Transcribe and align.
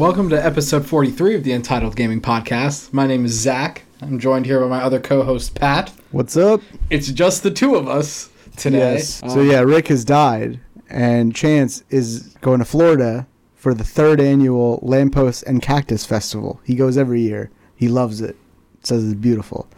Welcome 0.00 0.30
to 0.30 0.42
episode 0.42 0.86
43 0.86 1.34
of 1.34 1.44
the 1.44 1.52
Entitled 1.52 1.94
Gaming 1.94 2.22
Podcast. 2.22 2.90
My 2.90 3.06
name 3.06 3.26
is 3.26 3.32
Zach. 3.32 3.82
I'm 4.00 4.18
joined 4.18 4.46
here 4.46 4.58
by 4.58 4.66
my 4.66 4.82
other 4.82 4.98
co 4.98 5.22
host, 5.22 5.54
Pat. 5.54 5.92
What's 6.10 6.38
up? 6.38 6.62
It's 6.88 7.08
just 7.08 7.42
the 7.42 7.50
two 7.50 7.74
of 7.74 7.86
us 7.86 8.30
today. 8.56 8.94
Yes. 8.94 9.22
Um, 9.22 9.28
so 9.28 9.42
yeah, 9.42 9.60
Rick 9.60 9.88
has 9.88 10.06
died, 10.06 10.58
and 10.88 11.34
Chance 11.34 11.84
is 11.90 12.34
going 12.40 12.60
to 12.60 12.64
Florida 12.64 13.26
for 13.54 13.74
the 13.74 13.84
third 13.84 14.22
annual 14.22 14.78
Lamppost 14.80 15.42
and 15.42 15.60
Cactus 15.60 16.06
Festival. 16.06 16.62
He 16.64 16.76
goes 16.76 16.96
every 16.96 17.20
year. 17.20 17.50
He 17.76 17.88
loves 17.88 18.22
it. 18.22 18.36
Says 18.82 19.04
it's 19.04 19.20
beautiful. 19.20 19.68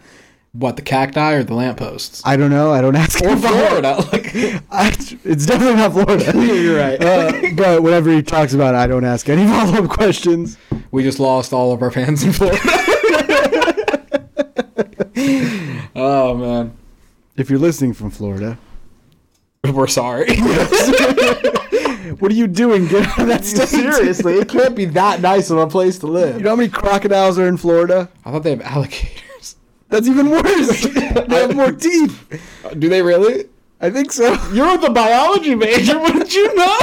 What, 0.55 0.75
the 0.75 0.83
cacti 0.83 1.33
or 1.33 1.43
the 1.43 1.55
lampposts? 1.55 2.21
I 2.23 2.35
don't 2.37 2.51
know. 2.51 2.71
I 2.71 2.79
don't 2.81 2.95
ask 2.95 3.19
Or. 3.23 3.35
Florida. 3.35 3.95
Like, 4.13 4.35
I, 4.71 4.89
it's 5.23 5.47
definitely 5.47 5.75
not 5.77 5.93
Florida. 5.93 6.31
You're 6.55 6.77
right. 6.77 7.01
Uh, 7.03 7.41
but 7.55 7.81
whenever 7.81 8.11
he 8.11 8.21
talks 8.21 8.53
about 8.53 8.75
it, 8.75 8.77
I 8.77 8.85
don't 8.85 9.03
ask 9.03 9.27
any 9.29 9.47
follow 9.47 9.83
up 9.83 9.89
questions. 9.89 10.57
we 10.91 11.01
just 11.01 11.19
lost 11.19 11.53
all 11.53 11.71
of 11.71 11.81
our 11.81 11.89
fans 11.89 12.23
in 12.23 12.31
Florida. 12.33 12.59
oh, 15.95 16.35
man. 16.37 16.77
If 17.35 17.49
you're 17.49 17.57
listening 17.59 17.93
from 17.93 18.11
Florida, 18.11 18.59
We're 19.63 19.87
sorry. 19.87 20.35
what 20.37 22.31
are 22.31 22.35
you 22.35 22.45
doing? 22.47 22.87
Get 22.87 23.07
out 23.07 23.19
of 23.21 23.27
that 23.27 23.43
state. 23.43 23.69
Seriously, 23.69 24.35
it 24.35 24.49
can't 24.49 24.75
be 24.75 24.85
that 24.85 25.19
nice 25.21 25.49
of 25.49 25.57
a 25.57 25.65
place 25.65 25.97
to 25.99 26.07
live. 26.07 26.37
You 26.37 26.43
know 26.43 26.51
how 26.51 26.55
many 26.55 26.69
crocodiles 26.69 27.39
are 27.39 27.47
in 27.47 27.57
Florida? 27.57 28.07
I 28.23 28.31
thought 28.31 28.43
they 28.43 28.51
have 28.51 28.61
alligators. 28.61 29.21
That's 29.93 30.07
even 30.07 30.31
worse. 30.31 30.81
they 30.85 31.35
have 31.35 31.55
more 31.55 31.71
teeth. 31.71 32.41
Do 32.79 32.89
they 32.89 33.03
really? 33.03 33.47
I 33.79 33.91
think 33.91 34.11
so. 34.11 34.33
You're 34.51 34.75
the 34.79 34.89
biology 34.89 35.53
major. 35.53 35.99
Wouldn't 36.01 36.33
you 36.33 36.55
know? 36.55 36.79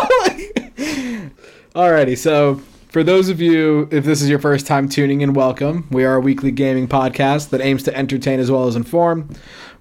Alrighty, 1.75 2.17
so 2.17 2.63
for 2.91 3.03
those 3.03 3.29
of 3.29 3.41
you, 3.41 3.89
if 3.91 4.05
this 4.05 4.23
is 4.23 4.29
your 4.29 4.39
first 4.39 4.65
time 4.65 4.89
tuning 4.89 5.23
in, 5.23 5.33
welcome. 5.33 5.89
We 5.91 6.05
are 6.05 6.15
a 6.15 6.21
weekly 6.21 6.53
gaming 6.53 6.87
podcast 6.87 7.51
that 7.51 7.61
aims 7.61 7.83
to 7.83 7.97
entertain 7.97 8.39
as 8.39 8.49
well 8.49 8.69
as 8.69 8.77
inform. 8.77 9.29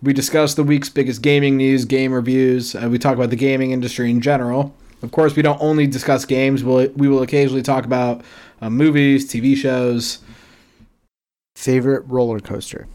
We 0.02 0.12
discuss 0.12 0.56
the 0.56 0.64
week's 0.64 0.90
biggest 0.90 1.22
gaming 1.22 1.56
news, 1.56 1.86
game 1.86 2.12
reviews. 2.12 2.74
Uh, 2.74 2.90
we 2.90 2.98
talk 2.98 3.14
about 3.14 3.30
the 3.30 3.36
gaming 3.36 3.70
industry 3.70 4.10
in 4.10 4.22
general. 4.22 4.76
Of 5.04 5.12
course, 5.12 5.36
we 5.36 5.44
don't 5.44 5.62
only 5.62 5.86
discuss 5.86 6.26
games. 6.26 6.64
We'll, 6.64 6.90
we 6.96 7.08
will 7.08 7.22
occasionally 7.22 7.62
talk 7.62 7.86
about 7.86 8.24
uh, 8.60 8.72
movies, 8.72 9.32
TV 9.32 9.56
shows. 9.56 10.18
Favorite 11.56 12.08
roller 12.08 12.40
coaster? 12.40 12.88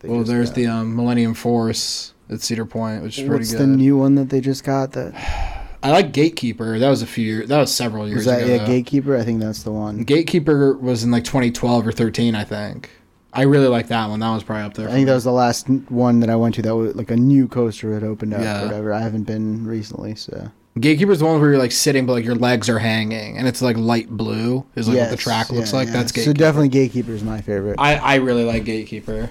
They 0.00 0.08
Well, 0.08 0.20
just 0.20 0.30
there's 0.30 0.48
got. 0.50 0.56
the 0.56 0.66
um, 0.66 0.96
Millennium 0.96 1.34
Force 1.34 2.12
at 2.30 2.40
Cedar 2.40 2.66
Point, 2.66 3.02
which 3.02 3.18
is 3.18 3.26
pretty 3.28 3.44
good. 3.44 3.52
What's 3.52 3.52
the 3.54 3.66
new 3.66 3.96
one 3.96 4.14
that 4.16 4.30
they 4.30 4.40
just 4.40 4.64
got? 4.64 4.92
That 4.92 5.14
I 5.82 5.90
like 5.90 6.12
Gatekeeper. 6.12 6.78
That 6.78 6.88
was 6.90 7.02
a 7.02 7.06
few 7.06 7.24
years. 7.24 7.48
That 7.48 7.58
was 7.58 7.72
several 7.74 8.06
years 8.08 8.16
was 8.18 8.24
that 8.26 8.42
ago. 8.42 8.52
yeah, 8.52 8.58
though. 8.58 8.66
Gatekeeper. 8.66 9.16
I 9.16 9.22
think 9.24 9.40
that's 9.40 9.62
the 9.62 9.70
one. 9.72 10.02
Gatekeeper 10.02 10.76
was 10.76 11.04
in 11.04 11.10
like 11.10 11.24
2012 11.24 11.86
or 11.86 11.92
13, 11.92 12.34
I 12.34 12.44
think. 12.44 12.90
I 13.32 13.42
really 13.42 13.68
like 13.68 13.88
that 13.88 14.08
one. 14.08 14.18
That 14.20 14.32
was 14.32 14.42
probably 14.42 14.64
up 14.64 14.74
there. 14.74 14.88
I 14.88 14.92
think 14.92 15.06
that 15.06 15.14
was 15.14 15.24
the 15.24 15.32
last 15.32 15.68
one 15.68 16.20
that 16.20 16.30
I 16.30 16.36
went 16.36 16.54
to. 16.56 16.62
That 16.62 16.74
was 16.74 16.96
like 16.96 17.10
a 17.10 17.16
new 17.16 17.46
coaster 17.46 17.92
had 17.92 18.02
opened 18.02 18.32
up. 18.32 18.40
Yeah. 18.40 18.62
Or 18.62 18.64
whatever. 18.66 18.92
I 18.94 19.00
haven't 19.00 19.24
been 19.24 19.66
recently, 19.66 20.14
so 20.14 20.50
Gatekeeper's 20.80 21.18
the 21.18 21.26
one 21.26 21.38
where 21.40 21.50
you're 21.50 21.58
like 21.58 21.72
sitting, 21.72 22.06
but 22.06 22.14
like 22.14 22.24
your 22.24 22.34
legs 22.34 22.68
are 22.70 22.78
hanging, 22.78 23.36
and 23.36 23.46
it's 23.46 23.60
like 23.60 23.76
light 23.76 24.08
blue. 24.08 24.64
Is 24.74 24.88
like 24.88 24.98
what 24.98 25.10
the 25.10 25.16
track 25.18 25.50
looks 25.50 25.72
yeah, 25.72 25.78
like. 25.78 25.88
yeah. 25.88 26.02
That's 26.02 26.24
So 26.24 26.32
definitely 26.32 26.68
Gatekeeper 26.70 27.12
is 27.12 27.22
my 27.22 27.42
favorite. 27.42 27.76
I 27.78 27.96
I 27.96 28.14
really 28.16 28.44
like 28.44 28.64
Gatekeeper. 28.64 29.28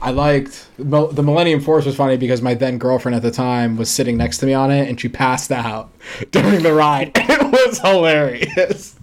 I 0.00 0.10
liked 0.10 0.68
the 0.78 1.22
Millennium 1.22 1.60
Force 1.60 1.84
was 1.84 1.96
funny 1.96 2.16
because 2.16 2.40
my 2.40 2.54
then 2.54 2.78
girlfriend 2.78 3.16
at 3.16 3.22
the 3.22 3.30
time 3.32 3.76
was 3.76 3.90
sitting 3.90 4.16
next 4.16 4.38
to 4.38 4.46
me 4.46 4.54
on 4.54 4.70
it, 4.70 4.88
and 4.88 5.00
she 5.00 5.08
passed 5.08 5.50
out 5.50 5.90
during 6.30 6.62
the 6.62 6.72
ride. 6.72 7.12
It 7.50 7.66
was 7.68 7.78
hilarious. 7.80 8.94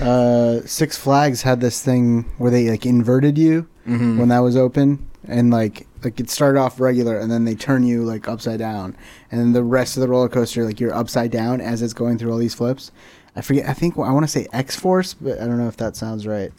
uh, 0.00 0.60
Six 0.66 0.96
Flags 0.98 1.42
had 1.42 1.60
this 1.60 1.82
thing 1.82 2.24
where 2.38 2.50
they 2.50 2.68
like 2.70 2.84
inverted 2.86 3.38
you 3.38 3.66
Mm-hmm. 3.86 4.18
when 4.18 4.28
that 4.30 4.38
was 4.38 4.56
open, 4.56 5.06
and 5.28 5.50
like 5.50 5.86
like 6.02 6.18
it 6.20 6.30
started 6.30 6.58
off 6.58 6.80
regular, 6.80 7.18
and 7.18 7.30
then 7.30 7.44
they 7.44 7.54
turn 7.54 7.82
you 7.84 8.02
like 8.02 8.26
upside 8.28 8.58
down, 8.58 8.96
and 9.30 9.38
then 9.40 9.52
the 9.52 9.62
rest 9.62 9.96
of 9.96 10.00
the 10.00 10.08
roller 10.08 10.28
coaster 10.30 10.64
like 10.64 10.80
you're 10.80 10.94
upside 10.94 11.30
down 11.30 11.60
as 11.60 11.82
it's 11.82 11.92
going 11.92 12.16
through 12.16 12.32
all 12.32 12.38
these 12.38 12.54
flips. 12.54 12.90
I 13.36 13.40
forget. 13.42 13.68
I 13.68 13.74
think 13.74 13.98
I 13.98 14.10
want 14.10 14.24
to 14.24 14.28
say 14.28 14.46
X 14.54 14.74
Force, 14.76 15.12
but 15.12 15.38
I 15.40 15.46
don't 15.46 15.58
know 15.58 15.68
if 15.68 15.76
that 15.78 15.96
sounds 15.96 16.26
right. 16.26 16.50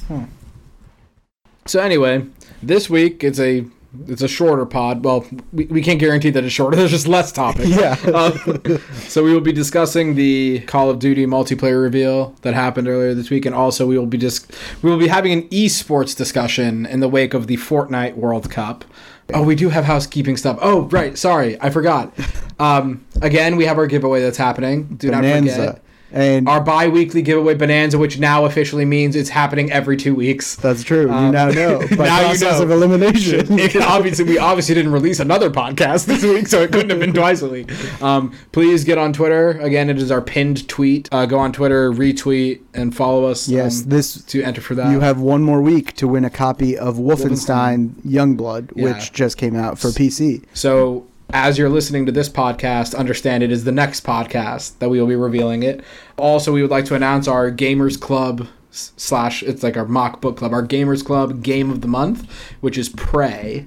So 1.65 1.79
anyway, 1.79 2.25
this 2.67 2.89
week 2.89 3.23
it's 3.23 3.39
a 3.39 3.65
it's 4.07 4.21
a 4.21 4.27
shorter 4.27 4.65
pod. 4.65 5.03
Well, 5.05 5.25
we, 5.53 5.65
we 5.65 5.81
can't 5.81 5.99
guarantee 5.99 6.29
that 6.31 6.43
it's 6.43 6.53
shorter. 6.53 6.75
There's 6.77 6.91
just 6.91 7.07
less 7.07 7.31
topics. 7.31 7.69
Yeah. 7.69 7.95
Um, 8.15 8.79
so 9.07 9.23
we 9.23 9.33
will 9.33 9.41
be 9.41 9.51
discussing 9.51 10.15
the 10.15 10.59
Call 10.61 10.89
of 10.89 10.99
Duty 10.99 11.25
multiplayer 11.25 11.81
reveal 11.81 12.33
that 12.43 12.53
happened 12.53 12.87
earlier 12.87 13.13
this 13.13 13.29
week, 13.29 13.45
and 13.45 13.53
also 13.53 13.85
we 13.85 13.97
will 13.97 14.05
be 14.05 14.17
just 14.17 14.51
we 14.81 14.89
will 14.89 14.97
be 14.97 15.07
having 15.07 15.33
an 15.33 15.43
esports 15.49 16.15
discussion 16.15 16.85
in 16.85 17.01
the 17.01 17.09
wake 17.09 17.33
of 17.33 17.47
the 17.47 17.57
Fortnite 17.57 18.15
World 18.15 18.49
Cup. 18.49 18.85
Oh, 19.33 19.43
we 19.43 19.55
do 19.55 19.69
have 19.69 19.83
housekeeping 19.85 20.37
stuff. 20.37 20.59
Oh, 20.61 20.83
right. 20.83 21.17
Sorry, 21.17 21.59
I 21.61 21.71
forgot. 21.71 22.13
Um, 22.59 23.05
again, 23.21 23.57
we 23.57 23.65
have 23.65 23.77
our 23.77 23.87
giveaway 23.87 24.21
that's 24.21 24.37
happening. 24.37 24.95
Do 24.95 25.11
not 25.11 25.23
Bonanza. 25.23 25.55
forget 25.55 25.84
And 26.11 26.47
our 26.47 26.61
bi-weekly 26.61 27.21
giveaway 27.23 27.55
Bonanza, 27.55 27.97
which 27.97 28.19
now 28.19 28.45
officially 28.45 28.85
means 28.85 29.15
it's 29.17 29.29
happening 29.29 29.69
every 29.71 29.97
two 29.97 30.15
weeks. 30.15 30.55
that's 30.55 30.81
true. 30.83 31.11
Um, 31.11 31.25
you 31.25 31.31
now 31.33 31.49
know 31.49 31.79
by 31.97 32.05
now 32.05 32.19
you 32.21 32.25
process 32.27 32.59
know. 32.59 32.63
of 32.63 32.71
elimination. 32.71 33.59
It 33.59 33.75
obviously, 33.77 34.23
we 34.25 34.37
obviously 34.37 34.75
didn't 34.75 34.91
release 34.93 35.19
another 35.19 35.49
podcast 35.49 36.05
this 36.05 36.23
week, 36.33 36.47
so 36.47 36.61
it 36.61 36.71
couldn't 36.71 36.89
have 36.91 36.99
been 36.99 37.13
twice 37.13 37.41
a 37.41 37.49
week. 37.49 37.71
Um, 38.01 38.31
please 38.53 38.83
get 38.85 38.97
on 38.97 39.11
Twitter. 39.13 39.51
Again, 39.59 39.89
it 39.89 39.97
is 39.97 40.11
our 40.11 40.21
pinned 40.21 40.67
tweet. 40.69 41.09
Uh, 41.11 41.25
go 41.25 41.37
on 41.39 41.51
Twitter, 41.51 41.91
retweet, 41.91 42.61
and 42.73 42.95
follow 42.95 43.25
us. 43.25 43.49
yes, 43.49 43.83
um, 43.83 43.89
this 43.89 44.23
to 44.25 44.41
enter 44.43 44.61
for 44.61 44.75
that. 44.75 44.91
you 44.91 44.99
have 45.01 45.19
one 45.19 45.41
more 45.43 45.61
week 45.61 45.93
to 45.93 46.07
win 46.07 46.23
a 46.23 46.29
copy 46.29 46.77
of 46.77 46.95
Wolfenstein 46.95 47.89
Youngblood, 48.05 48.71
Yeah. 48.75 48.93
which 48.93 49.11
just 49.11 49.37
came 49.37 49.55
out 49.55 49.79
for 49.79 49.89
PC. 49.89 50.43
So, 50.53 51.07
as 51.31 51.57
you're 51.57 51.69
listening 51.69 52.05
to 52.05 52.11
this 52.11 52.29
podcast, 52.29 52.95
understand 52.95 53.43
it 53.43 53.51
is 53.51 53.63
the 53.63 53.71
next 53.71 54.05
podcast 54.05 54.77
that 54.79 54.89
we 54.89 54.99
will 54.99 55.07
be 55.07 55.15
revealing 55.15 55.63
it. 55.63 55.83
Also, 56.17 56.53
we 56.53 56.61
would 56.61 56.71
like 56.71 56.85
to 56.85 56.95
announce 56.95 57.27
our 57.27 57.51
Gamers 57.51 57.99
Club 57.99 58.47
slash 58.71 59.41
it's 59.43 59.63
like 59.63 59.77
our 59.77 59.85
mock 59.85 60.21
book 60.21 60.37
club, 60.37 60.53
our 60.53 60.65
Gamers 60.65 61.03
Club 61.03 61.41
game 61.41 61.69
of 61.71 61.81
the 61.81 61.87
month, 61.87 62.29
which 62.61 62.77
is 62.77 62.89
Prey, 62.89 63.65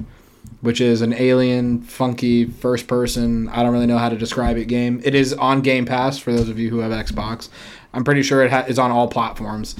which 0.61 0.81
is 0.81 1.01
an 1.03 1.13
alien, 1.15 1.81
funky 1.83 2.45
first 2.45 2.87
person. 2.87 3.49
I 3.49 3.63
don't 3.63 3.73
really 3.73 3.87
know 3.87 3.99
how 3.99 4.09
to 4.09 4.17
describe 4.17 4.57
it. 4.57 4.67
Game. 4.67 5.01
It 5.05 5.15
is 5.15 5.33
on 5.35 5.63
Game 5.63 5.87
Pass 5.87 6.19
for 6.19 6.33
those 6.33 6.49
of 6.49 6.59
you 6.59 6.71
who 6.71 6.79
have 6.79 6.93
Xbox. 6.93 7.49
I'm 7.95 8.05
pretty 8.05 8.23
sure 8.23 8.45
it 8.45 8.51
ha- 8.51 8.67
is 8.69 8.79
on 8.79 8.91
all 8.91 9.09
platforms. 9.09 9.75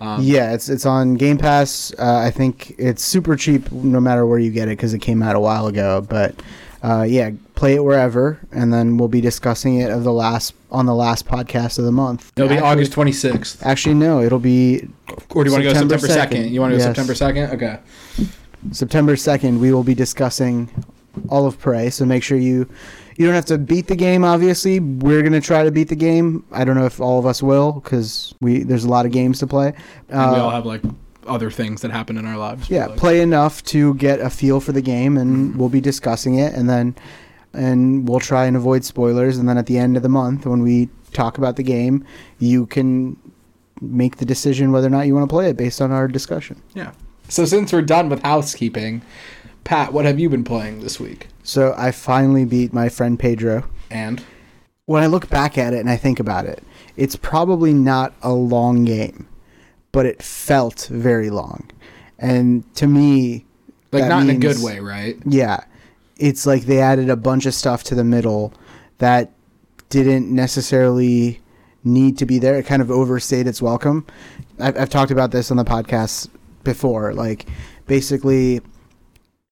Um, 0.00 0.22
Yeah, 0.22 0.52
it's 0.52 0.68
it's 0.68 0.84
on 0.84 1.14
Game 1.14 1.38
Pass. 1.38 1.92
Uh, 1.98 2.16
I 2.18 2.30
think 2.30 2.74
it's 2.78 3.02
super 3.02 3.36
cheap 3.36 3.70
no 3.72 4.00
matter 4.00 4.26
where 4.26 4.38
you 4.38 4.50
get 4.50 4.68
it 4.68 4.72
because 4.76 4.92
it 4.92 5.00
came 5.00 5.22
out 5.22 5.34
a 5.34 5.40
while 5.40 5.66
ago. 5.66 6.04
But 6.06 6.34
uh, 6.84 7.02
yeah, 7.02 7.30
play 7.54 7.74
it 7.76 7.82
wherever, 7.84 8.38
and 8.52 8.72
then 8.72 8.96
we'll 8.98 9.08
be 9.08 9.20
discussing 9.20 9.76
it 9.80 9.90
of 9.90 10.04
the 10.04 10.12
last 10.12 10.54
on 10.70 10.86
the 10.86 10.94
last 10.94 11.26
podcast 11.26 11.78
of 11.78 11.84
the 11.84 11.92
month. 11.92 12.30
It'll 12.36 12.48
be 12.48 12.56
Actually- 12.56 12.68
August 12.70 12.92
26th. 12.92 13.62
Actually, 13.64 13.94
no, 13.94 14.20
it'll 14.20 14.38
be 14.38 14.88
Or 15.30 15.44
do 15.44 15.50
you 15.50 15.52
want 15.54 15.64
to 15.64 15.72
go 15.72 15.72
September 15.72 15.98
September 15.98 16.36
2nd? 16.36 16.44
2nd. 16.46 16.50
You 16.50 16.60
want 16.60 16.72
to 16.72 16.78
go 16.78 16.84
Yes. 16.84 16.96
September 16.96 17.14
2nd? 17.14 17.54
Okay. 17.54 17.78
September 18.72 19.16
second. 19.16 19.60
We 19.60 19.72
will 19.72 19.84
be 19.84 19.94
discussing 19.94 20.68
all 21.28 21.46
of 21.46 21.58
Prey. 21.58 21.90
So 21.90 22.04
make 22.04 22.22
sure 22.22 22.38
you 22.38 22.68
you 23.16 23.24
don't 23.26 23.34
have 23.36 23.44
to 23.46 23.58
beat 23.58 23.86
the 23.86 23.94
game. 23.96 24.24
Obviously, 24.24 24.80
we're 24.80 25.22
gonna 25.22 25.40
try 25.40 25.62
to 25.62 25.70
beat 25.70 25.88
the 25.88 25.94
game. 25.96 26.44
I 26.50 26.64
don't 26.64 26.74
know 26.76 26.86
if 26.86 27.00
all 27.00 27.18
of 27.18 27.26
us 27.26 27.42
will 27.42 27.72
because 27.72 28.34
we 28.40 28.62
there's 28.64 28.84
a 28.84 28.88
lot 28.88 29.06
of 29.06 29.12
games 29.12 29.38
to 29.40 29.46
play. 29.46 29.72
And 30.08 30.30
we 30.32 30.36
Uh, 30.38 30.42
all 30.42 30.50
have 30.50 30.66
like 30.66 30.82
other 31.26 31.50
things 31.50 31.80
that 31.82 31.90
happen 31.90 32.16
in 32.18 32.26
our 32.26 32.36
lives. 32.36 32.68
yeah 32.70 32.86
Like- 32.86 32.98
play 32.98 33.20
enough 33.20 33.62
to 33.64 33.94
get 33.94 34.20
a 34.20 34.30
feel 34.30 34.60
for 34.60 34.72
the 34.72 34.82
game 34.82 35.16
and 35.16 35.56
we'll 35.56 35.68
be 35.68 35.80
discussing 35.80 36.34
it 36.38 36.54
and 36.54 36.68
then 36.68 36.94
and 37.52 38.08
we'll 38.08 38.20
try 38.20 38.46
and 38.46 38.56
avoid 38.56 38.84
spoilers 38.84 39.38
and 39.38 39.48
then 39.48 39.56
at 39.58 39.66
the 39.66 39.78
end 39.78 39.96
of 39.96 40.02
the 40.02 40.08
month 40.08 40.44
when 40.46 40.60
we 40.62 40.88
talk 41.12 41.38
about 41.38 41.56
the 41.56 41.62
game 41.62 42.04
you 42.38 42.66
can 42.66 43.16
make 43.80 44.16
the 44.16 44.24
decision 44.24 44.72
whether 44.72 44.86
or 44.86 44.90
not 44.90 45.06
you 45.06 45.14
want 45.14 45.28
to 45.28 45.32
play 45.32 45.48
it 45.50 45.56
based 45.56 45.80
on 45.80 45.90
our 45.92 46.08
discussion 46.08 46.60
Yeah. 46.74 46.92
So 47.28 47.44
since 47.46 47.72
we're 47.72 47.80
done 47.82 48.10
with 48.10 48.22
housekeeping, 48.22 49.00
Pat, 49.64 49.92
what 49.94 50.04
have 50.04 50.20
you 50.20 50.28
been 50.28 50.44
playing 50.44 50.80
this 50.80 50.98
week? 51.00 51.28
so 51.46 51.74
i 51.76 51.90
finally 51.90 52.44
beat 52.46 52.72
my 52.72 52.88
friend 52.88 53.18
pedro 53.18 53.64
And 53.90 54.22
when 54.86 55.02
i 55.02 55.06
look 55.06 55.28
back 55.28 55.58
at 55.58 55.74
it 55.74 55.78
and 55.80 55.90
i 55.90 55.96
think 55.96 56.18
about 56.18 56.46
it 56.46 56.62
it's 56.96 57.16
probably 57.16 57.72
not 57.74 58.14
a 58.22 58.32
long 58.32 58.84
game 58.84 59.26
but 59.94 60.04
it 60.04 60.22
felt 60.22 60.88
very 60.90 61.30
long 61.30 61.70
and 62.18 62.74
to 62.74 62.86
me 62.86 63.46
like 63.94 64.08
not 64.08 64.22
in 64.22 64.30
a 64.30 64.38
good 64.38 64.62
way, 64.62 64.80
right? 64.80 65.16
Yeah. 65.24 65.64
It's 66.16 66.46
like 66.46 66.64
they 66.64 66.80
added 66.80 67.08
a 67.10 67.16
bunch 67.16 67.46
of 67.46 67.54
stuff 67.54 67.84
to 67.84 67.94
the 67.94 68.04
middle 68.04 68.52
that 68.98 69.30
didn't 69.88 70.34
necessarily 70.34 71.40
need 71.84 72.18
to 72.18 72.26
be 72.26 72.38
there. 72.38 72.56
It 72.56 72.66
kind 72.66 72.82
of 72.82 72.90
overstayed 72.90 73.46
its 73.46 73.62
welcome. 73.62 74.04
I've, 74.58 74.76
I've 74.76 74.90
talked 74.90 75.10
about 75.10 75.30
this 75.30 75.50
on 75.50 75.56
the 75.56 75.64
podcast 75.64 76.28
before. 76.64 77.14
Like, 77.14 77.46
basically, 77.86 78.60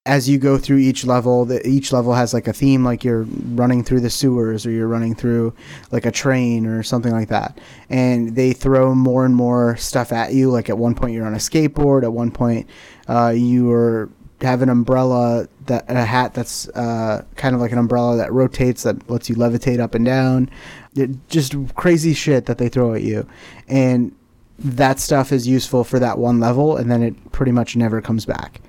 as 0.04 0.28
you 0.28 0.36
go 0.36 0.58
through 0.58 0.78
each 0.78 1.04
level, 1.04 1.44
the, 1.44 1.64
each 1.66 1.92
level 1.92 2.12
has 2.12 2.34
like 2.34 2.48
a 2.48 2.52
theme, 2.52 2.84
like 2.84 3.04
you're 3.04 3.22
running 3.54 3.84
through 3.84 4.00
the 4.00 4.10
sewers 4.10 4.66
or 4.66 4.70
you're 4.72 4.88
running 4.88 5.14
through 5.14 5.54
like 5.92 6.04
a 6.04 6.10
train 6.10 6.66
or 6.66 6.82
something 6.82 7.12
like 7.12 7.28
that. 7.28 7.58
And 7.88 8.34
they 8.34 8.52
throw 8.52 8.96
more 8.96 9.24
and 9.24 9.36
more 9.36 9.76
stuff 9.76 10.12
at 10.12 10.32
you. 10.32 10.50
Like 10.50 10.68
at 10.68 10.76
one 10.76 10.96
point 10.96 11.12
you're 11.12 11.26
on 11.26 11.34
a 11.34 11.38
skateboard. 11.38 12.02
At 12.02 12.12
one 12.12 12.32
point 12.32 12.68
uh, 13.08 13.32
you 13.36 13.70
are 13.70 14.10
have 14.40 14.60
an 14.60 14.68
umbrella 14.68 15.46
that 15.66 15.84
a 15.88 16.04
hat 16.04 16.34
that's 16.34 16.68
uh, 16.70 17.24
kind 17.36 17.54
of 17.54 17.60
like 17.60 17.70
an 17.70 17.78
umbrella 17.78 18.16
that 18.16 18.32
rotates 18.32 18.82
that 18.82 19.08
lets 19.08 19.28
you 19.28 19.36
levitate 19.36 19.78
up 19.78 19.94
and 19.94 20.04
down. 20.04 20.50
It, 20.96 21.10
just 21.28 21.54
crazy 21.76 22.12
shit 22.12 22.46
that 22.46 22.58
they 22.58 22.68
throw 22.68 22.92
at 22.92 23.02
you, 23.02 23.24
and 23.68 24.12
that 24.58 24.98
stuff 24.98 25.30
is 25.30 25.46
useful 25.46 25.84
for 25.84 26.00
that 26.00 26.18
one 26.18 26.40
level, 26.40 26.76
and 26.76 26.90
then 26.90 27.04
it 27.04 27.30
pretty 27.30 27.52
much 27.52 27.76
never 27.76 28.02
comes 28.02 28.26
back. 28.26 28.60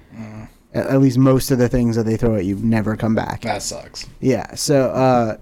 At, 0.74 1.00
least 1.02 1.18
most 1.20 1.52
of 1.52 1.60
the 1.60 1.70
things 1.70 1.96
that 1.96 2.04
they 2.04 2.18
throw 2.18 2.36
at 2.36 2.46
you 2.46 2.56
never 2.56 2.96
come 2.96 3.14
back. 3.14 3.42
That 3.42 3.62
sucks. 3.62 4.08
Yeah, 4.22 4.56
so 4.56 4.90
uh, 4.90 5.38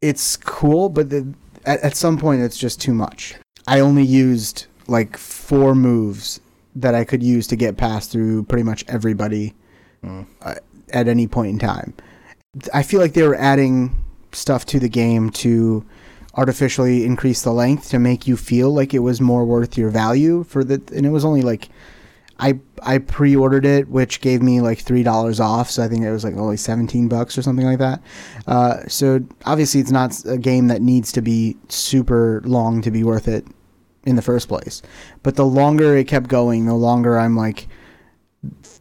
it's 0.00 0.36
cool, 0.36 0.88
but 0.88 1.10
the, 1.10 1.34
at, 1.64 1.80
at 1.80 1.96
some 1.96 2.16
point 2.16 2.42
it's 2.42 2.56
just 2.56 2.80
too 2.80 2.94
much. 2.94 3.34
I 3.66 3.80
only 3.80 4.04
used 4.04 4.66
like 4.86 5.16
four 5.16 5.74
moves 5.74 6.40
that 6.76 6.94
I 6.94 7.04
could 7.04 7.22
use 7.22 7.46
to 7.48 7.56
get 7.56 7.76
past 7.76 8.12
through 8.12 8.44
pretty 8.44 8.62
much 8.62 8.84
everybody 8.86 9.54
uh, 10.04 10.54
at 10.92 11.08
any 11.08 11.26
point 11.26 11.50
in 11.50 11.58
time. 11.58 11.94
I 12.72 12.82
feel 12.82 13.00
like 13.00 13.14
they 13.14 13.26
were 13.26 13.34
adding 13.34 14.04
stuff 14.32 14.66
to 14.66 14.78
the 14.78 14.88
game 14.88 15.30
to 15.30 15.84
artificially 16.34 17.04
increase 17.04 17.42
the 17.42 17.52
length 17.52 17.90
to 17.90 17.98
make 17.98 18.26
you 18.26 18.36
feel 18.36 18.72
like 18.72 18.92
it 18.92 18.98
was 18.98 19.20
more 19.20 19.44
worth 19.44 19.78
your 19.78 19.88
value 19.88 20.44
for 20.44 20.62
the 20.62 20.82
and 20.94 21.06
it 21.06 21.10
was 21.10 21.24
only 21.24 21.40
like 21.40 21.68
I 22.38 22.58
I 22.82 22.98
pre-ordered 22.98 23.64
it, 23.64 23.88
which 23.88 24.20
gave 24.20 24.42
me 24.42 24.60
like 24.60 24.78
three 24.78 25.02
dollars 25.02 25.40
off. 25.40 25.70
So 25.70 25.82
I 25.82 25.88
think 25.88 26.04
it 26.04 26.12
was 26.12 26.24
like 26.24 26.36
only 26.36 26.56
seventeen 26.58 27.08
bucks 27.08 27.38
or 27.38 27.42
something 27.42 27.64
like 27.66 27.78
that. 27.78 28.02
Uh, 28.46 28.86
so 28.88 29.20
obviously, 29.46 29.80
it's 29.80 29.90
not 29.90 30.14
a 30.26 30.36
game 30.38 30.68
that 30.68 30.82
needs 30.82 31.12
to 31.12 31.22
be 31.22 31.56
super 31.68 32.42
long 32.44 32.82
to 32.82 32.90
be 32.90 33.02
worth 33.04 33.26
it 33.28 33.46
in 34.04 34.16
the 34.16 34.22
first 34.22 34.48
place. 34.48 34.82
But 35.22 35.36
the 35.36 35.46
longer 35.46 35.96
it 35.96 36.04
kept 36.08 36.28
going, 36.28 36.66
the 36.66 36.74
longer 36.74 37.18
I'm 37.18 37.36
like, 37.36 37.68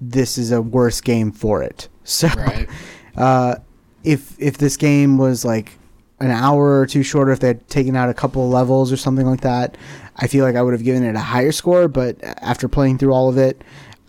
this 0.01 0.37
is 0.37 0.51
a 0.51 0.61
worse 0.61 1.01
game 1.01 1.31
for 1.31 1.63
it. 1.63 1.87
So 2.07 2.27
Right. 2.27 2.69
uh, 3.17 3.55
if 4.03 4.35
if 4.37 4.59
this 4.59 4.77
game 4.77 5.17
was 5.17 5.43
like 5.43 5.79
an 6.19 6.29
hour 6.29 6.79
or 6.79 6.85
two 6.85 7.01
shorter, 7.01 7.31
if 7.31 7.39
they 7.39 7.47
had 7.47 7.67
taken 7.67 7.95
out 7.95 8.09
a 8.09 8.13
couple 8.13 8.45
of 8.45 8.51
levels 8.51 8.91
or 8.91 8.97
something 8.97 9.25
like 9.25 9.41
that, 9.41 9.75
I 10.17 10.27
feel 10.27 10.45
like 10.45 10.55
I 10.55 10.61
would 10.61 10.73
have 10.73 10.83
given 10.83 11.03
it 11.03 11.15
a 11.15 11.19
higher 11.19 11.51
score. 11.51 11.87
But 11.87 12.17
after 12.23 12.67
playing 12.67 12.97
through 12.97 13.13
all 13.13 13.29
of 13.29 13.37
it, 13.37 13.63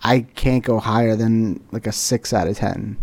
I 0.05 0.21
can't 0.35 0.63
go 0.65 0.79
higher 0.79 1.17
than 1.17 1.63
like 1.73 1.87
a 1.87 1.93
six 1.93 2.33
out 2.33 2.47
of 2.49 2.57
ten. 2.57 2.97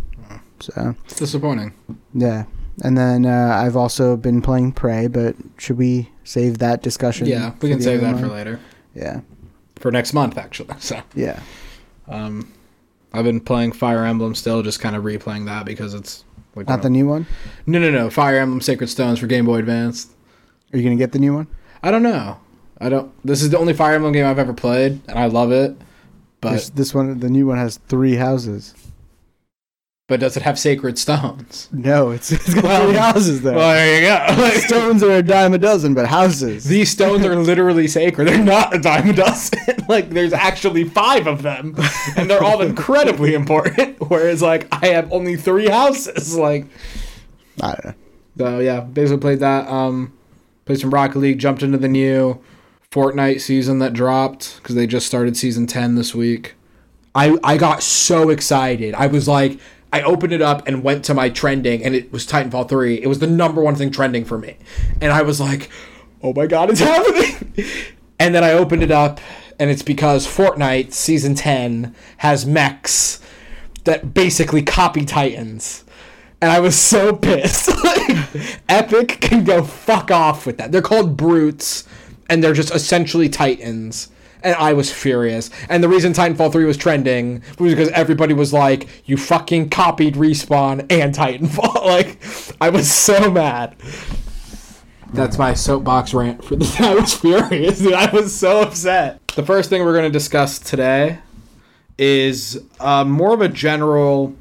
So 0.59 0.95
It's 1.05 1.15
disappointing. 1.15 1.73
yeah, 2.13 2.45
and 2.83 2.97
then 2.97 3.25
uh, 3.25 3.59
I've 3.61 3.75
also 3.75 4.15
been 4.15 4.41
playing 4.41 4.71
Prey, 4.71 5.07
but 5.07 5.35
should 5.57 5.77
we 5.77 6.09
save 6.23 6.59
that 6.59 6.81
discussion? 6.81 7.27
Yeah, 7.27 7.53
we 7.61 7.69
can 7.69 7.81
save 7.81 8.00
that 8.01 8.17
for 8.17 8.27
later. 8.27 8.59
Yeah, 8.95 9.21
For 9.75 9.91
next 9.91 10.13
month, 10.13 10.38
actually. 10.38 10.73
So, 10.79 11.01
yeah. 11.15 11.41
um, 12.07 12.53
I've 13.11 13.25
been 13.25 13.41
playing 13.41 13.73
Fire 13.73 14.06
Emblem 14.06 14.35
still, 14.35 14.61
just 14.63 14.79
kind 14.79 14.95
of 14.95 15.03
replaying 15.03 15.45
that 15.47 15.65
because 15.65 15.94
it's 15.94 16.23
like 16.56 16.69
Not 16.69 16.81
the 16.81 16.89
new 16.89 17.07
one. 17.07 17.25
no, 17.65 17.79
no, 17.79 17.91
no. 17.91 18.09
Fire 18.09 18.38
Emblem 18.38 18.61
Sacred 18.61 18.88
Stones 18.88 19.19
for 19.19 19.27
Game 19.27 19.45
Boy 19.45 19.57
Advance. 19.57 20.07
Are 20.71 20.77
you 20.77 20.83
gonna 20.83 20.95
get 20.95 21.11
the 21.11 21.19
new 21.19 21.33
one? 21.33 21.47
I 21.81 21.91
don't 21.91 22.03
know. 22.03 22.38
I 22.83 22.89
don't. 22.89 23.12
This 23.25 23.41
is 23.41 23.50
the 23.50 23.57
only 23.57 23.74
Fire 23.74 23.94
Emblem 23.95 24.13
game 24.13 24.25
I've 24.25 24.39
ever 24.39 24.53
played, 24.53 25.00
and 25.07 25.18
I 25.18 25.25
love 25.27 25.51
it. 25.51 25.75
There's- 26.41 26.69
But 26.69 26.75
this 26.77 26.94
one, 26.94 27.19
the 27.19 27.30
new 27.30 27.47
one, 27.47 27.57
has 27.57 27.77
three 27.88 28.15
houses. 28.15 28.74
but 30.09 30.19
does 30.19 30.35
it 30.35 30.44
have 30.44 30.59
sacred 30.59 31.00
stones? 31.00 31.69
No, 31.71 32.12
it's, 32.12 32.31
it's 32.31 32.53
got 32.53 32.63
Well- 32.65 32.88
three 32.88 32.97
houses 32.97 33.41
there. 33.41 33.56
Well, 33.56 33.71
there 33.74 34.01
you 34.01 34.41
go. 34.44 34.50
Stones 34.68 35.01
are 35.01 35.12
a 35.12 35.24
dime 35.24 35.53
a 35.53 35.57
dozen, 35.57 35.94
but 35.94 36.06
houses. 36.07 36.65
These 36.65 36.91
stones 36.91 37.25
are 37.25 37.35
literally 37.38 37.88
sacred. 37.88 38.27
They're 38.27 38.44
not 38.44 38.75
a 38.75 38.80
dime 38.80 39.09
a 39.09 39.13
dozen. 39.13 39.59
like 39.88 40.09
there's 40.09 40.33
actually 40.33 40.83
five 40.83 41.25
of 41.25 41.41
them, 41.41 41.75
and 42.18 42.30
they're 42.30 42.44
all 42.44 42.62
incredibly 42.62 43.33
important. 43.33 43.97
Whereas 44.09 44.41
like 44.41 44.68
I 44.74 44.88
have 44.88 45.12
only 45.13 45.38
three 45.38 45.69
houses. 45.69 46.35
Like 46.38 46.65
I 47.62 47.71
don't 47.71 47.85
know. 47.85 47.94
so, 48.38 48.59
yeah. 48.59 48.81
Basically 48.81 49.21
played 49.21 49.39
that. 49.39 49.68
Um, 49.69 50.12
played 50.65 50.80
some 50.80 50.89
Rocket 50.94 51.19
League. 51.19 51.39
Jumped 51.39 51.63
into 51.63 51.77
the 51.77 51.88
new 51.88 52.39
Fortnite 52.94 53.42
season 53.42 53.80
that 53.80 53.94
dropped 53.94 54.57
because 54.57 54.75
they 54.75 54.86
just 54.86 55.07
started 55.07 55.36
season 55.36 55.66
ten 55.66 55.95
this 55.95 56.13
week. 56.13 56.54
I 57.16 57.38
I 57.44 57.57
got 57.57 57.81
so 57.84 58.30
excited. 58.30 58.94
I 58.94 59.07
was 59.07 59.28
like. 59.28 59.60
I 59.92 60.01
opened 60.01 60.34
it 60.34 60.42
up 60.42 60.68
and 60.68 60.81
went 60.81 61.06
to 61.06 61.13
my 61.13 61.30
trending, 61.30 61.84
and 61.84 61.94
it 61.94 62.12
was 62.12 62.25
Titanfall 62.25 62.68
3. 62.68 62.95
It 62.95 63.06
was 63.06 63.19
the 63.19 63.28
number 63.28 63.62
one 63.62 63.75
thing 63.75 63.92
trending 63.92 64.25
for 64.25 64.40
me. 64.40 64.57
And 65.00 65.12
I 65.12 65.22
was 65.22 65.40
like, 65.40 65.69
oh 66.24 66.34
my 66.34 66.48
god, 66.48 66.72
it's 66.72 66.80
happening. 66.80 67.54
And 68.18 68.34
then 68.34 68.44
I 68.44 68.54
opened 68.54 68.81
it 68.81 68.90
up, 68.90 69.22
and 69.60 69.69
it's 69.69 69.84
because 69.84 70.25
Fortnite 70.25 70.94
Season 70.94 71.36
10 71.36 71.94
has 72.18 72.45
mechs 72.45 73.19
that 73.84 74.13
basically 74.13 74.63
copy 74.63 75.06
Titans. 75.06 75.84
And 76.42 76.51
I 76.51 76.60
was 76.60 76.78
so 76.78 77.16
pissed. 77.16 77.69
Epic 78.69 79.19
can 79.22 79.44
go 79.44 79.63
fuck 79.63 80.12
off 80.12 80.45
with 80.45 80.57
that. 80.57 80.72
They're 80.72 80.81
called 80.81 81.18
brutes, 81.18 81.88
and 82.33 82.44
they're 82.44 82.53
just 82.53 82.74
essentially 82.74 83.30
Titans. 83.30 84.09
And 84.41 84.56
I 84.56 84.74
was 84.74 84.91
furious. 84.91 85.51
And 85.69 85.83
the 85.83 85.88
reason 85.88 86.13
Titanfall 86.13 86.51
3 86.51 86.65
was 86.65 86.77
trending 86.77 87.44
was 87.59 87.74
because 87.74 87.89
everybody 87.89 88.33
was 88.33 88.51
like, 88.51 88.88
you 89.06 89.18
fucking 89.18 89.69
copied 89.69 90.15
Respawn 90.15 90.88
and 90.89 91.13
Titanfall. 91.13 91.85
like, 91.85 92.19
I 92.59 92.69
was 92.69 92.91
so 92.91 93.30
mad. 93.31 93.75
That's 95.13 95.38
my 95.38 95.53
soapbox 95.53 96.15
rant 96.15 96.44
for 96.44 96.56
this. 96.56 96.81
I 96.81 96.95
was 96.95 97.13
furious. 97.13 97.77
Dude. 97.77 97.94
I 97.94 98.12
was 98.12 98.35
so 98.35 98.62
upset. 98.62 99.25
The 99.35 99.44
first 99.44 99.69
thing 99.69 99.83
we're 99.83 99.94
going 99.94 100.12
to 100.12 100.19
discuss 100.19 100.57
today 100.57 101.19
is 102.00 102.63
uh, 102.80 103.06
more 103.06 103.35
of 103.35 103.41
a 103.41 103.47
general 103.47 104.35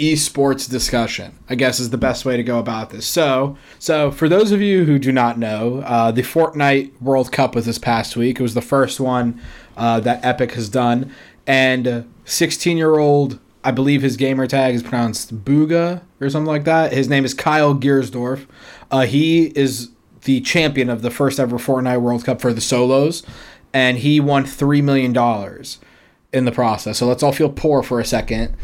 esports 0.00 0.68
discussion. 0.68 1.38
I 1.48 1.54
guess 1.54 1.78
is 1.78 1.90
the 1.90 1.98
best 1.98 2.24
way 2.24 2.36
to 2.36 2.42
go 2.42 2.58
about 2.58 2.90
this. 2.90 3.06
So, 3.06 3.58
so 3.78 4.10
for 4.10 4.28
those 4.28 4.50
of 4.50 4.62
you 4.62 4.84
who 4.84 4.98
do 4.98 5.12
not 5.12 5.38
know, 5.38 5.80
uh, 5.80 6.10
the 6.10 6.22
Fortnite 6.22 7.00
World 7.02 7.30
Cup 7.30 7.54
was 7.54 7.66
this 7.66 7.78
past 7.78 8.16
week. 8.16 8.40
It 8.40 8.42
was 8.42 8.54
the 8.54 8.62
first 8.62 8.98
one 8.98 9.40
uh, 9.76 10.00
that 10.00 10.24
Epic 10.24 10.52
has 10.52 10.68
done, 10.68 11.12
and 11.46 12.10
16 12.24 12.76
year 12.76 12.98
old. 12.98 13.38
I 13.62 13.72
believe 13.72 14.00
his 14.00 14.16
gamer 14.16 14.46
tag 14.46 14.74
is 14.74 14.82
pronounced 14.82 15.44
Bugha 15.44 16.00
or 16.18 16.30
something 16.30 16.48
like 16.48 16.64
that. 16.64 16.94
His 16.94 17.10
name 17.10 17.26
is 17.26 17.34
Kyle 17.34 17.74
Giersdorf. 17.74 18.46
Uh, 18.90 19.02
he 19.02 19.48
is 19.48 19.90
the 20.22 20.40
champion 20.40 20.88
of 20.88 21.02
the 21.02 21.10
first 21.10 21.38
ever 21.38 21.58
Fortnite 21.58 22.00
World 22.00 22.24
Cup 22.24 22.40
for 22.40 22.54
the 22.54 22.60
solos, 22.62 23.22
and 23.74 23.98
he 23.98 24.18
won 24.18 24.44
$3 24.44 24.82
million 24.82 25.14
in 26.32 26.44
the 26.46 26.52
process. 26.52 26.98
So 26.98 27.06
let's 27.06 27.22
all 27.22 27.32
feel 27.32 27.50
poor 27.50 27.82
for 27.82 28.00
a 28.00 28.04
second. 28.04 28.56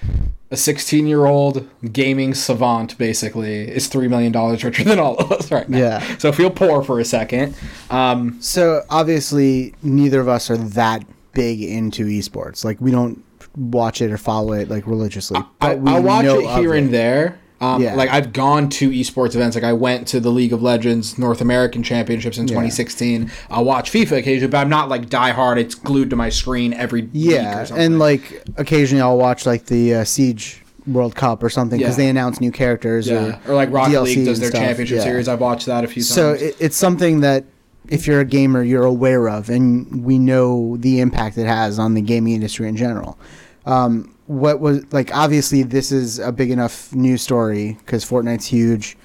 A 0.50 0.56
16 0.56 1.06
year 1.08 1.26
old 1.26 1.68
gaming 1.92 2.32
savant, 2.32 2.96
basically, 2.98 3.68
is 3.68 3.88
$3 3.90 4.08
million 4.08 4.32
richer 4.32 4.84
than 4.84 4.98
all 5.00 5.16
of 5.16 5.32
us 5.32 5.50
right 5.50 5.68
now. 5.68 5.78
Yeah. 5.78 6.16
So 6.18 6.30
feel 6.30 6.50
poor 6.50 6.82
for 6.84 7.00
a 7.00 7.04
second. 7.04 7.56
Um, 7.90 8.40
So 8.40 8.82
obviously, 8.88 9.74
neither 9.82 10.20
of 10.20 10.28
us 10.28 10.48
are 10.50 10.56
that 10.56 11.04
big 11.32 11.62
into 11.62 12.04
esports. 12.06 12.64
Like 12.64 12.80
we 12.80 12.90
don't 12.92 13.24
watch 13.56 14.00
it 14.00 14.10
or 14.12 14.18
follow 14.18 14.52
it 14.52 14.68
like 14.70 14.86
religiously. 14.86 15.38
I, 15.38 15.44
But 15.58 15.78
we 15.80 15.90
I 15.90 15.98
watch 16.00 16.24
know 16.24 16.38
it 16.38 16.60
here 16.60 16.74
and 16.74 16.94
there. 16.94 17.38
Um, 17.60 17.82
Yeah. 17.82 17.94
Like 17.94 18.10
I've 18.10 18.32
gone 18.32 18.68
to 18.70 18.90
esports 18.90 19.34
events. 19.34 19.54
Like 19.54 19.64
I 19.64 19.72
went 19.72 20.06
to 20.08 20.20
the 20.20 20.30
League 20.30 20.52
of 20.52 20.62
Legends 20.62 21.18
North 21.18 21.40
American 21.40 21.82
Championships 21.82 22.36
in 22.38 22.44
Yeah. 22.48 22.54
2016. 22.54 23.30
I'll 23.50 23.64
watch 23.64 23.90
FIFA 23.90 24.18
occasionally, 24.18 24.50
but 24.50 24.58
I'm 24.58 24.68
not 24.68 24.88
like 24.88 25.08
diehard. 25.08 25.56
It's 25.58 25.74
glued 25.74 26.10
to 26.10 26.16
my 26.16 26.28
screen 26.28 26.74
every 26.74 27.02
week 27.02 27.10
Yeah, 27.12 27.62
or 27.62 27.66
something. 27.66 27.84
and 27.86 27.98
like 27.98 28.42
occasionally 28.56 29.00
I'll 29.02 29.16
watch 29.18 29.46
like 29.46 29.66
the 29.66 29.94
uh, 29.94 30.04
Siege 30.04 30.62
World 30.86 31.14
Cup 31.16 31.42
or 31.42 31.48
something 31.50 31.78
because 31.78 31.98
Yeah. 31.98 32.04
they 32.04 32.10
announce 32.10 32.40
new 32.40 32.52
characters 32.52 33.08
yeah, 33.08 33.38
or 33.46 33.52
or 33.52 33.54
like 33.54 33.72
Rocket 33.72 33.92
DLC 33.92 34.04
League 34.16 34.26
does 34.26 34.38
their 34.40 34.50
stuff, 34.50 34.60
championship 34.60 34.98
yeah. 34.98 35.02
series. 35.04 35.26
I've 35.26 35.40
watched 35.40 35.66
that 35.66 35.82
a 35.82 35.88
few 35.88 36.02
times. 36.02 36.10
So 36.14 36.32
it, 36.34 36.56
it's 36.60 36.76
something 36.76 37.20
that 37.20 37.44
if 37.88 38.06
you're 38.06 38.20
a 38.20 38.24
gamer, 38.24 38.62
you're 38.62 38.84
aware 38.84 39.28
of, 39.28 39.48
and 39.48 40.04
we 40.04 40.18
know 40.18 40.76
the 40.76 41.00
impact 41.00 41.38
it 41.38 41.46
has 41.46 41.78
on 41.78 41.94
the 41.94 42.02
gaming 42.02 42.34
industry 42.34 42.68
in 42.68 42.76
general. 42.76 43.16
Um, 43.64 44.12
what 44.26 44.60
was 44.60 44.92
like? 44.92 45.14
Obviously, 45.14 45.62
this 45.62 45.92
is 45.92 46.18
a 46.18 46.32
big 46.32 46.50
enough 46.50 46.92
news 46.94 47.22
story 47.22 47.76
because 47.80 48.04
Fortnite's 48.04 48.46
huge. 48.46 48.96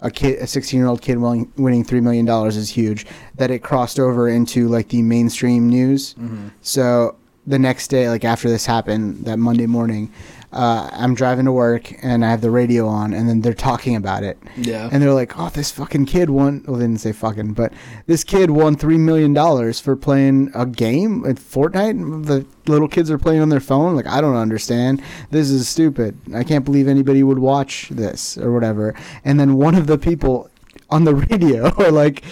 A 0.00 0.12
kid, 0.12 0.38
a 0.38 0.46
16 0.46 0.78
year 0.78 0.86
old 0.86 1.02
kid 1.02 1.18
winning, 1.18 1.52
winning 1.56 1.82
three 1.82 2.00
million 2.00 2.24
dollars 2.24 2.56
is 2.56 2.70
huge. 2.70 3.04
That 3.34 3.50
it 3.50 3.64
crossed 3.64 3.98
over 3.98 4.28
into 4.28 4.68
like 4.68 4.88
the 4.88 5.02
mainstream 5.02 5.68
news. 5.68 6.14
Mm-hmm. 6.14 6.48
So 6.62 7.16
the 7.48 7.58
next 7.58 7.88
day, 7.88 8.08
like 8.08 8.24
after 8.24 8.48
this 8.48 8.64
happened, 8.64 9.24
that 9.24 9.38
Monday 9.38 9.66
morning, 9.66 10.12
uh, 10.52 10.88
I'm 10.92 11.14
driving 11.14 11.44
to 11.44 11.52
work 11.52 11.92
and 12.02 12.24
I 12.24 12.30
have 12.30 12.40
the 12.40 12.50
radio 12.50 12.86
on, 12.86 13.12
and 13.12 13.28
then 13.28 13.42
they're 13.42 13.52
talking 13.52 13.96
about 13.96 14.22
it. 14.22 14.38
Yeah. 14.56 14.88
And 14.90 15.02
they're 15.02 15.12
like, 15.12 15.38
"Oh, 15.38 15.50
this 15.50 15.70
fucking 15.70 16.06
kid 16.06 16.30
won." 16.30 16.64
Well, 16.66 16.76
they 16.76 16.84
didn't 16.84 17.00
say 17.00 17.12
fucking, 17.12 17.52
but 17.52 17.72
this 18.06 18.24
kid 18.24 18.50
won 18.50 18.76
three 18.76 18.96
million 18.98 19.34
dollars 19.34 19.78
for 19.80 19.94
playing 19.94 20.50
a 20.54 20.64
game 20.64 21.24
at 21.26 21.36
Fortnite. 21.36 22.26
The 22.26 22.46
little 22.70 22.88
kids 22.88 23.10
are 23.10 23.18
playing 23.18 23.40
on 23.42 23.50
their 23.50 23.60
phone. 23.60 23.94
Like, 23.94 24.06
I 24.06 24.20
don't 24.20 24.36
understand. 24.36 25.02
This 25.30 25.50
is 25.50 25.68
stupid. 25.68 26.18
I 26.34 26.44
can't 26.44 26.64
believe 26.64 26.88
anybody 26.88 27.22
would 27.22 27.38
watch 27.38 27.88
this 27.90 28.38
or 28.38 28.52
whatever. 28.52 28.94
And 29.24 29.38
then 29.38 29.54
one 29.56 29.74
of 29.74 29.86
the 29.86 29.98
people 29.98 30.50
on 30.88 31.04
the 31.04 31.14
radio 31.30 31.68
are 31.76 31.90
like. 31.92 32.24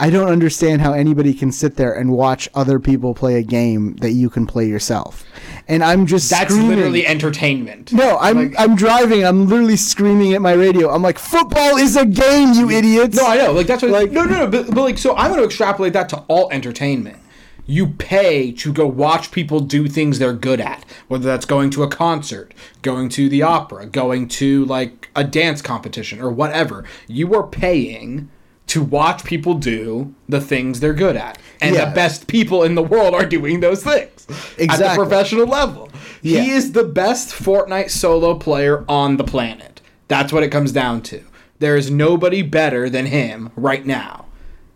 I 0.00 0.08
don't 0.10 0.28
understand 0.28 0.80
how 0.80 0.94
anybody 0.94 1.34
can 1.34 1.52
sit 1.52 1.76
there 1.76 1.92
and 1.92 2.10
watch 2.12 2.48
other 2.54 2.80
people 2.80 3.14
play 3.14 3.34
a 3.36 3.42
game 3.42 3.96
that 3.96 4.12
you 4.12 4.30
can 4.30 4.46
play 4.46 4.66
yourself. 4.66 5.24
And 5.68 5.84
I'm 5.84 6.06
just 6.06 6.30
That's 6.30 6.50
screaming. 6.52 6.70
literally 6.76 7.06
entertainment. 7.06 7.92
No, 7.92 8.16
I'm 8.18 8.36
Like- 8.50 8.54
I'm 8.58 8.74
driving. 8.76 9.24
I'm 9.24 9.46
literally 9.46 9.76
screaming 9.76 10.32
at 10.32 10.40
my 10.40 10.52
radio. 10.52 10.90
I'm 10.90 11.02
like, 11.02 11.18
football 11.18 11.76
is 11.76 11.96
a 11.96 12.06
game, 12.06 12.54
you 12.54 12.70
idiots. 12.70 13.14
No, 13.16 13.26
I 13.26 13.36
know. 13.36 13.52
Like 13.52 13.66
that's 13.66 13.82
what. 13.82 13.90
Like- 13.92 14.10
no, 14.10 14.24
no, 14.24 14.38
no. 14.38 14.46
But, 14.46 14.68
but 14.74 14.82
like, 14.82 14.96
so 14.98 15.14
I'm 15.16 15.28
going 15.30 15.40
to 15.40 15.46
extrapolate 15.46 15.92
that 15.92 16.08
to 16.08 16.24
all 16.28 16.50
entertainment. 16.50 17.18
You 17.66 17.88
pay 17.88 18.50
to 18.52 18.72
go 18.72 18.86
watch 18.86 19.30
people 19.30 19.60
do 19.60 19.86
things 19.86 20.18
they're 20.18 20.32
good 20.32 20.60
at, 20.60 20.84
whether 21.06 21.24
that's 21.24 21.44
going 21.46 21.70
to 21.70 21.84
a 21.84 21.88
concert, 21.88 22.52
going 22.82 23.10
to 23.10 23.28
the 23.28 23.42
opera, 23.42 23.86
going 23.86 24.26
to 24.28 24.64
like 24.64 25.08
a 25.14 25.22
dance 25.22 25.62
competition 25.62 26.20
or 26.20 26.30
whatever. 26.30 26.84
You 27.06 27.32
are 27.34 27.46
paying 27.46 28.28
to 28.70 28.82
watch 28.82 29.24
people 29.24 29.54
do 29.54 30.14
the 30.28 30.40
things 30.40 30.78
they're 30.80 30.94
good 30.94 31.16
at, 31.16 31.38
and 31.60 31.74
Yeah. 31.74 31.86
the 31.86 31.90
best 31.94 32.26
people 32.28 32.62
in 32.62 32.74
the 32.76 32.82
world 32.82 33.14
are 33.14 33.24
doing 33.26 33.58
those 33.60 33.82
things 33.82 34.26
at 34.58 34.78
the 34.78 34.92
professional 34.94 35.46
level. 35.46 35.88
Yeah. 36.22 36.40
He 36.42 36.50
is 36.52 36.72
the 36.72 36.84
best 36.84 37.30
Fortnite 37.30 37.90
solo 37.90 38.34
player 38.34 38.84
on 38.88 39.16
the 39.16 39.24
planet. 39.24 39.80
That's 40.08 40.32
what 40.32 40.42
it 40.44 40.50
comes 40.50 40.70
down 40.72 41.02
to. 41.02 41.20
There 41.58 41.76
is 41.76 41.90
nobody 41.90 42.42
better 42.42 42.88
than 42.88 43.06
him 43.06 43.50
right 43.56 43.84
now. 43.84 44.26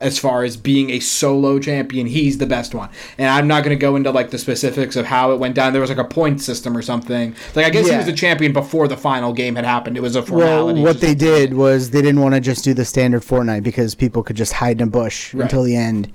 As 0.05 0.19
far 0.19 0.45
as 0.45 0.57
being 0.57 0.91
a 0.91 1.01
solo 1.01 1.59
champion, 1.59 2.07
he's 2.07 2.37
the 2.39 2.47
best 2.47 2.75
one. 2.75 2.91
And 3.19 3.29
I'm 3.29 3.49
not 3.49 3.65
going 3.65 3.77
to 3.77 3.81
go 3.81 3.97
into 3.97 4.11
like 4.11 4.31
the 4.31 4.39
specifics 4.39 4.97
of 4.97 5.07
how 5.07 5.33
it 5.33 5.39
went 5.41 5.55
down. 5.55 5.73
There 5.73 5.81
was 5.81 5.89
like 5.91 5.99
a 5.99 6.05
point 6.05 6.43
system 6.43 6.77
or 6.77 6.83
something. 6.83 7.35
Like 7.55 7.65
I 7.67 7.71
guess 7.71 7.89
he 7.89 7.97
was 7.97 8.07
a 8.07 8.13
champion 8.13 8.53
before 8.53 8.87
the 8.87 8.97
final 8.99 9.33
game 9.33 9.57
had 9.57 9.65
happened. 9.65 9.97
It 9.97 10.01
was 10.03 10.15
a 10.15 10.23
Well, 10.23 10.75
what 10.77 11.01
they 11.01 11.15
did 11.15 11.55
was 11.55 11.91
they 11.91 12.03
didn't 12.03 12.21
want 12.21 12.35
to 12.35 12.41
just 12.41 12.65
do 12.65 12.75
the 12.75 12.85
standard 12.85 13.23
Fortnite 13.23 13.63
because 13.63 13.95
people 13.95 14.23
could 14.23 14.37
just 14.37 14.53
hide 14.53 14.81
in 14.81 14.89
a 14.89 14.91
bush 14.91 15.33
Right. 15.33 15.45
until 15.45 15.63
the 15.63 15.75
end 15.75 16.13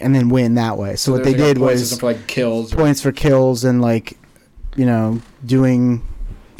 and 0.00 0.14
then 0.14 0.28
win 0.28 0.54
that 0.56 0.76
way. 0.76 0.96
So, 0.96 1.12
what 1.12 1.24
they 1.24 1.30
like, 1.30 1.38
did 1.38 1.58
was 1.58 1.98
for 1.98 2.06
like 2.06 2.26
kills. 2.26 2.74
points 2.74 3.00
for 3.00 3.12
kills 3.12 3.64
and 3.64 3.80
like, 3.80 4.16
you 4.76 4.86
know, 4.86 5.20
doing 5.46 6.02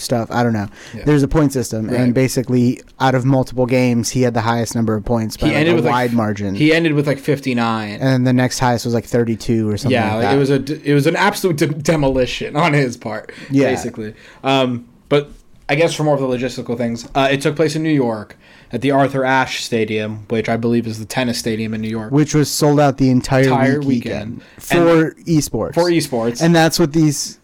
stuff. 0.01 0.31
I 0.31 0.43
don't 0.43 0.53
know. 0.53 0.69
Yeah. 0.95 1.05
There's 1.05 1.23
a 1.23 1.29
point 1.29 1.53
system, 1.53 1.89
Right. 1.89 2.01
and 2.01 2.15
basically, 2.15 2.81
out 2.99 3.15
of 3.15 3.25
multiple 3.25 3.67
games, 3.67 4.11
he 4.11 4.23
had 4.23 4.35
the 4.35 4.41
highest 4.41 4.75
number 4.75 4.95
of 4.95 5.05
points 5.05 5.37
by 5.37 5.47
he 5.49 5.53
like, 5.53 5.61
ended 5.61 5.73
a 5.73 5.77
with 5.77 5.85
wide 5.87 6.11
like, 6.11 6.13
margin. 6.17 6.55
He 6.55 6.73
ended 6.73 6.93
with 6.95 7.07
like 7.07 7.19
59. 7.19 7.91
and 7.95 8.03
then 8.03 8.25
the 8.25 8.33
next 8.33 8.59
highest 8.59 8.85
was 8.85 8.95
like 8.95 9.05
32 9.07 9.69
or 9.69 9.77
something. 9.77 9.93
yeah, 9.93 10.15
like 10.17 10.35
it 10.35 10.39
was 10.39 10.51
a 10.51 10.57
it 10.89 10.95
was 10.95 11.07
an 11.07 11.17
absolute 11.17 11.57
de- 11.57 11.67
demolition 11.67 12.57
on 12.57 12.73
his 12.73 12.97
part. 12.97 13.33
Yeah. 13.51 13.71
basically. 13.71 14.15
Um, 14.45 14.89
but 15.09 15.31
I 15.69 15.75
guess 15.75 15.95
for 15.95 16.03
more 16.05 16.15
of 16.15 16.21
the 16.21 16.27
logistical 16.27 16.77
things, 16.77 17.09
uh, 17.15 17.29
it 17.31 17.41
took 17.41 17.57
place 17.57 17.77
in 17.77 17.83
New 17.83 17.91
York 17.91 18.37
at 18.73 18.81
the 18.83 18.93
Arthur 18.93 19.25
Ashe 19.25 19.65
Stadium, 19.65 20.25
which 20.29 20.49
I 20.49 20.57
believe 20.57 20.87
is 20.87 21.01
the 21.01 21.05
tennis 21.05 21.39
stadium 21.39 21.75
in 21.75 21.81
New 21.81 21.89
York 21.89 22.13
which 22.13 22.35
was 22.37 22.49
sold 22.49 22.79
out 22.79 22.99
the 22.99 23.11
entire, 23.11 23.43
Entire 23.43 23.79
week 23.81 23.89
weekend. 24.05 24.43
weekend 24.43 24.43
for 24.59 25.15
esports. 25.25 25.75
for 25.75 25.91
esports. 25.91 26.41
and 26.41 26.55
that's 26.55 26.79
what 26.79 26.93
these 26.93 27.40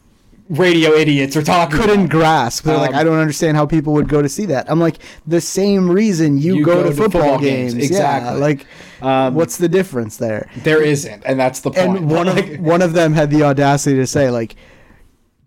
radio 0.49 0.93
idiots 0.93 1.37
are 1.37 1.43
talking. 1.43 1.77
couldn't 1.79 2.07
grasp. 2.09 2.65
They're 2.65 2.77
like, 2.77 2.91
Um, 2.91 2.97
I 2.97 3.05
don't 3.05 3.19
understand 3.19 3.57
how 3.57 3.67
people 3.67 3.93
would 3.95 4.09
go 4.09 4.23
to 4.23 4.29
see 4.29 4.47
that. 4.47 4.71
I'm 4.71 4.79
like, 4.81 4.97
the 5.27 5.41
same 5.41 5.91
reason 5.91 6.39
you, 6.39 6.57
You 6.57 6.65
go, 6.65 6.75
go 6.75 6.83
to 6.85 6.89
to 6.91 6.95
football, 6.95 7.23
football 7.23 7.39
games. 7.39 7.75
games, 7.75 7.91
Yeah, 7.91 7.97
exactly. 8.17 8.41
like, 8.41 8.67
Um, 9.03 9.35
what's 9.35 9.57
the 9.59 9.69
difference 9.69 10.17
there? 10.19 10.49
There 10.59 10.83
isn't, 10.83 11.23
and 11.27 11.39
that's 11.39 11.61
the 11.61 11.71
point. 11.71 11.99
And 11.99 12.11
one 12.11 12.29
of 12.29 12.39
one 12.61 12.81
of 12.83 12.93
them 12.93 13.13
had 13.13 13.31
the 13.31 13.43
audacity 13.43 13.97
to 13.97 14.07
say, 14.07 14.31
like, 14.31 14.55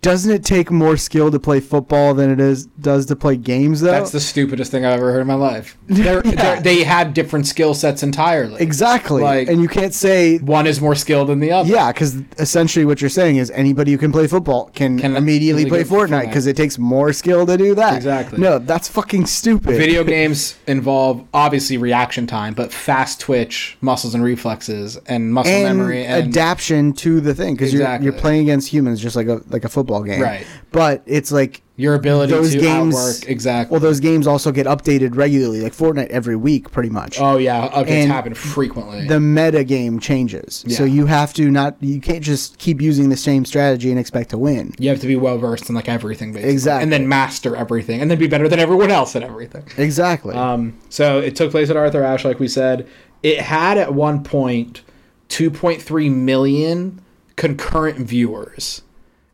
doesn't 0.02 0.32
it 0.32 0.46
take 0.46 0.72
more 0.72 0.96
skill 0.96 1.30
to 1.30 1.40
play 1.40 1.60
football 1.60 2.14
than 2.14 2.30
it 2.32 2.40
is 2.40 2.68
does 2.68 3.06
to 3.08 3.16
play 3.16 3.36
games 3.36 3.82
though? 3.82 3.92
that's 3.92 4.12
the 4.12 4.20
stupidest 4.20 4.72
thing 4.72 4.86
I've 4.86 4.94
ever 5.00 5.12
heard 5.12 5.22
in 5.22 5.28
my 5.28 5.34
life. 5.34 5.78
They're, 5.88 6.22
Yeah. 6.26 6.32
they're, 6.36 6.62
they 6.62 6.84
had 6.84 7.14
different 7.14 7.48
skill 7.48 7.74
sets 7.74 8.02
entirely. 8.04 8.62
exactly. 8.62 9.22
Like- 9.22 9.48
and 9.50 9.62
you 9.62 9.68
can't 9.68 9.94
say 9.94 10.38
One 10.38 10.68
is 10.68 10.80
more 10.80 10.96
skilled 10.96 11.30
than 11.30 11.40
the 11.40 11.52
other. 11.52 11.70
Yeah, 11.70 11.92
because 11.92 12.16
essentially 12.38 12.86
what 12.86 13.02
you're 13.02 13.10
saying 13.10 13.38
is 13.38 13.52
anybody 13.52 13.92
who 13.92 13.98
can 13.98 14.12
play 14.12 14.28
football 14.28 14.70
can, 14.74 15.00
Can 15.00 15.16
immediately 15.18 15.66
play 15.66 15.84
Fortnite 15.84 15.90
Fortnite. 16.10 16.26
because 16.28 16.48
it 16.48 16.56
takes 16.56 16.78
more 16.78 17.12
skill 17.12 17.46
to 17.46 17.58
do 17.58 17.76
that. 17.76 17.96
Exactly. 17.98 18.40
No, 18.40 18.60
that's 18.60 18.88
fucking 18.88 19.26
stupid. 19.26 19.76
Video 19.76 20.04
games 20.16 20.58
involve 20.68 21.26
obviously 21.34 21.78
reaction 21.78 22.26
time, 22.28 22.54
but 22.54 22.72
fast 22.72 23.20
twitch, 23.20 23.78
muscles 23.82 24.14
and 24.16 24.24
reflexes, 24.24 24.96
and 25.08 25.34
muscle 25.34 25.52
and 25.52 25.78
memory, 25.78 26.06
and 26.06 26.28
adaptation 26.36 26.94
to 26.94 27.20
the 27.20 27.34
thing 27.34 27.56
because 27.56 27.74
Exactly. 27.74 28.06
you're 28.06 28.14
you're 28.14 28.22
playing 28.22 28.42
against 28.44 28.72
humans 28.72 29.02
just 29.02 29.16
like 29.16 29.28
a 29.28 29.42
like 29.50 29.66
a 29.66 29.70
football 29.70 29.89
game. 30.04 30.22
Right. 30.22 30.46
But 30.72 31.02
it's 31.06 31.32
like 31.32 31.64
your 31.76 31.96
ability 31.96 32.32
those 32.32 32.52
to 32.52 32.60
games 32.60 32.96
outwork 32.96 33.30
exactly. 33.30 33.74
well, 33.74 33.80
those 33.80 34.00
games 34.00 34.28
also 34.28 34.52
get 34.52 34.68
updated 34.68 35.16
regularly, 35.16 35.62
like 35.62 35.74
Fortnite 35.74 36.10
every 36.10 36.36
week, 36.36 36.72
pretty 36.72 36.90
much. 36.90 37.20
oh 37.20 37.38
yeah, 37.38 37.70
updates 37.70 37.90
and 37.90 38.12
happen 38.12 38.34
frequently. 38.34 39.08
the 39.08 39.20
meta 39.20 39.64
game 39.64 40.00
changes, 40.00 40.66
so 40.68 40.84
you 40.84 41.06
have 41.06 41.34
to 41.34 41.50
not 41.50 41.76
you 41.80 42.00
can't 42.02 42.24
just 42.24 42.58
keep 42.60 42.82
using 42.82 43.10
the 43.10 43.18
same 43.18 43.46
strategy 43.46 43.90
and 43.90 44.00
expect 44.00 44.30
to 44.30 44.38
win. 44.38 44.74
you 44.78 44.90
have 44.90 45.00
to 45.00 45.08
be 45.08 45.16
well 45.16 45.38
versed 45.38 45.70
in 45.70 45.76
like 45.76 45.90
everything, 45.90 46.34
basically. 46.34 46.52
Exactly. 46.52 46.84
and 46.84 46.92
then 46.92 47.08
master 47.08 47.56
everything, 47.56 48.02
and 48.02 48.12
then 48.12 48.20
be 48.20 48.28
better 48.28 48.48
than 48.48 48.60
everyone 48.60 48.92
else 48.92 49.16
at 49.16 49.24
everything. 49.24 49.64
Exactly. 49.78 50.36
Um, 50.36 50.78
so 50.90 51.20
it 51.20 51.36
took 51.36 51.52
place 51.52 51.70
at 51.70 51.78
Arthur 51.78 52.04
Ashe, 52.04 52.26
like 52.26 52.40
we 52.40 52.48
said. 52.48 52.88
It 53.24 53.40
had 53.40 53.78
at 53.78 53.94
one 53.94 54.24
point 54.24 54.82
2.3 55.30 56.12
million 56.14 57.02
concurrent 57.36 58.00
viewers, 58.00 58.82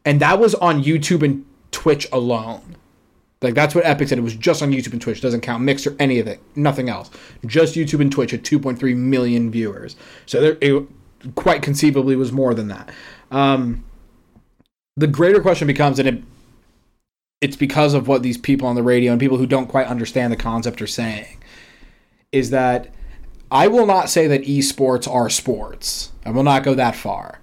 and 0.06 0.22
that 0.22 0.40
was 0.40 0.56
on 0.56 0.84
YouTube 0.84 1.24
and 1.24 1.46
Twitch 1.72 2.08
alone. 2.12 2.78
Like 3.42 3.54
that's 3.54 3.76
what 3.76 3.86
Epic 3.86 4.08
said. 4.08 4.18
It 4.18 4.22
was 4.22 4.36
just 4.36 4.64
on 4.64 4.72
YouTube 4.72 4.94
and 4.94 5.02
Twitch. 5.02 5.22
Doesn't 5.22 5.42
count 5.42 5.64
Mixer, 5.64 5.96
any 6.00 6.20
of 6.20 6.28
it, 6.28 6.40
nothing 6.56 6.90
else. 6.90 7.12
Just 7.46 7.76
YouTube 7.76 8.00
and 8.00 8.12
Twitch 8.12 8.34
at 8.34 8.44
2.3 8.44 8.96
million 8.96 9.52
viewers. 9.52 9.96
So 10.26 10.42
there, 10.42 10.58
it 10.62 10.88
quite 11.36 11.62
conceivably 11.62 12.16
was 12.16 12.32
more 12.32 12.54
than 12.54 12.70
that. 12.70 12.92
Um, 13.32 13.84
the 14.96 15.08
greater 15.08 15.42
question 15.42 15.68
becomes, 15.68 16.00
and 16.00 16.08
it, 16.08 16.24
it's 17.42 17.56
because 17.56 17.94
of 17.94 18.08
what 18.08 18.24
these 18.24 18.38
people 18.38 18.68
on 18.68 18.76
the 18.76 18.84
radio 18.84 19.12
and 19.12 19.20
people 19.20 19.38
who 19.38 19.46
don't 19.46 19.68
quite 19.68 19.88
understand 19.88 20.32
the 20.32 20.38
concept 20.38 20.82
are 20.82 20.88
saying, 20.88 21.44
is 22.32 22.52
that 22.52 22.94
I 23.52 23.68
will 23.68 23.86
not 23.86 24.10
say 24.10 24.28
that 24.28 24.44
esports 24.44 25.12
are 25.12 25.30
sports. 25.30 26.12
I 26.26 26.32
will 26.32 26.44
not 26.44 26.64
go 26.64 26.74
that 26.76 26.96
far. 26.96 27.40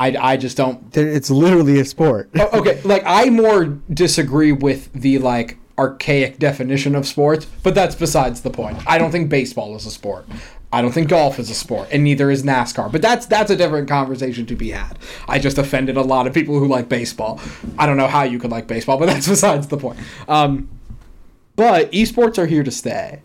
I, 0.00 0.32
I 0.32 0.36
just 0.38 0.56
don't 0.56 0.96
it's 0.96 1.30
literally 1.30 1.78
a 1.78 1.84
sport. 1.84 2.30
Oh, 2.34 2.60
okay, 2.60 2.80
like 2.82 3.02
I 3.04 3.26
more 3.26 3.66
disagree 3.66 4.50
with 4.50 4.90
the 4.94 5.18
like 5.18 5.58
archaic 5.76 6.38
definition 6.38 6.94
of 6.94 7.06
sports, 7.06 7.46
but 7.62 7.74
that's 7.74 7.94
besides 7.94 8.40
the 8.40 8.50
point. 8.50 8.78
I 8.86 8.96
don't 8.96 9.10
think 9.10 9.28
baseball 9.28 9.76
is 9.76 9.84
a 9.84 9.90
sport. 9.90 10.26
I 10.72 10.80
don't 10.80 10.92
think 10.92 11.08
golf 11.08 11.38
is 11.38 11.50
a 11.50 11.54
sport, 11.54 11.88
and 11.92 12.02
neither 12.02 12.30
is 12.30 12.44
NASCAR. 12.44 12.90
But 12.90 13.02
that's 13.02 13.26
that's 13.26 13.50
a 13.50 13.56
different 13.56 13.88
conversation 13.88 14.46
to 14.46 14.56
be 14.56 14.70
had. 14.70 14.98
I 15.28 15.38
just 15.38 15.58
offended 15.58 15.98
a 15.98 16.02
lot 16.02 16.26
of 16.26 16.32
people 16.32 16.58
who 16.58 16.66
like 16.66 16.88
baseball. 16.88 17.38
I 17.78 17.84
don't 17.84 17.98
know 17.98 18.08
how 18.08 18.22
you 18.22 18.38
could 18.38 18.50
like 18.50 18.66
baseball, 18.66 18.96
but 18.96 19.06
that's 19.12 19.28
besides 19.28 19.66
the 19.68 19.76
point. 19.76 19.98
Um, 20.28 20.70
but 21.56 21.92
esports 21.92 22.38
are 22.38 22.46
here 22.46 22.62
to 22.62 22.70
stay. 22.70 23.20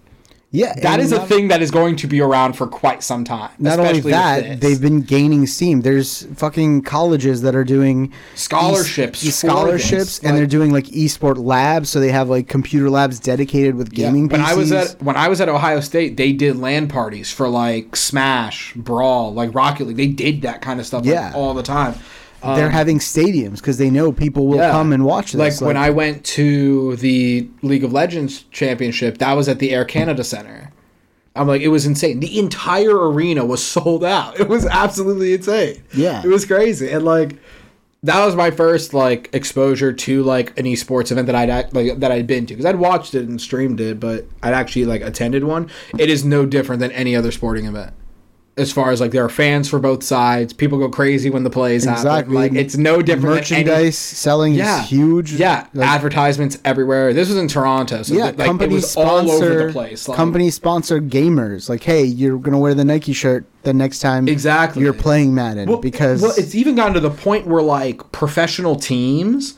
Yeah, 0.56 0.74
that 0.82 1.00
is 1.00 1.12
a 1.12 1.18
not- 1.18 1.28
thing 1.28 1.48
that 1.50 1.62
is 1.62 1.72
going 1.72 1.96
to 1.98 2.08
be 2.08 2.22
around 2.22 2.54
for 2.54 2.68
quite 2.68 3.04
some 3.04 3.24
time. 3.24 3.52
Not 3.60 3.80
only 3.80 4.00
especially 4.00 4.12
that, 4.12 4.62
they've 4.62 4.82
been 4.82 5.02
gaining 5.02 5.46
steam. 5.48 5.82
There's 5.82 6.24
fucking 6.36 6.84
colleges 6.84 7.42
that 7.42 7.56
are 7.56 7.64
doing 7.64 8.14
scholarships, 8.36 9.24
e- 9.26 9.30
scholarships, 9.32 10.20
and 10.20 10.28
Like- 10.30 10.36
they're 10.38 10.48
doing 10.48 10.72
like 10.72 10.86
esport 10.88 11.38
labs. 11.44 11.90
So 11.90 12.00
they 12.00 12.12
have 12.12 12.30
like 12.30 12.48
computer 12.48 12.90
labs 12.90 13.20
dedicated 13.20 13.76
with 13.76 13.90
Yeah. 13.94 14.06
gaming. 14.08 14.28
When 14.30 14.42
I 14.42 14.54
was 14.54 14.72
at 14.72 14.96
when 15.02 15.16
I 15.16 15.28
was 15.28 15.42
at 15.42 15.50
Ohio 15.50 15.80
State, 15.80 16.18
they 16.18 16.32
did 16.32 16.58
LAN 16.58 16.88
parties 16.88 17.32
for 17.32 17.48
like 17.50 17.96
Smash, 17.96 18.74
Brawl, 18.76 19.34
like 19.34 19.54
Rocket 19.54 19.88
League. 19.88 19.98
They 19.98 20.08
did 20.08 20.42
that 20.44 20.62
kind 20.62 20.80
of 20.80 20.86
stuff 20.86 21.06
like, 21.06 21.36
all 21.36 21.54
the 21.54 21.64
time. 21.64 21.96
Um, 22.46 22.56
they're 22.56 22.70
having 22.70 23.00
stadiums 23.00 23.58
because 23.58 23.78
they 23.78 23.90
know 23.90 24.12
people 24.12 24.48
will 24.48 24.58
yeah. 24.58 24.72
come 24.72 24.94
and 24.94 25.04
watch 25.04 25.32
this. 25.32 25.62
Like 25.62 25.68
when 25.68 25.78
I 25.78 25.90
went 25.90 26.24
to 26.26 26.96
the 26.98 27.50
League 27.62 27.84
of 27.84 27.92
Legends 27.92 28.44
championship, 28.52 29.18
that 29.18 29.34
was 29.34 29.50
at 29.50 29.60
the 29.60 29.72
Air 29.72 29.86
Canada 29.86 30.24
Center. 30.24 30.72
I'm 31.36 31.48
like, 31.48 31.62
it 31.62 31.68
was 31.68 31.86
insane. 31.86 32.20
The 32.22 32.40
entire 32.40 33.10
arena 33.10 33.46
was 33.46 33.64
sold 33.66 34.04
out. 34.04 34.40
It 34.40 34.48
was 34.48 34.66
absolutely 34.66 35.34
insane. 35.34 35.84
Yeah. 35.94 36.22
it 36.24 36.30
was 36.30 36.46
crazy, 36.46 36.90
and 36.90 37.04
like 37.04 37.38
that 38.06 38.24
was 38.24 38.36
my 38.36 38.52
first 38.52 38.94
like 38.94 39.30
exposure 39.34 39.92
to 39.92 40.22
like 40.22 40.58
an 40.60 40.66
esports 40.66 41.12
event 41.12 41.26
that 41.26 41.36
I'd 41.36 41.74
like 41.74 42.00
that 42.00 42.12
I'd 42.12 42.28
been 42.28 42.46
to 42.46 42.54
because 42.54 42.66
I'd 42.66 42.76
watched 42.76 43.16
it 43.16 43.28
and 43.28 43.42
streamed 43.42 43.82
it, 43.82 44.00
but 44.00 44.28
I'd 44.44 44.54
actually 44.54 44.86
like 44.86 45.02
attended 45.02 45.44
one. 45.44 45.72
It 45.98 46.10
is 46.10 46.24
no 46.24 46.46
different 46.46 46.80
than 46.80 46.92
any 46.92 47.16
other 47.16 47.32
sporting 47.32 47.66
event. 47.66 47.94
As 48.58 48.72
far 48.72 48.92
as 48.92 49.02
like 49.02 49.12
there 49.12 49.24
are 49.26 49.30
fans 49.30 49.68
for 49.70 49.80
both 49.80 50.02
sides. 50.02 50.54
People 50.54 50.78
go 50.80 50.88
crazy 50.88 51.30
when 51.30 51.44
the 51.44 51.50
plays 51.50 51.84
happen. 51.84 52.00
Exactly. 52.00 52.36
Like 52.36 52.54
it's 52.54 52.78
no 52.78 53.02
different 53.02 53.48
than 53.48 53.58
any- 53.58 53.66
Merchandise 53.66 53.98
selling 53.98 54.54
Yeah. 54.54 54.82
is 54.82 54.90
huge. 54.90 55.34
yeah, 55.34 55.68
Like, 55.74 55.90
advertisements 55.90 56.58
everywhere. 56.64 57.14
This 57.14 57.28
was 57.28 57.38
in 57.38 57.50
Toronto, 57.50 58.04
so 58.04 58.14
yeah, 58.14 58.26
like, 58.26 58.40
it 58.40 58.46
companies 58.46 58.82
was 58.84 58.96
all 58.96 59.26
sponsor 59.28 59.46
over 59.46 59.68
the 59.68 59.74
place. 59.74 60.08
Like, 60.08 60.16
companies 60.16 60.56
sponsor 60.56 61.02
gamers. 61.02 61.68
Like, 61.68 61.84
hey, 61.84 62.04
you're 62.06 62.38
gonna 62.38 62.58
wear 62.60 62.74
the 62.74 62.86
Nike 62.86 63.12
shirt 63.12 63.46
the 63.64 63.74
next 63.74 64.00
time 64.00 64.28
exactly. 64.30 64.84
you're 64.84 64.94
playing 64.94 65.36
Madden 65.36 65.68
well, 65.68 65.80
because 65.80 66.22
well, 66.22 66.34
it's 66.38 66.56
even 66.56 66.76
gotten 66.76 66.94
to 66.94 67.00
the 67.02 67.10
point 67.10 67.48
where 67.48 67.62
like 67.62 68.10
professional 68.14 68.78
teams, 68.78 69.56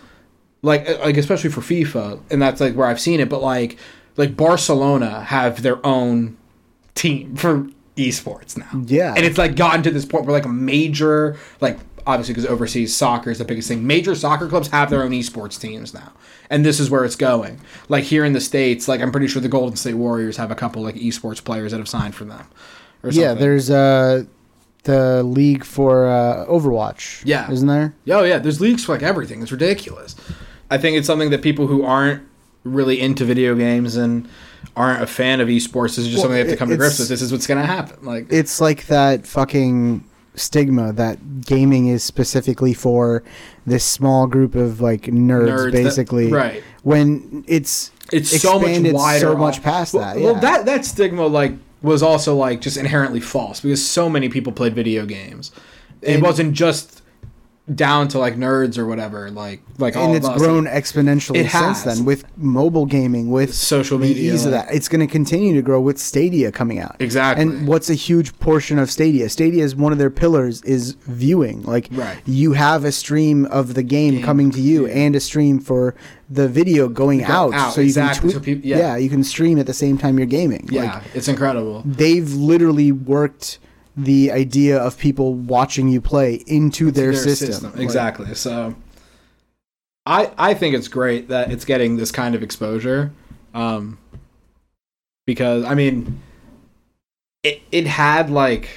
like 0.64 0.90
uh, 0.90 0.98
like 1.02 1.18
especially 1.18 1.52
for 1.52 1.62
FIFA, 1.62 2.20
and 2.32 2.42
that's 2.42 2.60
like 2.60 2.74
where 2.74 2.88
I've 2.88 3.00
seen 3.00 3.20
it. 3.20 3.30
But 3.30 3.44
like 3.44 3.78
like 4.16 4.36
Barcelona 4.36 5.22
have 5.26 5.62
their 5.62 5.86
own 5.86 6.36
team 6.96 7.36
for 7.36 7.68
esports 7.98 8.58
now. 8.58 8.70
yeah, 8.86 9.14
and 9.16 9.26
it's 9.26 9.38
like 9.38 9.56
gotten 9.56 9.84
to 9.84 9.92
this 9.92 10.06
point 10.06 10.26
where 10.26 10.34
like 10.34 10.46
a 10.46 10.50
major 10.50 11.38
like 11.62 11.78
obviously 12.06 12.34
because 12.34 12.50
overseas 12.50 12.96
soccer 12.96 13.30
is 13.30 13.38
the 13.38 13.44
biggest 13.44 13.68
thing 13.68 13.86
major 13.86 14.16
soccer 14.16 14.48
clubs 14.48 14.70
have 14.70 14.90
their 14.90 15.04
own 15.04 15.12
esports 15.12 15.60
teams 15.60 15.94
now 15.94 16.14
and 16.50 16.64
this 16.66 16.80
is 16.80 16.90
where 16.90 17.04
it's 17.04 17.18
going 17.18 17.60
like 17.90 18.06
here 18.06 18.24
in 18.24 18.32
the 18.32 18.40
states 18.40 18.88
like 18.88 19.02
i'm 19.02 19.12
pretty 19.12 19.28
sure 19.28 19.42
the 19.42 19.50
golden 19.50 19.76
state 19.76 19.94
warriors 19.96 20.38
have 20.38 20.50
a 20.50 20.56
couple 20.56 20.82
like 20.82 20.96
esports 20.96 21.44
players 21.44 21.72
that 21.72 21.80
have 21.80 21.90
signed 21.90 22.16
for 22.16 22.24
them 22.24 22.48
or 23.04 23.12
yeah. 23.12 23.34
There's 23.34 23.70
uh 23.70 24.24
the 24.84 25.22
league 25.22 25.66
for 25.66 26.08
uh, 26.08 26.46
Overwatch. 26.48 27.22
Yeah. 27.26 27.52
isn't 27.52 27.68
there? 27.68 27.94
oh 28.10 28.24
yeah 28.24 28.40
there's 28.40 28.62
leagues 28.62 28.86
for 28.86 28.94
like 28.94 29.04
everything 29.04 29.42
it's 29.42 29.52
ridiculous 29.52 30.16
i 30.72 30.78
think 30.78 30.96
it's 30.96 31.08
something 31.08 31.30
that 31.32 31.42
people 31.42 31.68
who 31.68 31.84
aren't 31.84 32.24
really 32.64 33.02
into 33.02 33.26
video 33.26 33.54
games 33.54 33.98
and 33.98 34.30
aren't 34.76 35.02
a 35.02 35.08
fan 35.08 35.42
of 35.42 35.48
esports 35.48 35.96
this 35.96 36.00
is 36.00 36.06
just 36.08 36.18
Well, 36.18 36.24
something 36.24 36.34
they 36.34 36.40
have 36.40 36.50
to 36.50 36.56
come 36.58 36.70
to 36.70 36.78
grips 36.78 37.00
with 37.00 37.10
this 37.10 37.22
is 37.22 37.32
what's 37.32 37.48
going 37.48 37.60
to 37.60 37.66
happen 37.66 38.06
like 38.06 38.28
It's 38.32 38.62
like 38.62 38.86
that 38.88 39.26
fucking 39.26 40.04
stigma 40.36 40.94
that 40.94 41.42
gaming 41.42 41.88
is 41.88 42.04
specifically 42.04 42.74
for 42.74 43.24
this 43.66 43.84
small 43.84 44.28
group 44.28 44.54
of 44.54 44.80
like 44.82 45.04
nerds, 45.04 45.50
nerds 45.50 45.72
that- 45.72 45.84
basically. 45.84 46.32
right 46.32 46.64
When 46.84 47.44
it's 47.48 47.92
it's 48.12 48.40
so 48.42 48.54
much 48.60 48.70
expanded 48.70 48.94
wider 48.94 49.20
so 49.20 49.36
much 49.36 49.62
past 49.64 49.94
well, 49.94 50.04
that, 50.14 50.22
well 50.22 50.34
yeah. 50.36 50.40
that 50.40 50.66
that 50.66 50.86
stigma 50.86 51.26
like 51.26 51.54
was 51.82 52.02
also 52.04 52.36
like 52.36 52.62
just 52.62 52.78
inherently 52.78 53.20
false 53.20 53.60
because 53.62 53.86
so 53.86 54.10
many 54.10 54.30
people 54.30 54.52
played 54.54 54.74
video 54.76 55.06
games 55.06 55.52
it 56.02 56.14
And- 56.16 56.24
wasn't 56.24 56.54
just 56.54 57.02
down 57.76 58.08
to 58.08 58.18
like 58.18 58.36
nerds 58.38 58.78
or 58.78 58.86
whatever 58.86 59.30
like 59.32 59.62
like 59.78 59.98
all 59.98 60.06
and 60.06 60.16
it's 60.16 60.30
grown 60.38 60.66
exponentially 60.66 61.36
It 61.40 61.50
since 61.52 61.84
has. 61.84 61.84
then 61.84 62.06
with 62.06 62.24
mobile 62.38 62.86
gaming, 62.86 63.30
with 63.30 63.54
social 63.54 63.98
the 63.98 64.08
media 64.08 64.34
ease 64.34 64.46
of 64.46 64.52
that. 64.52 64.74
It's 64.74 64.88
going 64.88 65.06
to 65.06 65.12
continue 65.12 65.54
to 65.56 65.62
grow 65.62 65.82
with 65.82 65.98
Stadia 66.00 66.50
coming 66.52 66.80
out. 66.80 66.96
exactly 67.00 67.44
And 67.44 67.68
what's 67.68 67.90
a 67.90 67.94
huge 67.94 68.40
portion 68.40 68.80
of 68.80 68.90
Stadia? 68.90 69.28
Stadia 69.28 69.64
is 69.66 69.76
one 69.76 69.92
of 69.92 69.98
their 69.98 70.10
pillars 70.10 70.62
is 70.64 70.94
viewing. 71.02 71.62
Like 71.64 71.90
Right. 71.92 72.18
you 72.26 72.54
have 72.54 72.86
a 72.86 72.92
stream 72.94 73.46
of 73.48 73.74
the 73.74 73.84
game, 73.84 74.14
Game, 74.16 74.24
coming 74.24 74.50
to 74.52 74.62
you 74.62 74.88
yeah. 74.88 74.94
and 74.94 75.16
a 75.16 75.20
stream 75.20 75.60
for 75.60 75.94
the 76.30 76.48
video 76.48 76.88
going 76.88 77.20
Go 77.20 77.26
out. 77.26 77.54
out, 77.54 77.74
So 77.74 77.82
you 77.82 77.88
exactly. 77.88 78.30
can 78.32 78.40
So 78.40 78.40
tweet, 78.40 78.62
peop- 78.62 78.66
yeah. 78.66 78.78
yeah. 78.78 78.96
you 78.98 79.10
can 79.10 79.24
stream 79.26 79.60
at 79.60 79.66
the 79.66 79.74
same 79.74 79.98
time 79.98 80.18
you're 80.18 80.26
gaming. 80.26 80.70
yeah 80.72 80.96
Like, 80.96 81.04
it's 81.14 81.28
incredible 81.28 81.84
they've 81.86 82.32
literally 82.34 82.94
worked 82.94 83.60
the 83.98 84.32
idea 84.32 84.78
of 84.78 84.98
people 84.98 85.34
watching 85.34 85.90
you 85.90 86.00
play 86.00 86.36
into 86.46 86.92
their, 86.92 87.14
system. 87.14 87.72
Like, 87.72 87.82
exactly 87.82 88.36
so 88.36 88.76
i 90.06 90.32
i 90.38 90.54
think 90.54 90.76
it's 90.76 90.88
great 90.88 91.30
that 91.30 91.52
it's 91.52 91.66
getting 91.66 91.98
this 91.98 92.12
kind 92.12 92.36
of 92.36 92.44
exposure 92.44 93.12
um 93.56 93.98
because 95.26 95.66
i 95.66 95.74
mean 95.74 96.22
it 97.42 97.62
it 97.72 97.88
had 97.88 98.30
like 98.30 98.70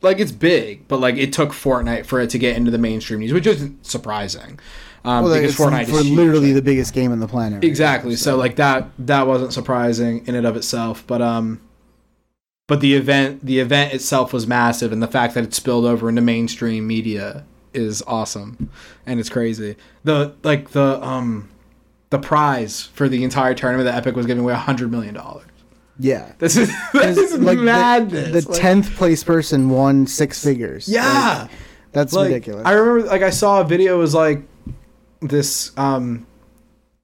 like 0.00 0.18
it's 0.18 0.32
big 0.32 0.88
but 0.88 0.98
like 0.98 1.16
it 1.16 1.32
took 1.32 1.50
fortnite 1.50 2.06
for 2.06 2.18
it 2.18 2.30
to 2.30 2.38
get 2.38 2.56
into 2.56 2.70
the 2.70 2.78
mainstream 2.78 3.20
news 3.20 3.34
which 3.34 3.46
isn't 3.46 3.84
surprising 3.84 4.58
um 5.04 5.24
well, 5.24 5.34
because 5.34 5.54
fortnite 5.54 5.88
for 5.88 5.98
is 5.98 6.10
literally 6.10 6.52
the 6.52 6.62
biggest 6.62 6.94
game 6.94 7.12
on 7.12 7.20
the 7.20 7.28
planet. 7.28 7.56
right 7.56 7.64
exactly 7.64 8.10
now, 8.10 8.16
so 8.16 8.36
like 8.36 8.56
that 8.56 8.88
that 8.98 9.26
wasn't 9.26 9.52
surprising 9.52 10.26
in 10.26 10.34
and 10.34 10.46
of 10.46 10.56
itself 10.56 11.06
but 11.06 11.20
um 11.20 11.60
but 12.66 12.80
the 12.80 12.94
event 12.94 13.44
the 13.44 13.58
event 13.58 13.92
itself 13.92 14.32
was 14.32 14.46
massive 14.46 14.92
and 14.92 15.02
the 15.02 15.08
fact 15.08 15.34
that 15.34 15.44
it 15.44 15.54
spilled 15.54 15.84
over 15.84 16.08
into 16.08 16.20
mainstream 16.22 16.86
media 16.86 17.44
is 17.72 18.02
awesome 18.06 18.70
and 19.04 19.20
it's 19.20 19.28
crazy 19.28 19.76
the 20.04 20.34
like 20.42 20.70
the 20.70 21.02
um 21.02 21.48
the 22.10 22.18
prize 22.18 22.82
for 22.82 23.08
the 23.08 23.22
entire 23.24 23.54
tournament 23.54 23.84
that 23.86 23.94
epic 23.94 24.16
was 24.16 24.26
giving 24.26 24.42
away 24.42 24.52
a 24.52 24.56
hundred 24.56 24.90
million 24.90 25.14
dollars 25.14 25.46
yeah. 25.98 26.32
this 26.38 26.56
is 26.56 26.70
this 26.92 27.16
is 27.16 27.38
like 27.40 27.58
madness 27.58 28.44
The 28.44 28.50
Like, 28.50 28.60
tenth 28.60 28.94
place 28.96 29.24
person 29.24 29.70
won 29.70 30.06
six 30.06 30.42
figures. 30.42 30.88
yeah 30.88 31.42
Like, 31.42 31.50
that's 31.92 32.12
like, 32.12 32.28
ridiculous. 32.28 32.66
I 32.66 32.72
remember 32.72 33.08
like 33.08 33.22
I 33.22 33.30
saw 33.30 33.62
a 33.62 33.64
video 33.64 33.94
it 33.94 33.98
was 33.98 34.14
like 34.14 34.42
this 35.20 35.72
um 35.78 36.26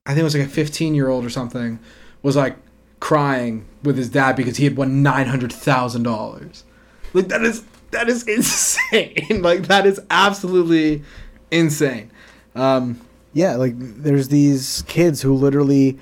I 0.04 0.10
think 0.10 0.20
it 0.20 0.24
was 0.24 0.34
like 0.36 0.46
a 0.46 0.50
15 0.50 0.94
year 0.94 1.08
old 1.08 1.24
or 1.24 1.30
something 1.30 1.78
was 2.22 2.36
like 2.36 2.56
crying 3.02 3.64
with 3.82 3.96
his 3.96 4.08
dad 4.08 4.36
because 4.36 4.56
he 4.58 4.64
had 4.64 4.76
won 4.76 5.02
$900,000. 5.02 6.62
Like 7.12 7.28
that 7.28 7.42
is 7.42 7.64
that 7.90 8.08
is 8.08 8.22
insane. 8.28 9.42
like 9.42 9.66
that 9.66 9.86
is 9.86 10.00
absolutely 10.10 11.02
insane. 11.50 12.10
Um 12.54 13.00
yeah, 13.34 13.56
like 13.56 13.74
there's 13.76 14.28
these 14.28 14.84
kids 14.86 15.20
who 15.22 15.34
literally 15.34 15.98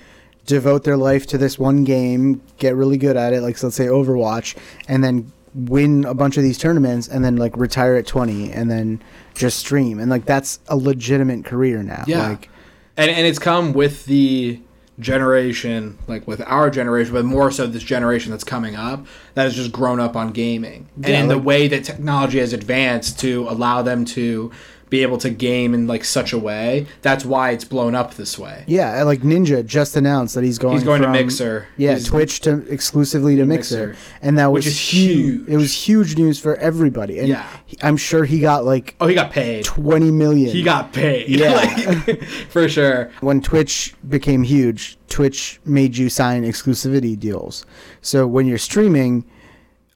devote 0.46 0.84
their 0.84 0.96
life 0.96 1.26
to 1.28 1.38
this 1.38 1.58
one 1.58 1.84
game, 1.84 2.42
get 2.58 2.74
really 2.76 2.96
good 2.98 3.16
at 3.16 3.32
it, 3.32 3.40
like 3.40 3.56
so 3.56 3.68
let's 3.68 3.76
say 3.76 3.86
Overwatch, 3.86 4.56
and 4.88 5.02
then 5.02 5.32
win 5.54 6.04
a 6.04 6.14
bunch 6.14 6.36
of 6.36 6.42
these 6.42 6.58
tournaments 6.58 7.08
and 7.08 7.24
then 7.24 7.36
like 7.36 7.56
retire 7.56 7.96
at 7.96 8.06
20 8.06 8.52
and 8.52 8.70
then 8.70 9.02
just 9.34 9.58
stream 9.58 9.98
and 9.98 10.08
like 10.10 10.24
that's 10.24 10.60
a 10.68 10.76
legitimate 10.76 11.44
career 11.44 11.82
now 11.82 12.04
Yeah. 12.06 12.28
like 12.28 12.48
and 12.96 13.10
and 13.10 13.26
it's 13.26 13.40
come 13.40 13.72
with 13.72 14.04
the 14.04 14.60
generation 15.00 15.98
like 16.06 16.26
with 16.28 16.40
our 16.42 16.70
generation 16.70 17.12
but 17.12 17.24
more 17.24 17.50
so 17.50 17.66
this 17.66 17.82
generation 17.82 18.30
that's 18.30 18.44
coming 18.44 18.76
up 18.76 19.04
that 19.34 19.44
has 19.44 19.54
just 19.54 19.72
grown 19.72 19.98
up 19.98 20.14
on 20.14 20.30
gaming. 20.30 20.88
Yeah, 20.98 21.20
and 21.20 21.30
the 21.30 21.36
like- 21.36 21.44
way 21.44 21.68
that 21.68 21.84
technology 21.84 22.38
has 22.38 22.52
advanced 22.52 23.18
to 23.20 23.48
allow 23.48 23.82
them 23.82 24.04
to 24.06 24.52
be 24.90 25.02
able 25.02 25.16
to 25.18 25.30
game 25.30 25.72
in 25.72 25.86
like 25.86 26.04
such 26.04 26.32
a 26.32 26.38
way 26.38 26.86
that's 27.02 27.24
why 27.24 27.50
it's 27.50 27.64
blown 27.64 27.94
up 27.94 28.14
this 28.14 28.38
way 28.38 28.64
yeah 28.66 29.02
like 29.04 29.20
ninja 29.20 29.64
just 29.64 29.96
announced 29.96 30.34
that 30.34 30.44
he's 30.44 30.58
going 30.58 30.74
he's 30.74 30.84
going 30.84 31.02
from, 31.02 31.12
to 31.12 31.18
mixer 31.22 31.66
yeah 31.76 31.92
He's- 31.92 32.04
twitch 32.04 32.40
to 32.40 32.58
exclusively 32.68 33.36
to 33.36 33.46
mixer, 33.46 33.88
Mixer. 33.88 34.02
and 34.20 34.36
that 34.38 34.46
was 34.52 34.66
is 34.66 34.78
huge. 34.78 35.16
huge. 35.38 35.48
it 35.48 35.56
was 35.56 35.72
huge 35.72 36.16
news 36.18 36.38
for 36.40 36.56
everybody 36.56 37.18
and 37.20 37.28
Yeah. 37.28 37.46
he- 37.66 37.78
i'm 37.82 37.96
sure 37.96 38.24
he 38.24 38.40
got 38.40 38.64
like 38.64 38.96
oh 39.00 39.06
he 39.06 39.14
got 39.14 39.30
paid 39.30 39.64
20 39.64 40.10
million 40.10 40.50
he 40.50 40.62
got 40.62 40.92
paid 40.92 41.28
Yeah. 41.28 41.52
Like, 42.06 42.22
for 42.50 42.68
sure 42.68 43.10
when 43.20 43.40
Twitch 43.40 43.94
became 44.08 44.42
huge, 44.42 44.98
Twitch 45.08 45.60
made 45.64 45.96
you 45.96 46.08
sign 46.08 46.42
exclusivity 46.44 47.18
deals. 47.18 47.64
So 48.00 48.26
when 48.26 48.46
you're 48.46 48.58
streaming 48.58 49.24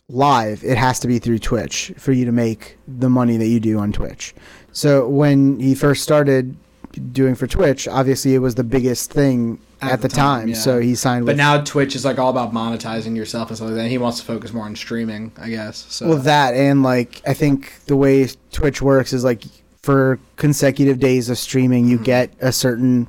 live, 0.09 0.62
it 0.64 0.76
has 0.76 1.00
to 1.00 1.09
be 1.09 1.18
through 1.18 1.38
Twitch 1.38 1.92
for 1.96 2.12
you 2.12 2.24
to 2.24 2.33
make 2.33 2.76
the 2.87 3.09
money 3.09 3.37
that 3.37 3.46
you 3.46 3.61
do 3.61 3.78
on 3.78 3.92
Twitch. 3.92 4.35
So 4.75 5.09
when 5.09 5.59
he 5.61 5.75
first 5.75 6.03
started 6.03 6.55
doing 7.13 7.35
for 7.35 7.47
Twitch, 7.47 7.89
obviously 7.89 8.35
it 8.35 8.41
was 8.41 8.55
the 8.57 8.63
biggest 8.65 9.11
thing 9.11 9.59
at, 9.81 10.01
the, 10.03 10.09
time. 10.09 10.49
yeah. 10.49 10.55
So 10.55 10.81
he 10.81 10.95
signed 10.95 11.23
with 11.25 11.27
but 11.27 11.33
with 11.33 11.39
now 11.39 11.63
twitch 11.63 11.95
is 11.95 12.05
like 12.07 12.19
all 12.19 12.31
about 12.31 12.53
monetizing 12.53 13.15
yourself 13.17 13.49
and 13.49 13.57
stuff 13.57 13.69
like 13.69 13.77
that 13.77 13.89
he 13.89 13.99
wants 13.99 14.19
to 14.19 14.25
focus 14.25 14.51
more 14.55 14.65
on 14.65 14.75
streaming 14.75 15.31
i 15.39 15.51
guess 15.51 15.85
so 15.91 16.09
well 16.09 16.17
that 16.19 16.55
and 16.55 16.83
like 16.83 17.21
I 17.27 17.35
think 17.35 17.85
the 17.85 17.95
way 17.97 18.29
Twitch 18.51 18.81
works 18.81 19.13
is 19.13 19.25
like 19.25 19.43
for 19.83 20.19
consecutive 20.37 20.99
days 21.01 21.29
of 21.29 21.37
streaming, 21.37 21.87
you 21.87 21.99
Mhm. 21.99 22.05
get 22.05 22.33
a 22.41 22.51
certain 22.51 23.09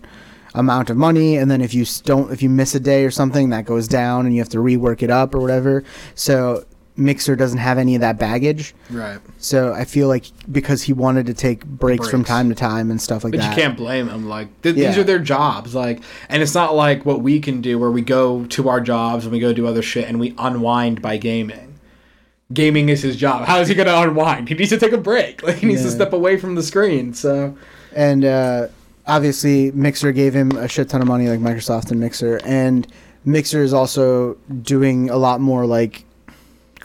amount 0.53 0.89
of 0.89 0.97
money 0.97 1.37
and 1.37 1.49
then 1.49 1.61
if 1.61 1.73
you 1.73 1.85
don't 2.03 2.31
if 2.33 2.41
you 2.41 2.49
miss 2.49 2.75
a 2.75 2.79
day 2.79 3.05
or 3.05 3.11
something 3.11 3.49
that 3.51 3.63
goes 3.65 3.87
down 3.87 4.25
and 4.25 4.35
you 4.35 4.41
have 4.41 4.49
to 4.49 4.57
rework 4.57 5.01
it 5.01 5.09
up 5.09 5.33
or 5.33 5.39
whatever 5.39 5.83
so 6.15 6.65
mixer 6.97 7.35
doesn't 7.35 7.57
have 7.59 7.77
any 7.77 7.93
of 7.95 8.01
that 8.01 8.17
baggage 8.17 8.73
right 8.89 9.19
so 9.37 9.73
i 9.73 9.83
feel 9.83 10.07
like 10.07 10.25
because 10.51 10.81
he 10.83 10.93
wanted 10.93 11.25
to 11.25 11.33
take 11.33 11.65
breaks, 11.65 12.09
from 12.09 12.23
time 12.23 12.47
to 12.47 12.55
time 12.55 12.89
and 12.89 13.01
stuff 13.01 13.23
like 13.23 13.31
But 13.33 13.41
that 13.41 13.49
But 13.49 13.57
you 13.57 13.63
can't 13.63 13.77
blame 13.77 14.07
him. 14.07 14.29
Like 14.29 14.47
th- 14.61 14.75
Yeah. 14.75 14.87
these 14.89 14.97
are 14.97 15.03
their 15.03 15.19
jobs. 15.19 15.75
Like, 15.75 16.01
and 16.29 16.41
it's 16.41 16.53
not 16.55 16.73
like 16.75 17.05
what 17.05 17.21
we 17.21 17.39
can 17.41 17.59
do, 17.61 17.77
where 17.77 17.91
we 17.91 18.01
go 18.01 18.45
to 18.45 18.69
our 18.69 18.79
jobs 18.79 19.25
and 19.25 19.33
we 19.33 19.39
go 19.39 19.51
do 19.51 19.67
other 19.67 19.81
shit 19.81 20.07
and 20.07 20.19
we 20.19 20.33
unwind 20.37 21.01
by 21.01 21.17
gaming. 21.17 21.79
Gaming 22.53 22.87
is 22.89 23.01
his 23.01 23.15
job. 23.17 23.45
How 23.45 23.59
is 23.59 23.67
he 23.67 23.75
going 23.75 23.87
to 23.87 24.01
unwind? 24.01 24.47
He 24.47 24.55
needs 24.55 24.69
to 24.69 24.77
take 24.77 24.93
a 24.93 24.97
break. 24.97 25.41
Like 25.47 25.57
he 25.57 25.67
needs 25.67 25.81
to 25.83 25.91
step 25.91 26.13
away 26.13 26.37
from 26.37 26.55
the 26.55 26.63
screen. 26.63 27.13
So 27.13 27.57
and 27.93 28.23
uh, 28.23 28.67
obviously 29.05 29.71
mixer 29.71 30.11
gave 30.13 30.33
him 30.33 30.51
a 30.51 30.67
shit 30.69 30.87
ton 30.89 31.01
of 31.01 31.07
money 31.07 31.27
like 31.27 31.39
microsoft 31.41 31.91
and 31.91 31.99
mixer 31.99 32.39
and 32.45 32.87
mixer 33.25 33.63
is 33.63 33.73
also 33.73 34.35
doing 34.61 35.09
a 35.09 35.17
lot 35.17 35.41
more 35.41 35.65
like 35.65 36.04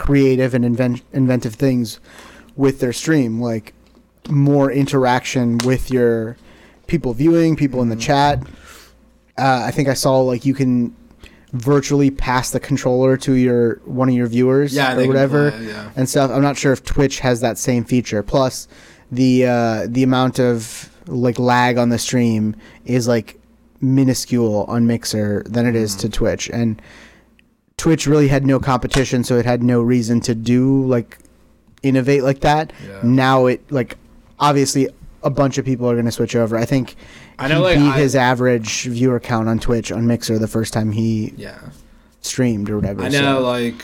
creative 0.04 0.54
and 0.54 0.64
invent- 0.64 1.02
inventive 1.12 1.54
things 1.54 2.00
with 2.56 2.80
their 2.80 2.92
stream 2.92 3.38
like 3.40 3.74
more 4.30 4.72
interaction 4.72 5.58
with 5.64 5.90
your 5.90 6.36
people 6.86 7.12
viewing 7.12 7.54
people 7.54 7.82
in 7.82 7.90
the 7.90 7.96
Mhm. 7.96 8.00
chat 8.08 8.42
uh, 9.36 9.62
i 9.68 9.70
think 9.70 9.88
i 9.88 9.94
saw 9.94 10.18
like 10.20 10.46
you 10.46 10.54
can 10.54 10.94
virtually 11.52 12.10
pass 12.10 12.50
the 12.50 12.60
controller 12.60 13.16
to 13.18 13.34
your 13.34 13.80
one 13.84 14.08
of 14.08 14.14
your 14.14 14.26
viewers 14.26 14.72
Yeah, 14.74 14.96
or 14.96 15.06
whatever 15.06 15.50
play 15.50 15.66
yeah. 15.66 15.90
and 15.96 16.08
stuff. 16.08 16.30
I'm 16.30 16.42
not 16.42 16.56
sure 16.56 16.72
if 16.72 16.84
Twitch 16.84 17.18
has 17.20 17.40
that 17.40 17.58
same 17.58 17.82
feature. 17.82 18.22
Plus, 18.22 18.68
the 19.10 19.46
uh, 19.46 19.86
the 19.88 20.04
amount 20.04 20.38
of 20.38 20.88
like 21.08 21.40
lag 21.40 21.76
on 21.76 21.88
the 21.88 21.98
stream 21.98 22.54
is 22.84 23.08
like 23.08 23.40
minuscule 23.80 24.64
on 24.68 24.86
Mixer 24.86 25.42
than 25.44 25.66
it 25.66 25.74
is 25.74 25.96
to 25.96 26.06
Mm-hmm. 26.06 26.12
Twitch, 26.18 26.50
and 26.52 26.80
Twitch 27.80 28.06
really 28.06 28.28
had 28.28 28.44
no 28.44 28.60
competition, 28.60 29.24
so 29.24 29.38
it 29.38 29.46
had 29.46 29.62
no 29.62 29.80
reason 29.80 30.20
to 30.20 30.34
do 30.34 30.84
like 30.86 31.16
innovate 31.82 32.22
like 32.22 32.40
that. 32.40 32.74
Yeah. 32.86 33.00
Now 33.02 33.46
it 33.46 33.72
like 33.72 33.96
obviously 34.38 34.86
a 35.22 35.30
bunch 35.30 35.56
of 35.56 35.64
people 35.64 35.88
are 35.90 35.94
going 35.94 36.04
to 36.04 36.12
switch 36.12 36.36
over. 36.36 36.58
I 36.58 36.66
think 36.66 36.94
I 37.38 37.48
know, 37.48 37.56
he 37.56 37.62
like, 37.62 37.78
beat 37.78 37.92
I- 37.92 37.98
his 38.00 38.14
average 38.14 38.82
viewer 38.84 39.18
count 39.18 39.48
on 39.48 39.58
Twitch 39.58 39.90
on 39.90 40.06
Mixer 40.06 40.38
the 40.38 40.46
first 40.46 40.74
time 40.74 40.92
he 40.92 41.32
Yeah. 41.38 41.58
streamed 42.20 42.68
or 42.68 42.76
whatever. 42.76 43.02
I 43.02 43.08
so- 43.08 43.22
know, 43.22 43.40
like 43.40 43.82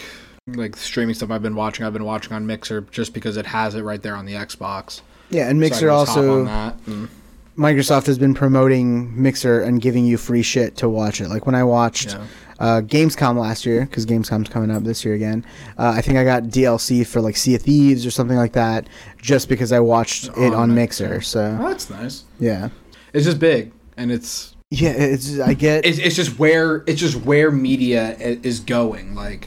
like 0.48 0.76
streaming 0.76 1.14
stuff 1.14 1.30
I've 1.30 1.42
been 1.42 1.56
watching. 1.56 1.86
I've 1.86 1.94
been 1.94 2.04
watching 2.04 2.34
on 2.34 2.46
Mixer 2.46 2.82
just 2.90 3.14
because 3.14 3.38
it 3.38 3.46
has 3.46 3.74
it 3.76 3.82
right 3.82 4.02
there 4.02 4.14
on 4.14 4.26
the 4.26 4.34
Xbox. 4.34 5.00
yeah, 5.30 5.48
and 5.48 5.58
Mixer 5.58 5.88
hop 5.88 6.00
also 6.08 6.44
on 6.46 6.78
mm. 6.86 7.08
Microsoft 7.56 8.04
has 8.08 8.18
been 8.18 8.34
promoting 8.34 9.20
Mixer 9.22 9.62
and 9.62 9.80
giving 9.80 10.04
you 10.04 10.18
free 10.18 10.42
shit 10.42 10.76
to 10.76 10.88
watch 10.90 11.22
it. 11.22 11.30
Like 11.30 11.46
when 11.46 11.54
I 11.54 11.64
watched 11.64 12.10
Yeah. 12.10 12.26
Uh, 12.58 12.80
Gamescom 12.84 13.38
last 13.38 13.66
year, 13.66 13.86
because 13.86 14.06
Gamescom's 14.06 14.48
coming 14.48 14.70
up 14.70 14.82
this 14.84 15.04
year 15.04 15.14
again. 15.14 15.44
Uh, 15.78 15.92
I 15.96 16.00
think 16.00 16.16
I 16.18 16.24
got 16.24 16.44
DLC 16.44 17.06
for 17.06 17.20
like 17.20 17.36
Sea 17.36 17.54
of 17.56 17.62
Thieves 17.62 18.06
or 18.06 18.10
something 18.10 18.36
like 18.36 18.52
that, 18.52 18.88
just 19.20 19.48
because 19.48 19.72
I 19.72 19.80
watched 19.80 20.28
it 20.36 20.54
On 20.54 20.74
Mixer. 20.74 21.20
So 21.20 21.58
Oh, 21.60 21.68
that's 21.68 21.90
nice. 21.90 22.24
yeah, 22.38 22.70
It's 23.12 23.24
just 23.24 23.38
big 23.38 23.72
and 23.96 24.10
it's 24.12 24.54
yeah, 24.70 24.90
it's 24.90 25.38
I 25.40 25.54
get 25.54 25.86
it's, 25.86 25.98
it's 25.98 26.16
just 26.16 26.38
where 26.38 26.82
it's 26.86 27.00
just 27.00 27.16
where 27.24 27.50
media 27.50 28.16
i- 28.18 28.40
is 28.42 28.60
going 28.60 29.14
like 29.14 29.46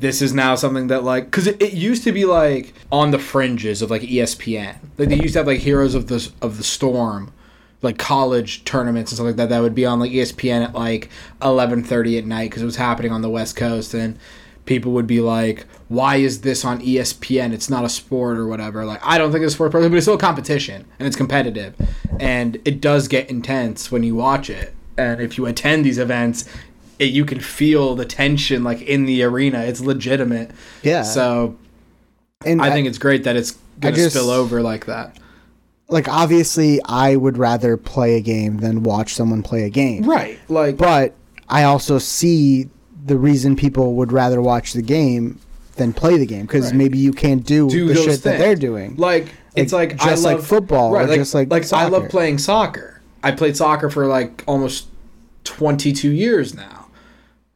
this 0.00 0.20
is 0.22 0.32
now 0.34 0.54
something 0.54 0.88
that 0.88 1.04
like 1.04 1.26
because 1.26 1.46
it, 1.46 1.60
it 1.62 1.72
used 1.74 2.02
to 2.04 2.12
be 2.12 2.24
like 2.24 2.74
on 2.90 3.10
the 3.10 3.18
fringes 3.18 3.80
of 3.80 3.90
like 3.90 4.02
espn 4.02 4.76
like 4.98 5.08
they 5.08 5.14
used 5.14 5.34
to 5.34 5.38
have 5.38 5.46
like 5.46 5.60
heroes 5.60 5.94
of 5.94 6.08
the 6.08 6.28
of 6.42 6.56
the 6.58 6.64
storm 6.64 7.32
like 7.82 7.98
college 7.98 8.64
tournaments 8.64 9.10
and 9.10 9.16
stuff 9.16 9.26
like 9.26 9.36
that 9.36 9.48
that 9.48 9.60
would 9.60 9.74
be 9.74 9.86
on 9.86 9.98
like 9.98 10.10
espn 10.12 10.64
at 10.64 10.74
like 10.74 11.08
11.30 11.40 12.18
at 12.18 12.26
night 12.26 12.50
because 12.50 12.62
it 12.62 12.66
was 12.66 12.76
happening 12.76 13.10
on 13.12 13.22
the 13.22 13.30
west 13.30 13.56
coast 13.56 13.94
and 13.94 14.18
people 14.66 14.92
would 14.92 15.06
be 15.06 15.20
like 15.20 15.66
why 15.88 16.16
is 16.16 16.42
this 16.42 16.64
on 16.64 16.80
espn 16.80 17.52
it's 17.52 17.70
not 17.70 17.84
a 17.84 17.88
sport 17.88 18.38
or 18.38 18.46
whatever. 18.46 18.84
Like 18.84 19.00
i 19.04 19.18
don't 19.18 19.32
think 19.32 19.42
it's 19.44 19.54
a 19.54 19.56
sport 19.56 19.72
but 19.72 19.82
it's 19.82 20.04
still 20.04 20.14
a 20.14 20.18
competition 20.18 20.84
and 20.98 21.06
it's 21.06 21.16
competitive 21.16 21.74
and 22.20 22.56
it 22.64 22.80
does 22.80 23.08
get 23.08 23.30
intense 23.30 23.90
when 23.90 24.02
you 24.02 24.14
watch 24.14 24.50
it 24.50 24.74
and 24.98 25.20
if 25.20 25.38
you 25.38 25.46
attend 25.46 25.84
these 25.84 25.98
events 25.98 26.44
it, 26.98 27.12
you 27.12 27.24
can 27.24 27.40
feel 27.40 27.94
the 27.94 28.04
tension 28.04 28.62
like 28.62 28.82
in 28.82 29.06
the 29.06 29.22
arena. 29.22 29.60
It's 29.60 29.80
legitimate. 29.80 30.50
Yeah. 30.82 31.02
so 31.02 31.56
and 32.44 32.62
i 32.62 32.70
think 32.70 32.86
it's 32.86 32.98
great 32.98 33.24
that 33.24 33.36
it's 33.36 33.58
gonna 33.80 33.96
just- 33.96 34.14
spill 34.14 34.30
over 34.30 34.62
like 34.62 34.86
that 34.86 35.16
like 35.90 36.08
obviously 36.08 36.80
I 36.84 37.16
would 37.16 37.36
rather 37.38 37.76
play 37.76 38.16
a 38.16 38.20
game 38.20 38.58
than 38.58 38.82
watch 38.82 39.14
someone 39.14 39.42
play 39.42 39.64
a 39.64 39.70
game. 39.70 40.04
right 40.04 40.38
like 40.48 40.76
But 40.76 41.14
I 41.48 41.64
also 41.64 41.98
see 41.98 42.68
the 43.06 43.16
reason 43.18 43.56
people 43.56 43.94
would 43.94 44.12
rather 44.12 44.40
watch 44.40 44.72
the 44.72 44.82
game 44.82 45.38
than 45.76 45.92
play 45.92 46.16
the 46.18 46.26
game 46.26 46.42
because 46.46 46.66
Right. 46.66 46.74
maybe 46.76 46.98
you 46.98 47.12
can't 47.12 47.44
do, 47.44 47.68
do 47.68 47.88
the 47.88 47.94
shit 47.94 48.22
that 48.22 48.38
they're 48.38 48.54
doing. 48.54 48.96
Like 48.96 49.28
it's 49.56 49.72
like, 49.72 49.90
Like, 49.92 50.00
just 50.00 50.24
I 50.24 50.28
like 50.30 50.36
love, 50.38 50.46
football 50.46 50.94
or 50.94 51.06
just 51.06 51.34
like 51.34 51.50
like 51.50 51.72
I 51.72 51.86
love 51.88 52.08
playing 52.08 52.38
soccer. 52.38 53.00
I 53.22 53.32
played 53.32 53.56
soccer 53.56 53.90
for 53.90 54.06
like 54.06 54.44
almost 54.46 54.86
twenty 55.44 55.92
two 55.92 56.10
years 56.10 56.54
now, 56.54 56.79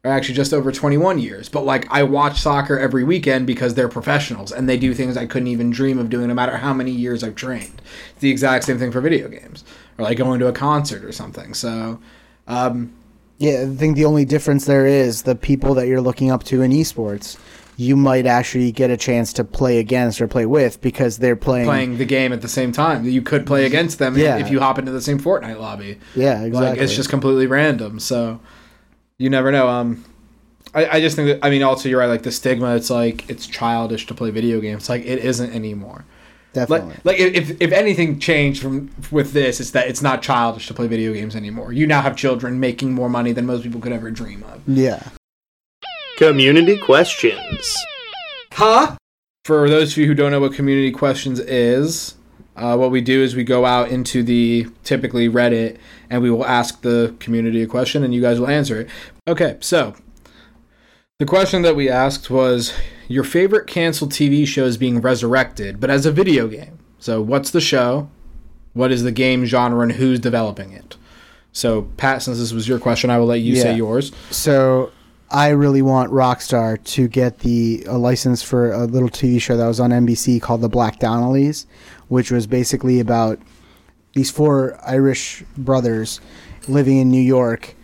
or 0.05 0.11
actually 0.11 0.35
just 0.35 0.53
over 0.53 0.71
twenty 0.71 0.97
one 0.99 1.19
years. 1.19 1.49
But 1.49 1.65
like 1.65 1.91
I 1.91 2.03
watch 2.03 2.41
soccer 2.41 2.79
every 2.79 3.03
weekend 3.05 3.47
because 3.47 3.75
they're 3.75 3.89
professionals 3.89 4.53
and 4.53 4.69
they 4.69 4.77
do 4.77 4.95
things 4.95 5.17
I 5.17 5.27
couldn't 5.27 5.49
even 5.49 5.71
dream 5.71 5.99
of 5.99 6.11
doing, 6.11 6.29
no 6.29 6.35
matter 6.35 6.59
how 6.59 6.73
many 6.75 6.91
years 6.91 7.25
I've 7.25 7.35
trained. 7.35 7.81
It's 8.13 8.21
the 8.21 8.31
exact 8.31 8.65
same 8.65 8.79
thing 8.79 8.93
for 8.93 9.01
video 9.01 9.29
games 9.29 9.65
or 9.99 10.05
like 10.05 10.19
going 10.19 10.39
to 10.41 10.47
a 10.47 10.53
concert 10.53 11.05
or 11.05 11.13
something. 11.13 11.55
So. 11.55 11.99
Um, 12.47 12.93
Yeah, 13.39 13.63
I 13.63 13.75
think 13.75 13.97
the 13.97 14.05
only 14.05 14.25
difference 14.25 14.67
there 14.67 14.87
is 14.87 15.23
the 15.23 15.35
people 15.35 15.75
that 15.75 15.87
you're 15.89 16.01
looking 16.01 16.31
up 16.31 16.45
to 16.45 16.63
in 16.63 16.71
esports. 16.71 17.39
You 17.77 17.97
might 17.97 18.27
actually 18.27 18.71
get 18.71 18.91
a 18.91 18.97
chance 18.97 19.33
to 19.33 19.43
play 19.43 19.79
against 19.79 20.21
or 20.21 20.29
play 20.29 20.47
with 20.47 20.81
because 20.81 21.19
they're 21.19 21.35
playing. 21.35 21.67
playing 21.67 21.99
the 21.99 22.05
game 22.05 22.33
at 22.33 22.43
the 22.43 22.49
same 22.49 22.71
time. 22.71 23.05
You 23.05 23.23
could 23.23 23.47
play 23.47 23.65
against 23.67 23.99
them 23.99 24.17
Yeah. 24.17 24.37
if 24.37 24.51
you 24.51 24.61
hop 24.61 24.79
into 24.79 24.93
the 24.93 25.01
same 25.01 25.19
Fortnite 25.19 25.59
lobby. 25.59 25.99
Yeah, 26.15 26.43
exactly. 26.45 26.71
Like 26.71 26.79
it's 26.79 26.95
just 26.95 27.09
completely 27.09 27.47
random. 27.49 27.99
So 27.99 28.39
you 29.19 29.31
never 29.31 29.53
know. 29.53 29.69
Um, 29.69 30.05
I, 30.75 30.97
I 30.97 31.01
just 31.01 31.17
think 31.17 31.29
that 31.29 31.47
I 31.47 31.51
mean 31.51 31.63
also 31.63 31.89
you're 31.89 32.01
right. 32.01 32.09
Like 32.09 32.23
the 32.23 32.33
stigma, 32.33 32.75
it's 32.77 32.91
like 32.91 33.29
it's 33.31 33.47
childish 33.47 34.07
to 34.07 34.15
play 34.15 34.31
video 34.31 34.61
games. 34.61 34.89
Like 34.89 35.05
it 35.05 35.25
isn't 35.25 35.53
anymore. 35.53 36.05
Like 36.55 36.69
definitely. 36.69 36.97
like 37.05 37.19
if 37.19 37.61
if 37.61 37.73
anything 37.73 38.19
changed 38.19 38.63
from 38.63 38.91
with 39.11 39.33
this, 39.33 39.61
it's 39.61 39.73
that 39.73 39.89
it's 39.89 40.03
not 40.03 40.23
childish 40.23 40.67
to 40.69 40.75
play 40.75 40.87
video 40.87 41.13
games 41.13 41.35
anymore. 41.35 41.73
You 41.73 41.87
now 41.87 42.01
have 42.03 42.17
children 42.17 42.61
making 42.61 42.93
more 42.93 43.09
money 43.09 43.33
than 43.33 43.47
most 43.47 43.63
people 43.63 43.81
could 43.81 43.93
ever 43.93 44.11
dream 44.11 44.43
of. 44.45 44.63
yeah. 44.67 45.03
Community 46.17 46.79
questions. 46.79 47.75
Huh? 48.53 48.97
For 49.45 49.69
those 49.69 49.93
of 49.93 49.99
you 49.99 50.07
who 50.07 50.15
don't 50.15 50.31
know 50.31 50.39
what 50.39 50.55
community 50.55 50.93
questions 50.93 51.41
is, 51.41 52.15
uh, 52.57 52.77
what 52.77 52.93
we 52.93 53.01
do 53.01 53.21
is 53.21 53.35
we 53.35 53.43
go 53.43 53.67
out 53.67 53.89
into 53.89 54.23
the 54.23 54.69
typically 54.85 55.29
Reddit 55.29 55.79
and 56.15 56.23
we 56.23 56.31
will 56.31 56.47
ask 56.47 56.83
the 56.83 57.13
community 57.19 57.61
a 57.61 57.67
question 57.67 58.05
and 58.05 58.15
you 58.15 58.23
guys 58.23 58.39
will 58.39 58.47
answer 58.47 58.81
it. 58.81 58.89
Okay, 59.27 59.57
so 59.59 59.97
the 61.19 61.27
question 61.27 61.63
that 61.63 61.75
we 61.75 61.91
asked 61.91 62.31
was 62.31 62.73
your 63.09 63.25
favorite 63.25 63.67
canceled 63.67 64.13
TV 64.13 64.47
show 64.47 64.65
is 64.65 64.77
being 64.77 65.01
resurrected, 65.01 65.81
but 65.81 65.91
as 65.91 66.07
a 66.07 66.13
video 66.13 66.47
game. 66.47 66.79
So, 67.01 67.21
what's 67.21 67.51
the 67.51 67.61
show? 67.61 68.09
What 68.75 68.93
is 68.93 69.03
the 69.03 69.11
game 69.11 69.45
genre 69.45 69.83
and 69.83 69.93
who's 69.93 70.21
developing 70.21 70.73
it? 70.73 70.97
So, 71.51 71.83
Pat, 71.97 72.23
since 72.23 72.39
this 72.39 72.53
was 72.53 72.69
your 72.69 72.79
question, 72.79 73.11
I 73.11 73.19
will 73.19 73.27
let 73.27 73.41
you 73.41 73.57
say 73.57 73.77
yours. 73.77 74.13
So 74.31 74.93
I 75.31 75.49
really 75.49 75.83
want 75.83 76.13
Rockstar 76.13 76.83
to 76.85 77.09
get 77.09 77.41
the 77.41 77.85
a 77.89 77.99
license 77.99 78.41
for 78.41 78.73
a 78.73 78.85
little 78.85 79.09
TV 79.09 79.41
show 79.41 79.57
that 79.57 79.67
was 79.67 79.81
on 79.81 79.91
NBC 79.91 80.41
called 80.41 80.61
The 80.61 80.69
Black 80.69 81.01
Donnellys, 81.01 81.67
which 82.07 82.31
was 82.31 82.47
basically 82.47 83.01
about 83.01 83.41
these 84.15 84.31
four 84.31 84.79
Irish 84.85 85.43
brothers 85.57 86.21
living 86.69 86.99
in 86.99 87.11
New 87.11 87.21
York 87.21 87.75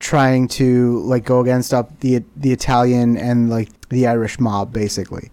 trying 0.00 0.46
to 0.46 1.00
like 1.00 1.24
go 1.24 1.40
against 1.40 1.74
up 1.74 2.00
the 2.00 2.22
the 2.36 2.52
Italian 2.52 3.16
and 3.16 3.50
like 3.50 3.68
the 3.88 4.06
Irish 4.06 4.38
mob 4.38 4.72
basically. 4.72 5.30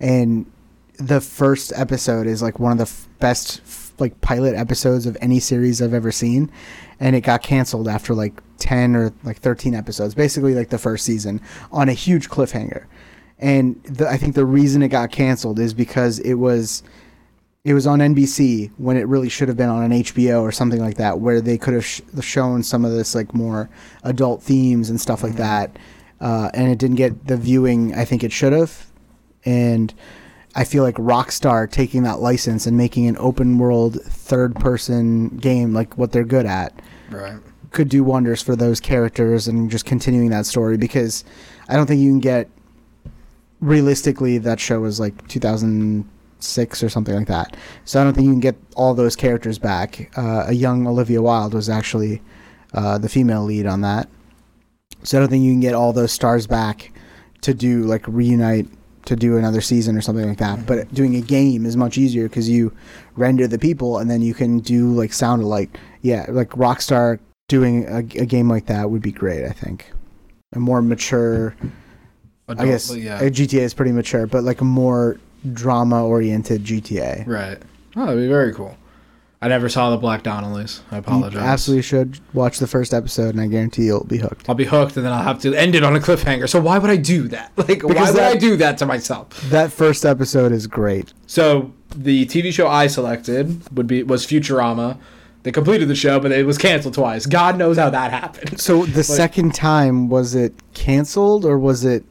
And 0.00 0.50
the 0.98 1.20
first 1.20 1.72
episode 1.76 2.26
is 2.26 2.42
like 2.42 2.58
one 2.58 2.72
of 2.72 2.78
the 2.78 2.82
f- 2.82 3.08
best 3.20 3.60
f- 3.64 3.92
like 3.98 4.20
pilot 4.20 4.54
episodes 4.54 5.06
of 5.06 5.16
any 5.20 5.38
series 5.38 5.80
I've 5.80 5.94
ever 5.94 6.10
seen 6.10 6.50
and 6.98 7.14
it 7.14 7.20
got 7.20 7.42
canceled 7.42 7.86
after 7.86 8.14
like 8.14 8.40
10 8.58 8.96
or 8.96 9.12
like 9.22 9.38
13 9.38 9.74
episodes 9.74 10.14
basically 10.14 10.54
like 10.54 10.70
the 10.70 10.78
first 10.78 11.04
season 11.04 11.40
on 11.70 11.88
a 11.88 11.92
huge 11.92 12.28
cliffhanger 12.28 12.86
and 13.38 13.80
the, 13.84 14.08
I 14.08 14.16
think 14.16 14.34
the 14.34 14.44
reason 14.44 14.82
it 14.82 14.88
got 14.88 15.12
canceled 15.12 15.60
is 15.60 15.72
because 15.72 16.18
it 16.20 16.34
was 16.34 16.82
it 17.64 17.74
was 17.74 17.86
on 17.86 17.98
NBC 17.98 18.70
when 18.78 18.96
it 18.96 19.06
really 19.08 19.28
should 19.28 19.48
have 19.48 19.56
been 19.56 19.68
on 19.68 19.82
an 19.82 20.02
HBO 20.02 20.42
or 20.42 20.52
something 20.52 20.80
like 20.80 20.96
that, 20.96 21.20
where 21.20 21.40
they 21.40 21.58
could 21.58 21.74
have 21.74 21.84
sh- 21.84 22.00
shown 22.20 22.62
some 22.62 22.84
of 22.84 22.92
this 22.92 23.14
like 23.14 23.34
more 23.34 23.68
adult 24.04 24.42
themes 24.42 24.88
and 24.90 25.00
stuff 25.00 25.22
like 25.22 25.34
that, 25.36 25.76
uh, 26.20 26.50
and 26.54 26.70
it 26.70 26.78
didn't 26.78 26.96
get 26.96 27.26
the 27.26 27.36
viewing 27.36 27.94
I 27.94 28.04
think 28.04 28.22
it 28.24 28.32
should 28.32 28.52
have, 28.52 28.86
and 29.44 29.92
I 30.54 30.64
feel 30.64 30.82
like 30.82 30.94
Rockstar 30.96 31.70
taking 31.70 32.04
that 32.04 32.20
license 32.20 32.66
and 32.66 32.76
making 32.76 33.06
an 33.06 33.16
open 33.18 33.58
world 33.58 34.00
third 34.02 34.54
person 34.56 35.28
game 35.36 35.72
like 35.74 35.98
what 35.98 36.12
they're 36.12 36.24
good 36.24 36.46
at 36.46 36.80
Right. 37.10 37.38
could 37.70 37.88
do 37.88 38.02
wonders 38.02 38.40
for 38.42 38.56
those 38.56 38.80
characters 38.80 39.46
and 39.46 39.70
just 39.70 39.84
continuing 39.84 40.30
that 40.30 40.46
story 40.46 40.76
because 40.76 41.22
I 41.68 41.76
don't 41.76 41.86
think 41.86 42.00
you 42.00 42.10
can 42.10 42.20
get 42.20 42.48
realistically 43.60 44.38
that 44.38 44.60
show 44.60 44.80
was 44.80 44.98
like 45.00 45.26
2006 46.40 46.82
or 46.82 46.88
something 46.88 47.14
like 47.14 47.26
that. 47.28 47.56
So 47.84 48.00
I 48.00 48.04
don't 48.04 48.14
think 48.14 48.26
you 48.26 48.32
can 48.32 48.40
get 48.40 48.56
all 48.76 48.94
those 48.94 49.16
characters 49.16 49.58
back. 49.58 50.10
Uh, 50.16 50.44
a 50.46 50.52
young 50.52 50.86
Olivia 50.86 51.22
Wilde 51.22 51.54
was 51.54 51.68
actually 51.68 52.22
uh, 52.74 52.98
the 52.98 53.08
female 53.08 53.44
lead 53.44 53.66
on 53.66 53.80
that. 53.82 54.08
So 55.02 55.18
I 55.18 55.20
don't 55.20 55.28
think 55.28 55.44
you 55.44 55.52
can 55.52 55.60
get 55.60 55.74
all 55.74 55.92
those 55.92 56.12
stars 56.12 56.46
back 56.46 56.92
to 57.42 57.54
do 57.54 57.84
like 57.84 58.06
reunite 58.08 58.66
to 59.04 59.16
do 59.16 59.36
another 59.36 59.60
season 59.60 59.96
or 59.96 60.00
something 60.00 60.28
like 60.28 60.38
that. 60.38 60.66
But 60.66 60.92
doing 60.92 61.16
a 61.16 61.20
game 61.20 61.64
is 61.64 61.76
much 61.76 61.96
easier 61.96 62.28
because 62.28 62.48
you 62.48 62.74
render 63.16 63.46
the 63.46 63.58
people 63.58 63.98
and 63.98 64.10
then 64.10 64.22
you 64.22 64.34
can 64.34 64.58
do 64.58 64.92
like 64.92 65.12
sound 65.12 65.42
alike. 65.42 65.78
Yeah, 66.02 66.26
like 66.28 66.50
Rockstar 66.50 67.18
doing 67.48 67.86
a, 67.86 67.98
a 67.98 68.26
game 68.26 68.48
like 68.48 68.66
that 68.66 68.90
would 68.90 69.02
be 69.02 69.12
great. 69.12 69.44
I 69.44 69.50
think 69.50 69.90
a 70.52 70.58
more 70.58 70.82
mature. 70.82 71.54
I 72.48 72.64
guess 72.64 72.94
yeah. 72.94 73.20
GTA 73.20 73.60
is 73.60 73.74
pretty 73.74 73.92
mature, 73.92 74.26
but 74.26 74.42
like 74.42 74.62
a 74.62 74.64
more 74.64 75.20
drama 75.52 76.04
oriented 76.06 76.64
GTA. 76.64 77.26
Right. 77.26 77.58
Oh, 77.96 78.06
that'd 78.06 78.20
be 78.20 78.28
very 78.28 78.52
cool. 78.52 78.76
I 79.40 79.46
never 79.46 79.68
saw 79.68 79.90
the 79.90 79.96
Black 79.96 80.24
Donnellys. 80.24 80.80
I 80.90 80.96
You 80.96 81.00
apologize. 81.00 81.40
absolutely 81.40 81.82
should 81.82 82.18
watch 82.34 82.58
the 82.58 82.66
first 82.66 82.92
episode, 82.92 83.30
and 83.36 83.40
I 83.40 83.46
guarantee 83.46 83.84
you'll 83.84 84.02
be 84.02 84.18
hooked. 84.18 84.48
I'll 84.48 84.56
be 84.56 84.64
hooked, 84.64 84.96
and 84.96 85.06
then 85.06 85.12
I'll 85.12 85.22
have 85.22 85.38
to 85.42 85.54
end 85.54 85.76
it 85.76 85.84
on 85.84 85.94
a 85.94 86.00
cliffhanger. 86.00 86.48
So 86.48 86.60
why 86.60 86.78
would 86.78 86.90
I 86.90 86.96
do 86.96 87.28
that? 87.28 87.52
Like, 87.56 87.82
why 87.84 87.88
Because 87.92 88.08
would 88.08 88.16
that- 88.18 88.32
I 88.32 88.36
do 88.36 88.56
that 88.56 88.78
to 88.78 88.86
myself? 88.86 89.28
That 89.50 89.70
first 89.72 90.04
episode 90.04 90.50
is 90.50 90.66
great. 90.66 91.12
So 91.28 91.72
the 91.94 92.26
TV 92.26 92.52
show 92.52 92.66
I 92.66 92.88
selected 92.88 93.76
would 93.76 93.86
be 93.86 94.02
was 94.02 94.26
Futurama. 94.26 94.98
They 95.44 95.52
completed 95.52 95.86
the 95.86 95.94
show, 95.94 96.18
but 96.18 96.32
it 96.32 96.44
was 96.44 96.58
canceled 96.58 96.94
twice. 96.94 97.24
God 97.24 97.56
knows 97.56 97.78
how 97.78 97.90
that 97.90 98.10
happened. 98.10 98.60
So 98.60 98.86
the 98.86 99.04
second 99.22 99.54
time, 99.54 100.08
was 100.08 100.34
it 100.34 100.52
canceled 100.74 101.44
or 101.44 101.58
was 101.60 101.84
it 101.84 102.04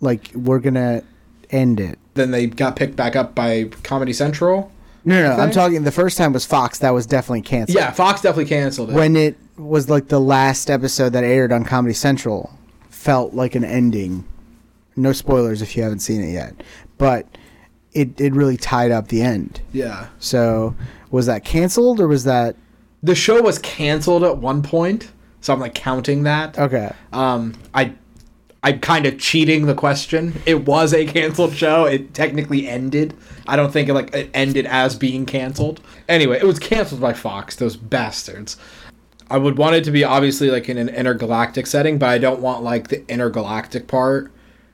like 0.00 0.30
we're 0.36 0.60
gonna 0.60 1.02
end 1.50 1.80
it? 1.80 1.98
Then 2.14 2.30
they 2.30 2.46
got 2.46 2.76
picked 2.76 2.96
back 2.96 3.16
up 3.16 3.34
by 3.34 3.64
Comedy 3.82 4.12
Central. 4.12 4.70
No, 5.04 5.22
no, 5.22 5.36
no 5.36 5.42
I'm 5.42 5.50
talking. 5.50 5.82
The 5.84 5.92
first 5.92 6.18
time 6.18 6.32
was 6.32 6.44
Fox. 6.44 6.78
That 6.78 6.90
was 6.90 7.06
definitely 7.06 7.42
canceled. 7.42 7.76
Yeah, 7.78 7.90
Fox 7.90 8.20
definitely 8.20 8.46
canceled 8.46 8.90
it. 8.90 8.94
When 8.94 9.16
it 9.16 9.36
was 9.56 9.88
like 9.88 10.08
the 10.08 10.20
last 10.20 10.70
episode 10.70 11.10
that 11.10 11.24
aired 11.24 11.52
on 11.52 11.64
Comedy 11.64 11.94
Central, 11.94 12.50
felt 12.88 13.32
like 13.34 13.54
an 13.54 13.64
ending. 13.64 14.24
No 14.96 15.12
spoilers 15.12 15.62
if 15.62 15.76
you 15.76 15.82
haven't 15.82 16.00
seen 16.00 16.20
it 16.22 16.32
yet, 16.32 16.62
but 16.98 17.26
it 17.92 18.20
it 18.20 18.34
really 18.34 18.56
tied 18.56 18.90
up 18.90 19.08
the 19.08 19.22
end. 19.22 19.60
yeah, 19.72 20.08
So 20.18 20.74
was 21.10 21.26
that 21.26 21.44
canceled 21.44 22.00
or 22.00 22.06
was 22.08 22.24
that 22.24 22.56
the 23.02 23.14
show 23.14 23.40
was 23.40 23.58
canceled 23.58 24.22
at 24.24 24.36
one 24.36 24.62
point, 24.62 25.10
so 25.40 25.54
I'm 25.54 25.60
like 25.60 25.74
counting 25.74 26.24
that. 26.24 26.58
okay? 26.58 26.92
Um, 27.14 27.54
I, 27.72 27.94
I'm 28.62 28.80
kind 28.80 29.06
of 29.06 29.18
cheating 29.18 29.66
the 29.66 29.74
question. 29.74 30.40
It 30.44 30.66
was 30.66 30.92
a 30.92 31.06
canceled 31.06 31.54
show. 31.54 31.86
It 31.86 32.12
technically 32.12 32.68
ended. 32.68 33.14
I 33.46 33.56
don't 33.56 33.72
think 33.72 33.88
it 33.88 33.94
like 33.94 34.14
it 34.14 34.30
ended 34.34 34.66
as 34.66 34.96
being 34.96 35.24
canceled. 35.24 35.80
Anyway, 36.08 36.38
it 36.38 36.44
was 36.44 36.58
canceled 36.58 37.00
by 37.00 37.14
Fox. 37.14 37.56
Those 37.56 37.76
bastards. 37.76 38.58
I 39.30 39.38
would 39.38 39.56
want 39.56 39.76
it 39.76 39.84
to 39.84 39.90
be 39.90 40.04
obviously 40.04 40.50
like 40.50 40.68
in 40.68 40.76
an 40.76 40.88
intergalactic 40.88 41.66
setting, 41.66 41.98
but 41.98 42.08
I 42.08 42.18
don't 42.18 42.40
want 42.40 42.62
like 42.62 42.88
the 42.88 43.08
intergalactic 43.08 43.86
part, 43.86 44.30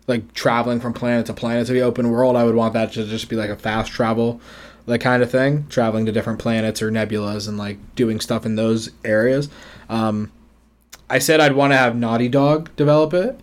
like 0.09 0.33
traveling 0.33 0.81
from 0.81 0.93
planet 0.93 1.27
to 1.27 1.35
planet 1.35 1.67
to 1.69 1.75
be 1.75 1.83
open 1.83 2.11
world. 2.11 2.37
I 2.37 2.45
would 2.45 2.55
want 2.55 2.73
that 2.73 2.93
to 2.95 3.05
just 3.05 3.29
be 3.29 3.37
like 3.37 3.51
a 3.51 3.57
fast 3.57 3.93
travel, 3.93 4.41
like 4.87 5.03
kind 5.03 5.23
of 5.23 5.31
thing, 5.31 5.67
traveling 5.69 6.07
to 6.07 6.13
different 6.13 6.39
planets 6.39 6.83
or 6.83 6.91
nebulas 6.91 7.47
and 7.47 7.59
like 7.59 7.79
doing 7.95 8.19
stuff 8.19 8.47
in 8.47 8.57
those 8.57 8.91
areas. 9.05 9.49
Um, 9.89 10.33
I 11.09 11.21
said 11.21 11.39
I'd 11.39 11.55
want 11.55 11.73
to 11.73 11.77
have 11.77 11.95
Naughty 11.95 12.29
Dog 12.29 12.75
develop 12.75 13.15
it. 13.15 13.39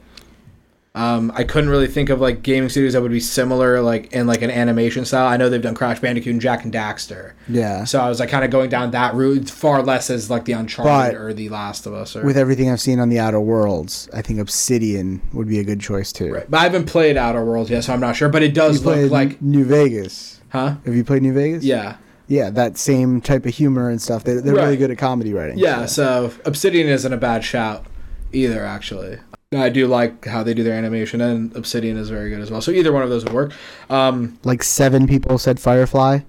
Um, 0.95 1.31
I 1.33 1.43
couldn't 1.43 1.71
really 1.71 1.87
think 1.87 2.09
of 2.11 2.21
like 2.21 2.43
gaming 2.43 2.69
studios 2.69 2.93
that 2.93 3.01
would 3.01 3.09
be 3.11 3.19
similar, 3.19 3.81
like 3.81 4.13
in 4.13 4.27
like 4.27 4.43
an 4.43 4.51
animation 4.51 5.05
style. 5.05 5.25
I 5.27 5.37
know 5.37 5.49
they've 5.49 5.59
done 5.59 5.73
Crash 5.73 5.99
Bandicoot 5.99 6.31
and 6.33 6.39
Jak 6.41 6.63
and 6.63 6.71
Daxter, 6.71 7.31
Yeah. 7.49 7.83
so 7.85 7.99
I 7.99 8.09
was 8.09 8.19
like 8.19 8.29
kind 8.29 8.45
of 8.45 8.51
going 8.51 8.69
down 8.69 8.91
that 8.91 9.15
route, 9.15 9.49
far 9.49 9.81
less 9.81 10.11
as 10.11 10.29
like 10.29 10.45
the 10.45 10.51
Uncharted 10.51 11.15
But 11.15 11.19
or 11.19 11.33
the 11.33 11.49
Last 11.49 11.87
of 11.87 11.95
Us. 11.95 12.15
Or, 12.15 12.23
With 12.23 12.37
everything 12.37 12.69
I've 12.69 12.79
seen 12.79 12.99
on 12.99 13.09
the 13.09 13.17
Outer 13.17 13.39
Worlds, 13.41 14.07
I 14.13 14.21
think 14.21 14.39
Obsidian 14.39 15.21
would 15.33 15.47
be 15.47 15.57
a 15.57 15.63
good 15.63 15.79
choice 15.81 16.11
too. 16.13 16.31
right. 16.31 16.45
But 16.51 16.59
I 16.59 16.63
haven't 16.63 16.85
played 16.85 17.17
Outer 17.17 17.43
Worlds 17.43 17.71
yet, 17.71 17.83
so 17.85 17.93
I'm 17.93 17.99
not 17.99 18.15
sure. 18.15 18.29
But 18.29 18.43
it 18.43 18.53
does 18.53 18.85
look 18.85 19.09
like, 19.09 19.41
New 19.41 19.65
Vegas. 19.65 20.41
huh? 20.49 20.75
Have 20.85 20.93
you 20.95 21.03
played 21.03 21.23
New 21.23 21.33
Vegas? 21.33 21.63
Yeah, 21.63 21.95
Yeah, 22.27 22.51
that 22.51 22.77
same 22.77 23.19
type 23.19 23.47
of 23.47 23.55
humor 23.55 23.89
and 23.89 23.99
stuff. 23.99 24.25
They, 24.25 24.35
they're 24.35 24.53
really 24.53 24.77
good 24.77 24.91
at 24.91 24.99
comedy 24.99 25.33
writing. 25.33 25.57
yeah. 25.57 25.87
So 25.87 26.31
Obsidian 26.45 26.87
isn't 26.87 27.11
a 27.11 27.17
bad 27.17 27.43
shout 27.43 27.83
either, 28.31 28.63
actually. 28.63 29.17
I 29.61 29.69
do 29.69 29.87
like 29.87 30.25
how 30.25 30.43
they 30.43 30.53
do 30.53 30.63
their 30.63 30.73
animation, 30.75 31.21
and 31.21 31.55
Obsidian 31.55 31.97
is 31.97 32.09
very 32.09 32.29
good 32.29 32.39
as 32.39 32.49
well. 32.51 32.61
So 32.61 32.71
either 32.71 32.91
one 32.91 33.03
of 33.03 33.09
those 33.09 33.23
would 33.23 33.33
work. 33.33 33.53
Um, 33.89 34.37
Like 34.43 34.63
seven 34.63 35.07
people 35.07 35.37
said 35.37 35.59
Firefly. 35.59 36.19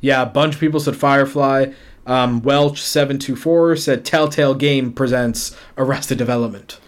Yeah, 0.00 0.22
a 0.22 0.26
bunch 0.26 0.54
of 0.54 0.60
people 0.60 0.80
said 0.80 0.96
Firefly. 0.96 1.72
Um, 2.06 2.42
Welch724 2.42 3.78
said 3.78 4.04
Telltale 4.04 4.54
Game 4.54 4.92
presents 4.92 5.56
Arrested 5.78 6.18
Development, 6.18 6.78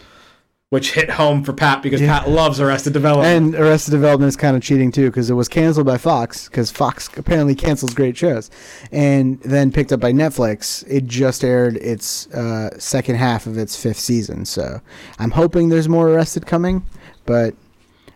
which 0.71 0.95
hit 0.95 1.11
home 1.11 1.45
for 1.45 1.53
Pat 1.53 1.81
because 1.81 2.01
Yeah. 2.01 2.19
Pat 2.19 2.29
loves 2.29 2.61
Arrested 2.61 2.93
Development. 2.93 3.55
And 3.55 3.55
Arrested 3.55 3.93
Development 3.93 4.29
is 4.29 4.35
kind 4.37 4.57
of 4.57 4.63
cheating 4.63 4.91
too 4.91 5.07
because 5.11 5.31
it 5.31 5.35
was 5.35 5.49
canceled 5.49 5.87
by 5.87 5.97
Fox 5.97 6.49
because 6.49 6.73
Fox 6.73 7.09
apparently 7.17 7.55
cancels 7.55 7.95
great 7.95 8.17
shows, 8.17 8.51
and 8.91 9.41
then 9.43 9.71
picked 9.71 9.93
up 9.93 10.01
by 10.01 10.13
Netflix. 10.13 10.85
It 10.89 11.07
just 11.07 11.45
aired 11.45 11.77
its 11.77 12.27
uh, 12.33 12.71
second 12.79 13.15
half 13.17 13.47
of 13.47 13.57
its 13.59 13.81
fifth 13.81 14.01
season, 14.01 14.45
so 14.45 14.81
I'm 15.21 15.31
hoping 15.31 15.69
there's 15.69 15.89
more 15.89 16.09
Arrested 16.09 16.47
coming. 16.47 16.83
But 17.27 17.55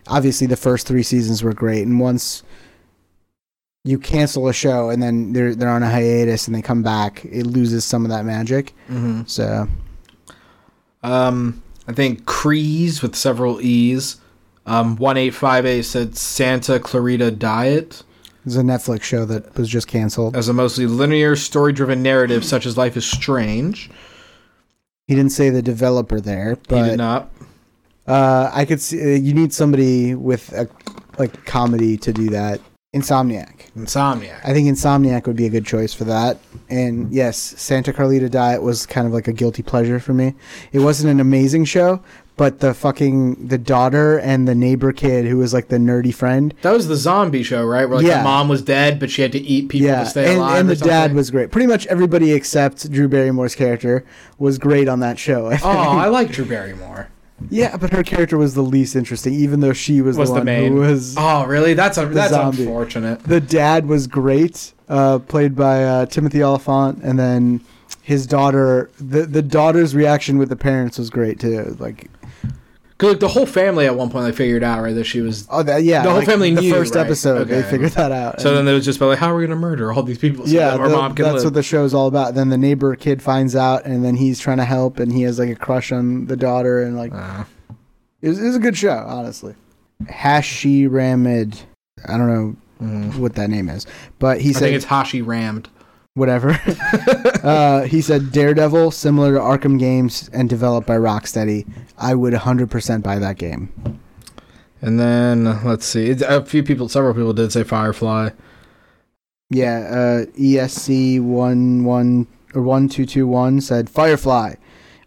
obviously, 0.07 0.45
the 0.47 0.57
first 0.57 0.87
three 0.87 1.03
seasons 1.03 1.41
were 1.43 1.53
great, 1.53 1.87
and 1.87 2.01
once 2.01 2.43
you 3.85 3.97
cancel 3.97 4.47
a 4.47 4.53
show 4.53 4.89
and 4.91 5.01
then 5.01 5.31
they're 5.33 5.55
they're 5.55 5.69
on 5.69 5.83
a 5.83 5.89
hiatus 5.89 6.47
and 6.47 6.55
they 6.55 6.61
come 6.61 6.83
back, 6.83 7.23
it 7.25 7.45
loses 7.47 7.85
some 7.85 8.03
of 8.03 8.09
that 8.11 8.25
magic. 8.25 8.73
Mhm. 8.91 9.27
So 9.29 9.67
Um, 11.03 11.63
I 11.91 11.93
think 11.93 12.25
Crees 12.25 13.01
with 13.01 13.15
several 13.15 13.61
E's. 13.61 14.17
Um, 14.65 14.95
1858 14.97 15.81
said 15.83 16.15
Santa 16.15 16.79
Clarita 16.79 17.31
Diet 17.31 18.03
it's 18.45 18.55
a 18.55 18.61
Netflix 18.61 19.03
show 19.03 19.25
that 19.25 19.55
was 19.55 19.69
just 19.69 19.87
canceled. 19.87 20.35
as 20.35 20.47
a 20.47 20.53
mostly 20.53 20.87
linear, 20.87 21.35
story 21.35 21.73
driven 21.73 22.01
narrative 22.01 22.43
such 22.43 22.65
as 22.65 22.77
Life 22.77 22.97
is 22.97 23.05
Strange. 23.05 23.89
He 25.07 25.15
didn't 25.15 25.31
say 25.31 25.49
the 25.49 25.61
developer 25.61 26.19
there, 26.19 26.55
he 26.55 26.61
but 26.67 26.89
did 26.89 26.97
not. 26.97 27.29
Uh, 28.07 28.49
I 28.51 28.65
could 28.65 28.81
see 28.81 28.99
uh, 28.99 29.17
you 29.17 29.33
need 29.33 29.53
somebody 29.53 30.15
with 30.15 30.51
a 30.53 30.67
like 31.19 31.45
comedy 31.45 31.97
to 31.97 32.11
do 32.11 32.29
that. 32.29 32.61
Insomniac. 32.93 33.71
Insomniac. 33.77 34.41
I 34.43 34.51
think 34.53 34.67
Insomniac 34.67 35.25
would 35.25 35.37
be 35.37 35.45
a 35.45 35.49
good 35.49 35.65
choice 35.65 35.93
for 35.93 36.03
that. 36.03 36.37
And 36.69 37.11
yes, 37.13 37.37
Santa 37.37 37.93
Carlita 37.93 38.29
Diet 38.29 38.61
was 38.61 38.85
kind 38.85 39.07
of 39.07 39.13
like 39.13 39.29
a 39.29 39.33
guilty 39.33 39.63
pleasure 39.63 39.97
for 39.97 40.13
me. 40.13 40.35
It 40.73 40.79
wasn't 40.79 41.09
an 41.11 41.21
amazing 41.21 41.63
show, 41.65 42.03
but 42.35 42.59
the 42.59 42.73
fucking 42.73 43.47
the 43.47 43.57
daughter 43.57 44.17
and 44.19 44.45
the 44.45 44.55
neighbor 44.55 44.91
kid 44.91 45.23
who 45.25 45.37
was 45.37 45.53
like 45.53 45.69
the 45.69 45.77
nerdy 45.77 46.13
friend. 46.13 46.53
That 46.63 46.73
was 46.73 46.89
the 46.89 46.97
zombie 46.97 47.43
show, 47.43 47.63
right? 47.63 47.85
Where 47.85 47.99
like 47.99 48.05
Yeah. 48.07 48.17
the 48.17 48.23
mom 48.25 48.49
was 48.49 48.61
dead, 48.61 48.99
but 48.99 49.09
she 49.09 49.21
had 49.21 49.31
to 49.31 49.39
eat 49.39 49.69
people 49.69 49.87
yeah, 49.87 50.03
to 50.03 50.09
stay 50.09 50.27
and, 50.27 50.39
alive. 50.39 50.59
and 50.59 50.69
the 50.69 50.75
dad 50.75 51.13
was 51.13 51.31
great. 51.31 51.49
Pretty 51.49 51.67
much 51.67 51.87
everybody 51.87 52.33
except 52.33 52.91
Drew 52.91 53.07
Barrymore's 53.07 53.55
character 53.55 54.03
was 54.37 54.57
great 54.57 54.89
on 54.89 54.99
that 54.99 55.17
show. 55.17 55.47
I 55.47 55.57
Oh. 55.63 55.69
I 55.97 56.07
like 56.07 56.31
Drew 56.33 56.43
Barrymore. 56.43 57.07
Yeah, 57.49 57.77
but 57.77 57.91
her 57.91 58.03
character 58.03 58.37
was 58.37 58.53
the 58.53 58.61
least 58.63 58.95
interesting, 58.95 59.33
even 59.33 59.59
though 59.59 59.73
she 59.73 60.01
was, 60.01 60.17
Was 60.17 60.29
the 60.29 60.35
the 60.35 60.39
one 60.39 60.45
main? 60.45 60.71
who 60.73 60.79
was 60.81 61.15
Oh, 61.17 61.45
really? 61.45 61.73
That's 61.73 61.97
a, 61.97 62.05
that's 62.05 62.31
zombie. 62.31 62.63
unfortunate. 62.63 63.23
the 63.23 63.41
dad 63.41 63.87
was 63.87 64.07
great, 64.07 64.73
uh, 64.89 65.19
played 65.19 65.55
by 65.55 65.83
uh, 65.83 66.05
Timothy 66.05 66.43
Olyphant, 66.43 66.99
and 67.03 67.17
then 67.19 67.61
his 68.01 68.25
daughter. 68.27 68.89
The 68.99 69.25
the 69.25 69.41
daughter's 69.41 69.95
reaction 69.95 70.37
with 70.37 70.49
the 70.49 70.55
parents 70.55 70.97
was 70.97 71.09
great 71.09 71.39
too. 71.39 71.75
Like, 71.79 72.09
Cause 73.01 73.09
like 73.09 73.19
the 73.19 73.27
whole 73.27 73.47
family 73.47 73.87
at 73.87 73.95
one 73.95 74.11
point 74.11 74.25
they 74.27 74.31
figured 74.31 74.63
out 74.63 74.83
right 74.83 74.93
that 74.93 75.05
she 75.05 75.21
was. 75.21 75.47
oh, 75.49 75.63
that 75.63 75.81
yeah, 75.83 76.03
The 76.03 76.09
whole 76.11 76.19
like, 76.19 76.27
family 76.27 76.53
The 76.53 76.61
knew, 76.61 76.71
first 76.71 76.93
right? 76.93 77.03
episode, 77.03 77.45
they 77.47 77.63
figured 77.63 77.93
that 77.93 78.11
out. 78.11 78.39
So 78.39 78.53
then 78.53 78.65
they 78.65 78.73
was 78.75 78.85
just 78.85 78.99
be 78.99 79.05
like, 79.05 79.17
how 79.17 79.31
are 79.31 79.35
we 79.35 79.43
gonna 79.43 79.55
murder 79.55 79.91
all 79.91 80.03
these 80.03 80.19
people? 80.19 80.45
So 80.45 80.51
yeah, 80.51 80.69
that 80.69 80.79
our 80.79 80.87
the- 80.87 80.95
mom 80.95 81.15
can 81.15 81.25
that's 81.25 81.37
live. 81.37 81.45
what 81.45 81.53
the 81.55 81.63
show's 81.63 81.95
all 81.95 82.05
about. 82.05 82.35
Then 82.35 82.49
the 82.49 82.59
neighbor 82.59 82.95
kid 82.95 83.19
finds 83.23 83.55
out, 83.55 83.85
and 83.85 84.05
then 84.05 84.17
he's 84.17 84.39
trying 84.39 84.57
to 84.57 84.65
help, 84.65 84.99
and 84.99 85.11
he 85.11 85.23
has 85.23 85.39
like 85.39 85.49
a 85.49 85.55
crush 85.55 85.91
on 85.91 86.27
the 86.27 86.37
daughter, 86.37 86.83
and 86.83 86.95
like 86.95 87.11
Uh, 87.11 87.43
it 88.21 88.29
was, 88.29 88.39
it 88.39 88.45
was 88.45 88.55
a 88.55 88.59
good 88.59 88.77
show, 88.77 89.03
honestly. 89.07 89.55
Hashi 90.07 90.85
Ramid, 90.85 91.59
I 92.07 92.17
don't 92.17 92.27
know 92.27 92.55
mm. 92.83 93.17
what 93.17 93.33
that 93.33 93.49
name 93.49 93.67
is, 93.67 93.87
but 94.19 94.39
he 94.41 94.49
I 94.49 94.53
said 94.53 94.59
think 94.59 94.75
it's 94.75 94.85
Hashi 94.85 95.23
rammed. 95.23 95.69
Whatever. 96.13 96.59
uh, 97.43 97.83
he 97.83 98.01
said 98.01 98.31
Daredevil, 98.31 98.91
similar 98.91 99.33
to 99.33 99.39
Arkham 99.39 99.79
games 99.79 100.29
and 100.33 100.49
developed 100.49 100.87
by 100.87 100.97
Rocksteady. 100.97 101.67
I 101.97 102.15
would 102.15 102.33
100% 102.33 103.03
buy 103.03 103.19
that 103.19 103.37
game. 103.37 103.99
And 104.81 104.99
then 104.99 105.63
let's 105.63 105.85
see, 105.85 106.09
a 106.09 106.43
few 106.43 106.63
people, 106.63 106.89
several 106.89 107.13
people 107.13 107.33
did 107.33 107.51
say 107.51 107.63
Firefly. 107.63 108.31
Yeah, 109.51 109.79
uh, 109.79 110.25
ESC 110.37 111.21
one 111.21 111.83
one 111.83 112.25
or 112.55 112.61
one 112.61 112.87
two 112.87 113.05
two 113.05 113.27
one 113.27 113.59
said 113.59 113.89
Firefly, 113.89 114.55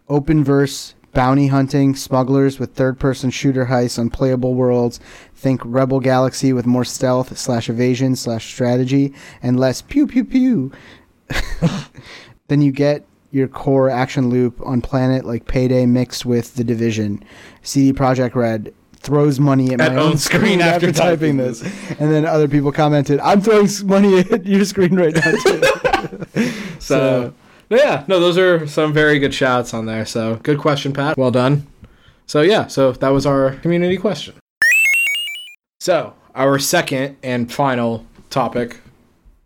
open 0.07 0.43
verse 0.43 0.93
bounty 1.15 1.47
hunting 1.47 1.95
smugglers 1.95 2.59
with 2.59 2.75
third 2.75 2.99
person 2.99 3.31
shooter 3.31 3.65
heists 3.65 3.97
on 3.97 4.11
playable 4.11 4.53
worlds. 4.53 4.99
Think 5.35 5.61
Rebel 5.63 5.99
Galaxy 5.99 6.53
with 6.53 6.65
more 6.65 6.85
stealth 6.85 7.37
slash 7.37 7.69
evasion 7.69 8.15
slash 8.15 8.45
strategy 8.45 9.13
and 9.43 9.59
less 9.59 9.81
pew 9.81 10.07
pew 10.07 10.23
pew. 10.23 10.71
then 12.47 12.61
you 12.61 12.71
get 12.71 13.05
your 13.31 13.47
core 13.47 13.89
action 13.89 14.29
loop 14.29 14.59
on 14.65 14.81
planet 14.81 15.25
like 15.25 15.45
Payday 15.45 15.85
mixed 15.85 16.25
with 16.25 16.55
the 16.55 16.63
Division. 16.63 17.23
CD 17.63 17.91
Projekt 17.91 18.33
Red 18.33 18.73
throws 18.95 19.39
money 19.39 19.73
at, 19.73 19.81
At 19.81 19.93
my 19.93 20.01
own 20.01 20.17
screen 20.17 20.61
after 20.61 20.91
typing 20.91 21.37
this. 21.37 21.61
And 21.99 22.11
then 22.11 22.25
other 22.25 22.47
people 22.47 22.71
commented, 22.71 23.19
"I'm 23.19 23.41
throwing 23.41 23.67
money 23.83 24.19
at 24.31 24.45
your 24.45 24.65
screen 24.65 24.95
right 24.95 25.13
now 25.13 25.31
too." 25.31 26.51
So, 26.79 27.33
yeah, 27.69 28.03
no, 28.07 28.19
those 28.19 28.37
are 28.37 28.67
some 28.67 28.93
very 28.93 29.17
good 29.17 29.33
shouts 29.33 29.73
on 29.73 29.87
there. 29.87 30.05
So 30.05 30.35
good 30.43 30.59
question, 30.59 30.93
Pat. 30.93 31.17
Well 31.17 31.31
done. 31.31 31.65
So 32.27 32.41
yeah, 32.41 32.67
so 32.67 32.91
that 32.91 33.09
was 33.09 33.25
our 33.25 33.55
community 33.55 33.97
question. 33.97 34.35
So 35.85 36.15
our 36.33 36.57
second 36.57 37.17
and 37.21 37.53
final 37.53 38.07
topic 38.31 38.77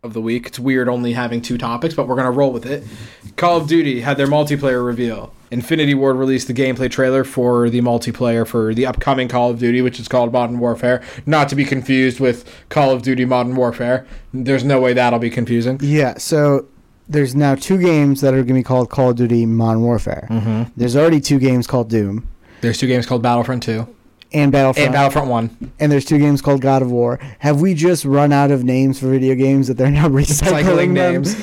of 0.04 0.14
the 0.14 0.22
week. 0.22 0.48
It's 0.48 0.58
weird 0.58 0.88
only 0.88 1.12
having 1.12 1.42
two 1.42 1.58
topics, 1.58 1.94
but 1.94 2.08
we're 2.08 2.16
gonna 2.16 2.32
roll 2.32 2.54
with 2.54 2.66
it. 2.66 2.86
Call 3.36 3.58
of 3.58 3.68
Duty 3.68 4.00
had 4.00 4.16
their 4.16 4.26
multiplayer 4.26 4.86
reveal. 4.86 5.34
Infinity 5.52 5.94
Ward 5.96 6.16
released 6.16 6.48
the 6.48 6.54
gameplay 6.54 6.90
trailer 6.90 7.26
for 7.26 7.70
the 7.70 7.82
multiplayer 7.82 8.48
for 8.48 8.74
the 8.74 8.86
upcoming 8.86 9.28
Call 9.28 9.50
of 9.50 9.60
Duty, 9.60 9.82
which 9.82 10.00
is 10.00 10.08
called 10.08 10.32
Modern 10.32 10.60
Warfare. 10.60 11.04
Not 11.26 11.50
to 11.50 11.58
be 11.58 11.66
confused 11.66 12.22
with 12.22 12.50
Call 12.70 12.92
of 12.92 13.02
Duty 13.02 13.26
Modern 13.26 13.58
Warfare. 13.58 14.08
There's 14.34 14.64
no 14.64 14.80
way 14.80 14.94
that'll 14.94 15.20
be 15.20 15.30
confusing. 15.30 15.78
Yeah, 15.82 16.20
so 16.20 16.70
there's 17.10 17.36
now 17.36 17.56
two 17.56 17.82
games 17.82 18.22
that 18.22 18.34
are 18.34 18.38
going 18.38 18.48
to 18.48 18.54
be 18.54 18.64
called 18.64 18.90
Call 18.90 19.10
of 19.10 19.18
Duty 19.18 19.46
Modern 19.46 19.82
Warfare. 19.82 20.26
Mm-hmm. 20.30 20.72
There's 20.78 20.96
already 20.96 21.20
two 21.20 21.40
games 21.40 21.68
called 21.68 21.90
Doom 21.90 22.30
There's 22.62 22.78
two 22.78 22.88
games 22.88 23.06
called 23.06 23.24
Battlefront 23.24 23.62
2 23.64 23.86
and 24.32 24.52
Battlefront, 24.52 24.86
and 24.88 24.94
Battlefront 24.94 25.28
1. 25.30 25.72
and 25.80 25.92
there's 25.92 26.06
two 26.06 26.18
games 26.20 26.42
called 26.42 26.62
God 26.62 26.82
of 26.82 26.92
War. 26.92 27.20
Have 27.40 27.62
we 27.62 27.74
just 27.74 28.06
run 28.06 28.32
out 28.32 28.52
of 28.52 28.64
names 28.64 29.00
for 29.00 29.08
video 29.08 29.36
games 29.36 29.68
that 29.68 29.76
they're 29.76 29.90
now 29.92 30.08
recycling 30.10 30.50
Cycling 30.50 30.94
names? 30.94 31.36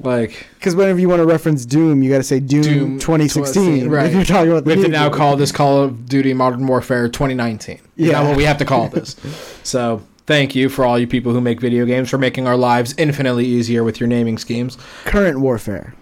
Like 0.00 0.46
Because 0.54 0.76
whenever 0.76 1.00
you 1.00 1.08
want 1.08 1.18
to 1.20 1.26
reference 1.26 1.66
Doom, 1.66 2.04
you 2.04 2.10
got 2.10 2.18
to 2.18 2.22
say 2.22 2.38
Doom, 2.38 2.62
Doom 2.62 2.98
2016. 3.00 3.88
right. 3.88 4.06
If 4.06 4.14
you're 4.14 4.24
talking 4.24 4.52
about 4.52 4.64
the 4.64 4.68
we 4.70 4.76
have 4.76 4.84
to 4.84 4.90
now 4.92 5.10
call 5.10 5.34
this 5.36 5.50
Call 5.50 5.82
of 5.82 6.06
Duty 6.08 6.32
Modern 6.34 6.64
Warfare 6.68 7.08
2019. 7.08 7.80
Yeah, 7.96 8.10
Yeah. 8.12 8.28
what 8.28 8.36
we 8.36 8.44
have 8.44 8.58
to 8.58 8.64
call 8.64 8.88
this. 8.88 9.16
so 9.64 10.00
thank 10.26 10.54
you 10.54 10.68
for 10.68 10.84
all 10.84 11.00
you 11.00 11.08
people 11.08 11.32
who 11.32 11.40
make 11.40 11.60
video 11.60 11.84
games 11.84 12.08
for 12.10 12.18
making 12.18 12.46
our 12.46 12.56
lives 12.56 12.94
infinitely 12.96 13.44
easier 13.46 13.82
with 13.82 13.98
your 13.98 14.06
naming 14.08 14.38
schemes. 14.38 14.78
current 15.04 15.40
warfare. 15.40 15.94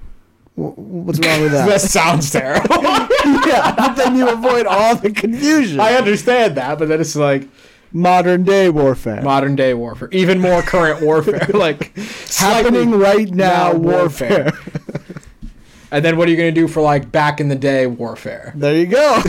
Wh- 0.56 0.76
What's 0.76 1.18
wrong 1.20 1.40
with 1.42 1.52
that? 1.52 1.66
that 1.68 1.80
sounds 1.80 2.30
terrible. 2.30 2.82
yeah, 3.46 3.74
but 3.76 3.94
then 3.94 4.16
you 4.16 4.28
avoid 4.28 4.66
all 4.66 4.96
the 4.96 5.10
confusion. 5.10 5.78
I 5.80 5.92
understand 5.94 6.56
that, 6.56 6.78
but 6.78 6.88
then 6.88 7.00
it's 7.00 7.14
like 7.16 7.48
Modern 7.92 8.42
day 8.42 8.68
warfare. 8.68 9.22
modern 9.22 9.54
day 9.56 9.72
warfare, 9.72 10.08
even 10.12 10.40
more 10.40 10.60
current 10.60 11.00
warfare, 11.02 11.46
like 11.54 11.96
Happening 12.36 12.90
right 12.90 13.28
now, 13.30 13.72
now 13.72 13.78
warfare. 13.78 14.52
And 15.92 16.04
then 16.04 16.16
what 16.16 16.26
are 16.26 16.30
you 16.32 16.36
going 16.36 16.52
to 16.52 16.60
do 16.60 16.66
for 16.66 16.82
like 16.82 17.12
back 17.12 17.40
in 17.40 17.48
the 17.48 17.54
day 17.54 17.86
warfare? 17.86 18.52
there 18.56 18.74
you 18.74 18.86
go. 18.86 19.20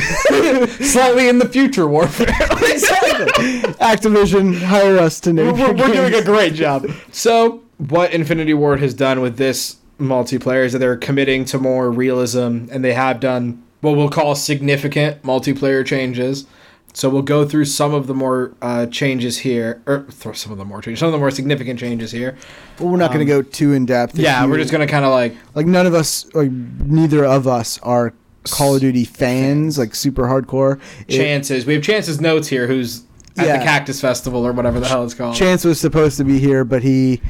Slightly 0.82 1.30
in 1.30 1.38
the 1.38 1.48
future 1.48 1.88
warfare. 1.88 2.28
exactly. 2.28 3.62
Activision, 3.80 4.60
hire 4.60 4.98
us 4.98 5.20
to 5.22 5.34
name 5.34 5.54
we're, 5.58 5.74
we're 5.74 5.94
doing 5.94 6.16
a 6.16 6.24
great 6.24 6.56
job. 6.56 6.88
So, 7.12 7.62
what 7.78 8.12
Infinity 8.12 8.56
Ward 8.56 8.80
has 8.80 8.96
done 8.96 9.22
with 9.22 9.38
this 9.38 9.78
multiplayer 10.00 10.66
is 10.66 10.74
that 10.74 10.80
they're 10.80 10.98
committing 10.98 11.46
to 11.46 11.58
more 11.58 11.92
realism, 11.92 12.66
and 12.72 12.84
they 12.84 12.94
have 12.94 13.20
done 13.20 13.64
what 13.82 13.96
we'll 13.96 14.10
call 14.10 14.36
significant 14.36 15.22
multiplayer 15.24 15.86
changes. 15.86 16.46
So 16.94 17.10
we'll 17.10 17.22
go 17.22 17.46
through 17.46 17.66
some 17.66 17.94
of 17.94 18.08
the 18.08 18.16
more 18.16 18.54
uh, 18.62 18.88
changes 18.88 19.38
here, 19.40 19.84
or 19.86 20.08
th- 20.20 20.36
some 20.36 20.52
of 20.52 20.58
the 20.58 20.66
more 20.66 20.82
changes, 20.82 21.00
some 21.00 21.08
of 21.08 21.12
the 21.12 21.20
more 21.20 21.30
significant 21.30 21.80
changes 21.80 22.12
here. 22.12 22.36
Well, 22.80 22.90
we're 22.90 22.98
not 22.98 23.14
going 23.14 23.26
to 23.26 23.32
go 23.32 23.44
too 23.44 23.74
in 23.74 23.86
depth. 23.86 24.16
Um, 24.16 24.22
Yeah, 24.24 24.46
we're 24.48 24.58
just 24.58 24.72
gonna 24.72 24.88
kind 24.88 25.06
of 25.06 25.12
like 25.12 25.36
like 25.54 25.68
none 25.68 25.86
of 25.86 25.94
us, 25.94 26.26
like 26.34 26.50
neither 26.52 27.24
of 27.24 27.48
us, 27.48 27.78
are 27.84 28.14
Call 28.46 28.76
of 28.76 28.82
Duty 28.82 29.06
fans, 29.06 29.78
like 29.78 29.94
super 29.94 30.24
hardcore. 30.24 30.80
It- 31.08 31.18
chances. 31.18 31.66
we 31.68 31.76
have 31.76 31.84
chances 31.84 32.20
notes 32.20 32.48
here, 32.48 32.66
who's 32.66 33.04
at 33.38 33.46
Yeah. 33.46 33.58
the 33.60 33.64
Cactus 33.66 34.02
Festival 34.02 34.48
or 34.48 34.52
whatever 34.52 34.80
the 34.80 34.88
hell 34.88 35.04
it's 35.04 35.14
called. 35.14 35.36
Chance 35.36 35.66
was 35.66 35.80
supposed 35.80 36.18
to 36.18 36.24
be 36.24 36.40
here, 36.40 36.64
but 36.64 36.82
he 36.82 37.22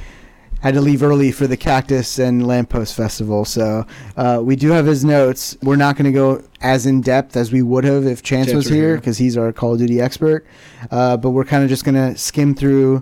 had 0.62 0.74
to 0.74 0.82
leave 0.82 1.04
early 1.04 1.32
for 1.32 1.48
the 1.48 1.58
Cactus 1.58 2.20
and 2.20 2.48
Lamppost 2.48 2.96
Festival. 2.96 3.46
So 3.46 3.86
uh, 4.16 4.42
we 4.44 4.56
do 4.56 4.72
have 4.72 4.86
his 4.86 5.06
notes. 5.06 5.58
We're 5.62 5.76
not 5.76 5.96
going 5.96 6.06
to 6.06 6.12
go 6.12 6.44
as 6.62 6.86
in 6.86 7.02
depth 7.02 7.38
as 7.38 7.52
we 7.52 7.62
would 7.62 7.84
have 7.84 8.06
if 8.06 8.24
Chance, 8.24 8.48
Chance 8.48 8.56
was 8.56 8.68
here 8.68 8.96
because 8.96 9.18
he's 9.18 9.38
our 9.38 9.52
Call 9.54 9.74
of 9.74 9.80
Duty 9.80 10.02
expert. 10.02 10.46
Uh, 10.90 11.18
but 11.18 11.32
we're 11.32 11.46
kind 11.46 11.64
of 11.64 11.70
just 11.70 11.86
going 11.86 11.96
to 11.96 12.18
skim 12.18 12.56
through 12.56 13.02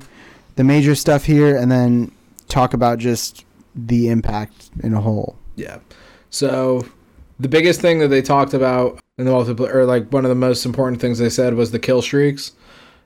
the 0.55 0.63
major 0.63 0.95
stuff 0.95 1.25
here 1.25 1.55
and 1.55 1.71
then 1.71 2.11
talk 2.47 2.73
about 2.73 2.99
just 2.99 3.45
the 3.73 4.09
impact 4.09 4.69
in 4.83 4.93
a 4.93 5.01
whole. 5.01 5.37
Yeah. 5.55 5.79
So 6.29 6.85
the 7.39 7.47
biggest 7.47 7.81
thing 7.81 7.99
that 7.99 8.09
they 8.09 8.21
talked 8.21 8.53
about 8.53 8.99
in 9.17 9.25
the 9.25 9.31
multiplayer, 9.31 9.73
or 9.73 9.85
like 9.85 10.11
one 10.11 10.25
of 10.25 10.29
the 10.29 10.35
most 10.35 10.65
important 10.65 11.01
things 11.01 11.19
they 11.19 11.29
said 11.29 11.53
was 11.53 11.71
the 11.71 11.79
kill 11.79 12.01
streaks 12.01 12.51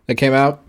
that 0.08 0.16
came 0.16 0.34
out. 0.34 0.64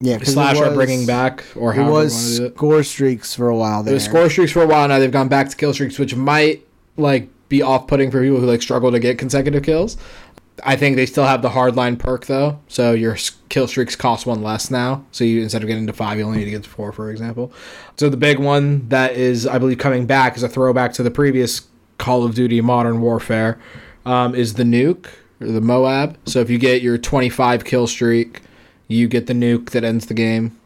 Yeah, 0.00 0.16
it 0.16 0.26
Slash 0.26 0.58
are 0.58 0.74
bringing 0.74 1.06
back, 1.06 1.44
or 1.56 1.74
It 1.74 1.82
was 1.84 2.38
it. 2.40 2.54
score 2.56 2.82
streaks 2.82 3.34
for 3.34 3.48
a 3.48 3.56
while 3.56 3.80
It 3.80 3.84
there. 3.84 3.94
was 3.94 4.04
score 4.04 4.28
streaks 4.28 4.52
for 4.52 4.62
a 4.62 4.66
while 4.66 4.88
now. 4.88 4.98
They've 4.98 5.10
gone 5.10 5.28
back 5.28 5.48
to 5.50 5.56
kill 5.56 5.72
streaks, 5.72 5.98
which 5.98 6.14
might 6.16 6.66
like 6.96 7.28
be 7.48 7.62
off-putting 7.62 8.10
for 8.10 8.20
people 8.22 8.40
who 8.40 8.46
like 8.46 8.60
struggle 8.62 8.90
to 8.90 8.98
get 8.98 9.18
consecutive 9.18 9.62
kills. 9.62 9.96
I 10.64 10.76
think 10.76 10.96
they 10.96 11.06
still 11.06 11.24
have 11.24 11.42
the 11.42 11.48
hardline 11.50 11.98
perk 11.98 12.26
though, 12.26 12.58
so 12.68 12.92
your 12.92 13.16
kill 13.48 13.66
streaks 13.66 13.96
cost 13.96 14.24
one 14.26 14.42
less 14.42 14.70
now. 14.70 15.04
So 15.10 15.24
you 15.24 15.42
instead 15.42 15.62
of 15.62 15.68
getting 15.68 15.86
to 15.86 15.92
five, 15.92 16.18
you 16.18 16.24
only 16.24 16.38
need 16.38 16.44
to 16.46 16.50
get 16.50 16.62
to 16.64 16.68
four, 16.70 16.92
for 16.92 17.10
example. 17.10 17.52
So 17.96 18.08
the 18.08 18.16
big 18.16 18.38
one 18.38 18.88
that 18.88 19.12
is, 19.14 19.46
I 19.46 19.58
believe, 19.58 19.78
coming 19.78 20.06
back 20.06 20.36
is 20.36 20.42
a 20.42 20.48
throwback 20.48 20.92
to 20.94 21.02
the 21.02 21.10
previous 21.10 21.62
Call 21.98 22.24
of 22.24 22.34
Duty 22.34 22.60
Modern 22.60 23.00
Warfare, 23.00 23.58
um, 24.06 24.34
is 24.34 24.54
the 24.54 24.64
nuke 24.64 25.06
or 25.40 25.48
the 25.48 25.60
Moab. 25.60 26.18
So 26.26 26.40
if 26.40 26.50
you 26.50 26.58
get 26.58 26.82
your 26.82 26.98
25 26.98 27.64
kill 27.64 27.86
streak, 27.88 28.40
you 28.88 29.08
get 29.08 29.26
the 29.26 29.32
nuke 29.34 29.70
that 29.70 29.84
ends 29.84 30.06
the 30.06 30.14
game. 30.14 30.58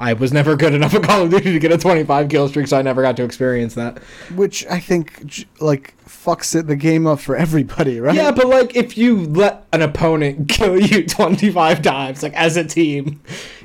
I 0.00 0.12
was 0.12 0.32
never 0.32 0.54
good 0.54 0.74
enough 0.74 0.94
at 0.94 1.02
Call 1.02 1.24
of 1.24 1.30
Duty 1.30 1.52
to 1.52 1.58
get 1.58 1.72
a 1.72 1.78
25 1.78 2.28
kill 2.28 2.48
streak, 2.48 2.68
so 2.68 2.78
I 2.78 2.82
never 2.82 3.02
got 3.02 3.16
to 3.16 3.24
experience 3.24 3.74
that. 3.74 3.98
which 4.36 4.64
I 4.68 4.78
think 4.78 5.44
like 5.60 5.92
fucks 6.06 6.54
it 6.54 6.68
the 6.68 6.76
game 6.76 7.04
up 7.06 7.18
for 7.18 7.34
everybody, 7.34 8.00
right? 8.00 8.14
Yeah, 8.14 8.30
but 8.30 8.46
like 8.46 8.76
if 8.76 8.96
you 8.96 9.16
let 9.24 9.66
an 9.72 9.82
opponent 9.82 10.48
kill 10.50 10.80
you 10.80 11.04
25 11.04 11.82
times, 11.82 12.22
like 12.22 12.32
as 12.34 12.56
a 12.56 12.62
team, 12.64 13.20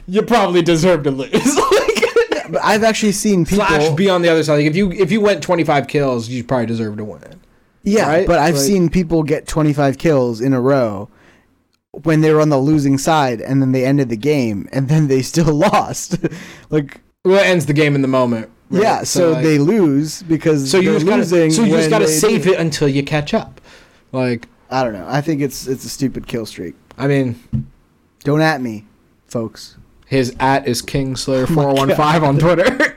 you 0.07 0.23
probably 0.23 0.63
deserve 0.63 1.03
to 1.03 1.11
lose. 1.11 1.31
like, 1.55 2.51
But 2.51 2.61
I've 2.63 2.83
actually 2.83 3.11
seen 3.11 3.45
people. 3.45 3.65
Slash 3.67 3.91
be 3.91 4.09
on 4.09 4.23
the 4.23 4.29
other 4.29 4.43
side. 4.43 4.55
Like 4.55 4.65
if 4.65 4.75
you 4.75 4.91
if 4.91 5.11
you 5.11 5.21
went 5.21 5.43
25 5.43 5.87
kills, 5.87 6.29
you 6.29 6.43
probably 6.43 6.65
deserve 6.65 6.97
to 6.97 7.03
win. 7.05 7.21
yeah, 7.83 8.07
right? 8.07 8.25
but 8.25 8.39
I've 8.39 8.55
Like- 8.55 8.63
seen 8.63 8.89
people 8.89 9.21
get 9.21 9.45
25 9.47 9.99
kills 9.99 10.41
in 10.41 10.51
a 10.53 10.59
row 10.59 11.09
when 12.01 12.21
they 12.21 12.33
were 12.33 12.41
on 12.41 12.49
the 12.49 12.57
losing 12.57 12.97
side, 12.97 13.39
and 13.41 13.61
then 13.61 13.71
they 13.71 13.85
ended 13.85 14.09
the 14.09 14.17
game, 14.17 14.67
and 14.71 14.89
then 14.89 15.07
they 15.07 15.21
still 15.21 15.53
lost. 15.53 16.17
like, 16.69 17.01
Well, 17.23 17.39
it 17.39 17.45
ends 17.47 17.65
the 17.67 17.73
game 17.73 17.95
in 17.95 18.01
the 18.01 18.07
moment. 18.07 18.49
right? 18.69 18.81
yeah, 18.81 19.03
so, 19.03 19.31
like- 19.33 19.43
they 19.43 19.57
lose 19.59 20.23
because 20.23 20.69
so 20.69 20.77
you 20.79 20.89
they're 20.89 20.93
just 20.95 21.05
gotta, 21.05 21.17
losing. 21.21 21.51
so 21.51 21.63
you 21.63 21.75
just 21.77 21.89
got 21.89 21.99
to 21.99 22.07
save 22.07 22.43
do. 22.43 22.53
it 22.53 22.59
until 22.59 22.87
you 22.87 23.03
catch 23.03 23.33
up. 23.33 23.61
Like 24.11 24.47
I 24.69 24.83
don't 24.83 24.93
know. 24.93 25.05
I 25.07 25.21
think 25.21 25.41
it's 25.41 25.67
it's 25.67 25.85
a 25.85 25.89
stupid 25.89 26.27
kill 26.27 26.45
streak. 26.45 26.75
I 26.97 27.07
mean, 27.07 27.39
Don't 28.23 28.41
at 28.41 28.61
me, 28.61 28.85
folks. 29.27 29.77
His 30.07 30.35
at 30.39 30.67
is 30.67 30.81
Oh 30.83 30.85
Kingslayer415 30.85 32.21
on 32.23 32.37
Twitter. 32.39 32.95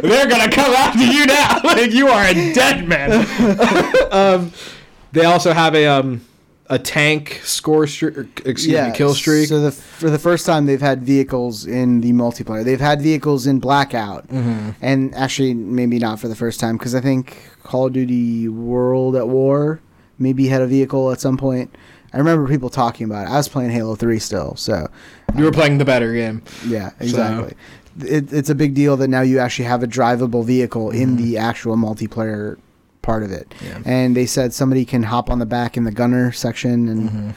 They're 0.00 0.26
gonna 0.28 0.50
come 0.50 0.72
after 0.74 1.04
you 1.04 1.26
now. 1.26 1.60
like 1.64 1.92
you 1.92 2.08
are 2.08 2.24
a 2.24 2.34
dead 2.52 2.86
man. 2.88 3.12
um, 4.12 4.52
they 5.12 5.24
also 5.24 5.52
have 5.52 5.74
a 5.74 5.86
um 5.86 6.20
a 6.70 6.78
tank 6.78 7.40
score 7.44 7.86
streak. 7.86 8.16
Er, 8.16 8.28
excuse 8.44 8.80
me, 8.80 8.92
kill 8.94 9.14
streak. 9.14 9.48
So 9.48 9.60
the 9.60 9.72
for 9.72 10.10
the 10.10 10.18
first 10.18 10.44
time 10.44 10.66
they've 10.66 10.80
had 10.80 11.02
vehicles 11.02 11.66
in 11.66 12.00
the 12.00 12.12
multiplayer. 12.12 12.64
They've 12.64 12.80
had 12.80 13.00
vehicles 13.00 13.46
in 13.46 13.58
Blackout, 13.58 14.28
Mm-hmm. 14.28 14.70
and 14.82 15.14
actually 15.14 15.54
maybe 15.54 15.98
not 15.98 16.20
for 16.20 16.28
the 16.28 16.36
first 16.36 16.60
time 16.60 16.76
because 16.76 16.94
I 16.94 17.00
think 17.00 17.36
Call 17.62 17.86
of 17.86 17.92
Duty 17.92 18.48
World 18.48 19.16
at 19.16 19.28
War 19.28 19.80
maybe 20.18 20.48
had 20.48 20.62
a 20.62 20.66
vehicle 20.66 21.10
at 21.12 21.20
some 21.20 21.36
point. 21.36 21.74
I 22.12 22.18
remember 22.18 22.48
people 22.48 22.70
talking 22.70 23.04
about 23.06 23.26
it. 23.26 23.30
I 23.30 23.36
was 23.36 23.48
playing 23.48 23.70
Halo 23.70 23.94
Three 23.94 24.18
still, 24.18 24.56
so 24.56 24.88
you 25.36 25.42
were 25.42 25.48
um, 25.48 25.54
playing 25.54 25.78
the 25.78 25.84
better 25.84 26.12
game. 26.12 26.42
yeah, 26.66 26.90
exactly. 27.00 27.54
It, 28.00 28.32
it's 28.32 28.48
a 28.48 28.54
big 28.54 28.74
deal 28.74 28.96
that 28.98 29.08
now 29.08 29.22
you 29.22 29.40
actually 29.40 29.64
have 29.64 29.82
a 29.82 29.86
drivable 29.86 30.44
vehicle 30.44 30.90
in 30.90 31.16
mm-hmm. 31.16 31.24
the 31.24 31.38
actual 31.38 31.76
multiplayer 31.76 32.56
part 33.08 33.22
of 33.22 33.32
it. 33.32 33.54
Yeah. 33.64 33.80
And 33.86 34.14
they 34.14 34.26
said 34.26 34.52
somebody 34.52 34.84
can 34.84 35.02
hop 35.02 35.30
on 35.30 35.38
the 35.38 35.46
back 35.46 35.78
in 35.78 35.84
the 35.84 35.90
gunner 35.90 36.30
section 36.30 36.88
and 36.88 37.10
Mm-hmm. 37.10 37.30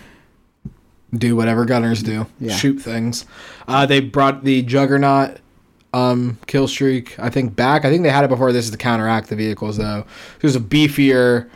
do 1.17 1.35
whatever 1.37 1.63
gunners 1.65 2.03
do. 2.03 2.27
Yeah. 2.41 2.53
Shoot 2.55 2.79
things. 2.81 3.25
Uh, 3.69 3.85
they 3.85 4.01
brought 4.01 4.43
the 4.43 4.61
Juggernaut 4.63 5.37
um, 5.93 6.37
kill 6.47 6.67
streak, 6.67 7.17
I 7.19 7.29
think, 7.29 7.55
back. 7.55 7.85
I 7.85 7.89
think 7.89 8.03
they 8.03 8.09
had 8.09 8.23
it 8.25 8.29
before 8.29 8.51
this 8.51 8.65
is 8.65 8.71
to 8.71 8.77
counteract 8.77 9.29
the 9.29 9.35
vehicles, 9.37 9.77
though. 9.77 10.05
Was 10.43 10.55
a 10.57 10.59
beefier, 10.59 11.49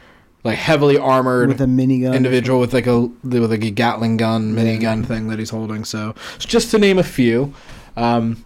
like 0.45 0.57
heavily 0.57 0.97
armored 0.97 1.49
with 1.49 1.59
a 1.61 1.65
minigun. 1.65 2.15
individual 2.15 2.59
with 2.61 2.73
like 2.73 2.87
a 2.87 3.01
with 3.23 3.51
like 3.51 3.63
a 3.63 3.71
Gatling 3.71 4.15
gun, 4.17 4.53
minigun 4.55 5.05
thing 5.05 5.27
that 5.27 5.39
he's 5.39 5.49
holding. 5.49 5.83
So 5.85 6.15
just 6.39 6.71
to 6.71 6.77
name 6.79 6.99
a 6.99 7.03
few. 7.03 7.53
Um, 7.97 8.43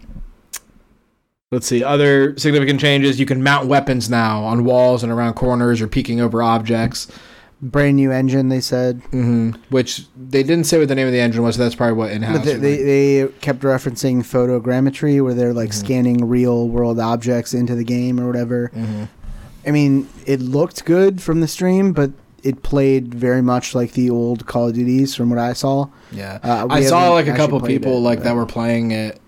let's 1.52 1.66
see 1.66 1.84
other 1.84 2.38
significant 2.38 2.80
changes. 2.80 3.20
You 3.20 3.26
can 3.26 3.42
mount 3.42 3.68
weapons 3.68 4.10
now 4.10 4.44
on 4.44 4.64
walls 4.66 5.02
and 5.04 5.12
around 5.12 5.34
corners 5.34 5.82
or 5.82 5.88
peeking 5.88 6.22
over 6.22 6.44
objects. 6.44 7.08
Brand 7.62 7.98
new 7.98 8.12
engine, 8.12 8.50
they 8.50 8.62
said. 8.62 9.02
hmm 9.12 9.52
Which 9.70 10.06
they 10.16 10.44
didn't 10.44 10.66
say 10.66 10.78
what 10.80 10.88
the 10.88 10.96
name 10.96 11.08
of 11.08 11.14
the 11.14 11.20
engine 11.20 11.44
was. 11.44 11.56
So 11.56 11.64
that's 11.64 11.76
probably 11.76 11.96
what 11.96 12.12
in 12.12 12.22
house. 12.22 12.38
But 12.38 12.46
they, 12.46 12.56
they, 12.56 12.84
they 13.24 13.28
kept 13.42 13.62
referencing 13.62 14.20
photogrammetry, 14.20 15.22
where 15.24 15.34
they're 15.34 15.54
like 15.54 15.74
scanning 15.74 16.28
real 16.30 16.70
world 16.70 17.00
objects 17.00 17.54
into 17.54 17.76
the 17.76 17.84
game 17.84 18.20
or 18.20 18.28
whatever. 18.28 18.72
Mm-hmm. 18.74 19.04
I 19.68 19.72
mean, 19.72 20.08
it 20.26 20.40
looked 20.40 20.86
good 20.86 21.22
from 21.22 21.42
the 21.42 21.48
stream, 21.50 21.92
but 21.92 22.12
it 22.44 22.64
played 22.64 23.14
very 23.14 23.42
much 23.42 23.76
like 23.76 23.92
the 23.92 24.10
old 24.10 24.46
Call 24.46 24.70
of 24.70 24.76
Duties 24.76 25.14
from 25.14 25.30
what 25.30 25.40
I 25.40 25.52
saw. 25.52 25.90
Yeah, 26.14 26.40
Uh, 26.42 26.68
I 26.70 26.84
saw 26.84 27.10
like 27.12 27.28
a 27.28 27.36
couple 27.36 27.60
people 27.60 27.98
it, 27.98 28.02
like 28.02 28.20
but- 28.20 28.24
that 28.26 28.36
were 28.36 28.46
playing 28.46 28.92
it, 28.92 29.20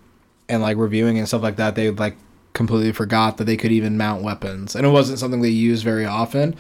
and 0.52 0.62
like 0.62 0.78
reviewing 0.78 1.18
and 1.18 1.28
stuff 1.28 1.42
like 1.42 1.56
that, 1.56 1.76
they 1.76 1.90
like 1.90 2.18
completely 2.54 2.92
forgot 2.92 3.38
that 3.38 3.46
they 3.46 3.58
could 3.58 3.72
even 3.72 3.98
mount 3.98 4.22
weapons, 4.22 4.76
and 4.76 4.86
it 4.86 4.90
wasn't 4.90 5.18
something 5.18 5.42
they 5.42 5.50
used 5.50 5.84
very 5.84 6.06
often. 6.06 6.56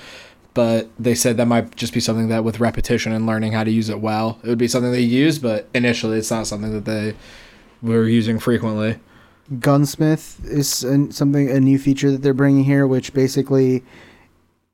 But 0.53 0.89
they 0.99 1.15
said 1.15 1.37
that 1.37 1.45
might 1.45 1.75
just 1.75 1.93
be 1.93 2.01
something 2.01 2.27
that, 2.27 2.43
with 2.43 2.59
repetition 2.59 3.13
and 3.13 3.25
learning 3.25 3.53
how 3.53 3.63
to 3.63 3.71
use 3.71 3.87
it 3.87 4.01
well, 4.01 4.39
it 4.43 4.49
would 4.49 4.57
be 4.57 4.67
something 4.67 4.91
they 4.91 4.99
use. 4.99 5.39
But 5.39 5.69
initially, 5.73 6.17
it's 6.17 6.31
not 6.31 6.47
something 6.47 6.73
that 6.73 6.85
they 6.85 7.15
were 7.81 8.07
using 8.07 8.39
frequently. 8.39 8.99
Gunsmith 9.59 10.39
is 10.45 10.69
something 10.69 11.49
a 11.49 11.59
new 11.59 11.77
feature 11.77 12.11
that 12.11 12.21
they're 12.21 12.33
bringing 12.33 12.63
here, 12.63 12.87
which 12.87 13.13
basically 13.13 13.83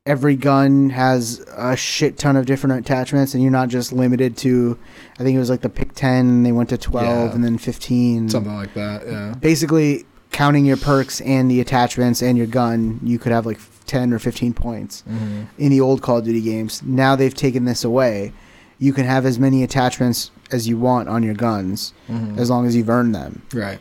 every 0.08 0.34
gun 0.34 0.90
has 0.90 1.44
a 1.56 1.76
shit 1.76 2.18
ton 2.18 2.34
of 2.36 2.46
different 2.46 2.78
attachments, 2.84 3.34
and 3.34 3.42
you're 3.42 3.52
not 3.52 3.68
just 3.68 3.92
limited 3.92 4.36
to. 4.38 4.78
I 5.18 5.22
think 5.22 5.36
it 5.36 5.38
was 5.38 5.50
like 5.50 5.60
the 5.60 5.68
pick 5.68 5.92
ten, 5.94 6.26
and 6.28 6.46
they 6.46 6.52
went 6.52 6.70
to 6.70 6.78
twelve, 6.78 7.28
Yeah. 7.30 7.34
and 7.34 7.44
then 7.44 7.58
fifteen. 7.58 8.28
Something 8.28 8.54
like 8.56 8.74
that. 8.74 9.06
Yeah. 9.06 9.34
Basically, 9.38 10.06
counting 10.32 10.64
your 10.64 10.76
perks 10.76 11.20
and 11.20 11.50
the 11.50 11.60
attachments 11.60 12.22
and 12.22 12.36
your 12.38 12.46
gun, 12.46 12.98
you 13.02 13.18
could 13.18 13.32
have 13.32 13.46
like 13.46 13.60
ten 13.86 14.12
or 14.12 14.18
fifteen 14.18 14.52
points 14.54 15.04
Mm-hmm. 15.08 15.42
in 15.58 15.70
the 15.70 15.80
old 15.80 16.02
Call 16.02 16.18
of 16.18 16.24
Duty 16.24 16.40
games. 16.40 16.82
Now 16.82 17.14
they've 17.14 17.34
taken 17.34 17.64
this 17.66 17.84
away. 17.84 18.32
You 18.80 18.92
can 18.92 19.04
have 19.06 19.26
as 19.26 19.38
many 19.38 19.62
attachments 19.62 20.30
as 20.52 20.66
you 20.68 20.78
want 20.78 21.08
on 21.08 21.22
your 21.22 21.34
guns, 21.34 21.92
Mm-hmm. 22.08 22.38
as 22.38 22.48
long 22.50 22.66
as 22.66 22.74
you've 22.74 22.88
earned 22.88 23.14
them 23.14 23.42
Right. 23.52 23.78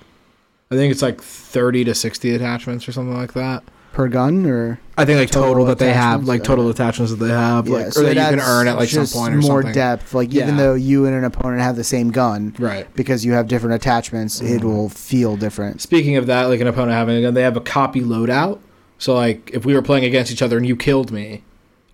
I 0.69 0.75
think 0.75 0.91
it's 0.91 1.01
like 1.01 1.21
30 1.21 1.85
to 1.85 1.95
60 1.95 2.31
attachments 2.35 2.89
or 2.89 2.91
something 2.91 3.15
like 3.15 3.31
that. 3.33 3.63
Per 3.97 4.07
gun, 4.07 4.45
or 4.45 4.79
I 4.95 5.05
think 5.05 5.17
like 5.19 5.31
total, 5.31 5.49
Total 5.53 5.65
that 5.65 5.79
they 5.79 5.91
have, 5.91 6.25
like 6.25 6.43
total 6.43 6.69
attachments 6.69 7.11
that 7.11 7.17
they 7.17 7.31
have, 7.31 7.67
like, 7.67 7.91
so 7.91 8.01
or 8.01 8.03
that 8.05 8.15
you 8.15 8.37
can 8.37 8.39
earn 8.39 8.67
at 8.67 8.77
like 8.77 8.89
some 8.89 9.07
point 9.07 9.33
or 9.33 9.37
more 9.37 9.61
something. 9.63 9.73
depth. 9.73 10.13
Like 10.13 10.29
even 10.35 10.49
Yeah. 10.49 10.55
though 10.57 10.73
you 10.75 11.07
and 11.07 11.15
an 11.15 11.23
opponent 11.23 11.61
have 11.63 11.75
the 11.75 11.83
same 11.83 12.11
gun, 12.11 12.53
Right. 12.59 12.87
because 12.95 13.25
you 13.25 13.33
have 13.33 13.47
different 13.47 13.73
attachments, 13.73 14.39
it 14.39 14.59
Mm-hmm. 14.61 14.67
will 14.67 14.89
feel 14.89 15.35
different. 15.35 15.81
Speaking 15.81 16.15
of 16.15 16.27
that, 16.27 16.43
like 16.43 16.59
an 16.61 16.67
opponent 16.67 16.91
having 16.91 17.17
a 17.17 17.21
gun, 17.23 17.33
they 17.33 17.41
have 17.41 17.57
a 17.57 17.61
copy 17.61 18.01
loadout. 18.01 18.59
So 18.99 19.15
like 19.15 19.49
if 19.51 19.65
we 19.65 19.73
were 19.73 19.81
playing 19.81 20.05
against 20.05 20.31
each 20.31 20.43
other 20.43 20.57
and 20.57 20.65
you 20.67 20.75
killed 20.75 21.11
me, 21.11 21.41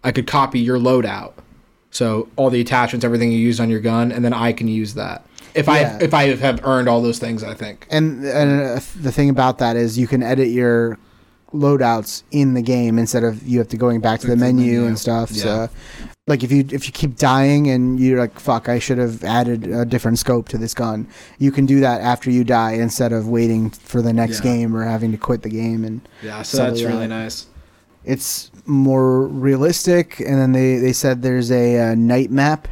I 0.04 0.12
could 0.12 0.28
copy 0.28 0.60
your 0.60 0.78
loadout. 0.78 1.32
So 1.90 2.28
all 2.36 2.50
the 2.50 2.60
attachments, 2.60 3.06
everything 3.06 3.32
you 3.32 3.40
used 3.40 3.62
on 3.62 3.70
your 3.70 3.80
gun, 3.80 4.12
and 4.12 4.26
then 4.26 4.34
I 4.34 4.52
can 4.52 4.68
use 4.68 4.94
that. 4.96 5.26
If 5.56 5.68
Yeah. 5.68 5.74
I 6.00 6.04
if 6.04 6.14
I 6.14 6.36
have 6.36 6.60
earned 6.66 6.90
all 6.90 7.02
those 7.02 7.20
things, 7.20 7.44
I 7.46 7.54
think. 7.54 7.88
And 7.90 8.26
and 8.26 8.62
uh, 8.62 8.80
the 9.00 9.12
thing 9.14 9.30
about 9.30 9.60
that 9.60 9.78
is 9.78 9.98
you 9.98 10.08
can 10.08 10.22
edit 10.22 10.50
your 10.50 10.98
loadouts 11.54 12.24
in 12.32 12.54
the 12.56 12.62
game 12.62 12.98
instead 12.98 13.24
of 13.24 13.44
you 13.48 13.60
have 13.60 13.68
to 13.70 13.78
going 13.78 14.02
back 14.02 14.20
to 14.22 14.28
the 14.28 14.34
to 14.34 14.40
the 14.40 14.46
menu, 14.46 14.66
menu. 14.74 14.86
and 14.88 14.98
stuff. 15.00 15.32
Yeah. 15.32 15.44
So 15.44 15.70
like 16.28 16.44
if 16.44 16.52
you 16.52 16.66
if 16.72 16.86
you 16.88 16.92
keep 16.92 17.16
dying 17.18 17.70
and 17.70 18.00
you're 18.00 18.20
like 18.20 18.40
fuck 18.40 18.70
I 18.70 18.80
should 18.80 18.98
have 18.98 19.24
added 19.24 19.68
a 19.68 19.86
different 19.86 20.20
scope 20.20 20.48
to 20.50 20.58
this 20.58 20.74
gun, 20.74 21.08
you 21.38 21.52
can 21.52 21.66
do 21.66 21.80
that 21.82 22.02
after 22.02 22.32
you 22.32 22.44
die 22.44 22.72
instead 22.74 23.12
of 23.14 23.28
waiting 23.28 23.70
for 23.70 24.02
the 24.02 24.14
next 24.14 24.38
Yeah. 24.44 24.52
game 24.56 24.76
or 24.76 24.84
having 24.84 25.12
to 25.12 25.18
quit 25.18 25.42
the 25.44 25.50
game 25.50 25.84
and 25.84 26.02
Yeah, 26.24 26.42
so 26.42 26.58
that's 26.58 26.80
like 26.82 26.88
really 26.88 27.08
that. 27.08 27.24
nice. 27.24 27.46
it's 28.06 28.52
more 28.66 29.28
realistic 29.28 30.20
and 30.20 30.38
then 30.40 30.52
they 30.54 30.78
they 30.78 30.94
said 30.94 31.22
there's 31.22 31.52
a, 31.52 31.80
uh 31.92 31.96
night 31.96 32.32
map 32.32 32.68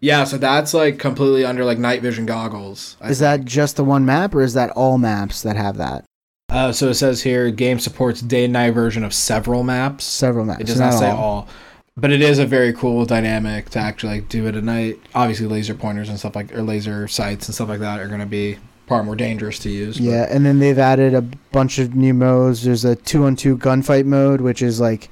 Yeah, 0.00 0.24
so 0.24 0.36
that's 0.36 0.74
like 0.74 0.98
completely 0.98 1.44
under 1.44 1.64
like 1.64 1.78
night 1.78 2.02
vision 2.02 2.26
goggles. 2.26 2.96
I 3.00 3.10
is 3.10 3.20
that 3.20 3.44
just 3.44 3.76
the 3.76 3.84
one 3.84 4.04
map 4.04 4.34
or 4.34 4.42
is 4.42 4.54
that 4.54 4.70
all 4.70 4.98
maps 4.98 5.42
that 5.42 5.56
have 5.56 5.76
that 5.78 6.04
Uh, 6.52 6.70
so 6.72 6.88
it 6.88 6.94
says 6.94 7.22
here, 7.22 7.50
game 7.50 7.78
supports 7.78 8.20
day 8.20 8.44
and 8.44 8.52
night 8.52 8.72
version 8.72 9.02
of 9.04 9.14
several 9.14 9.62
maps. 9.64 10.04
several 10.04 10.44
maps 10.44 10.60
It 10.60 10.66
does 10.66 10.76
so 10.76 10.84
not 10.84 10.94
say 10.94 11.10
all. 11.10 11.48
but 11.96 12.10
it 12.12 12.20
is 12.20 12.38
a 12.38 12.46
very 12.46 12.72
cool 12.72 13.04
dynamic 13.06 13.70
to 13.70 13.78
actually 13.78 14.14
like 14.20 14.28
do 14.28 14.46
it 14.46 14.54
at 14.56 14.62
night. 14.64 14.98
Obviously, 15.14 15.46
laser 15.46 15.74
pointers 15.74 16.08
and 16.08 16.18
stuff 16.18 16.36
like 16.36 16.54
or 16.54 16.62
laser 16.62 17.08
sights 17.08 17.48
and 17.48 17.54
stuff 17.54 17.68
like 17.68 17.80
that 17.80 18.00
are 18.00 18.08
going 18.08 18.20
to 18.20 18.26
be 18.26 18.58
far 18.86 19.02
more 19.02 19.16
dangerous 19.16 19.58
to 19.60 19.70
use. 19.70 19.96
but- 19.96 20.04
Yeah, 20.04 20.26
and 20.28 20.44
then 20.44 20.58
they've 20.58 20.78
added 20.78 21.14
a 21.14 21.22
bunch 21.52 21.78
of 21.78 21.94
new 21.94 22.12
modes. 22.12 22.62
There's 22.64 22.84
a 22.84 22.96
two 22.96 23.24
on 23.24 23.34
two 23.36 23.56
gunfight 23.56 24.04
mode, 24.04 24.40
which 24.42 24.60
is 24.60 24.78
like 24.80 25.08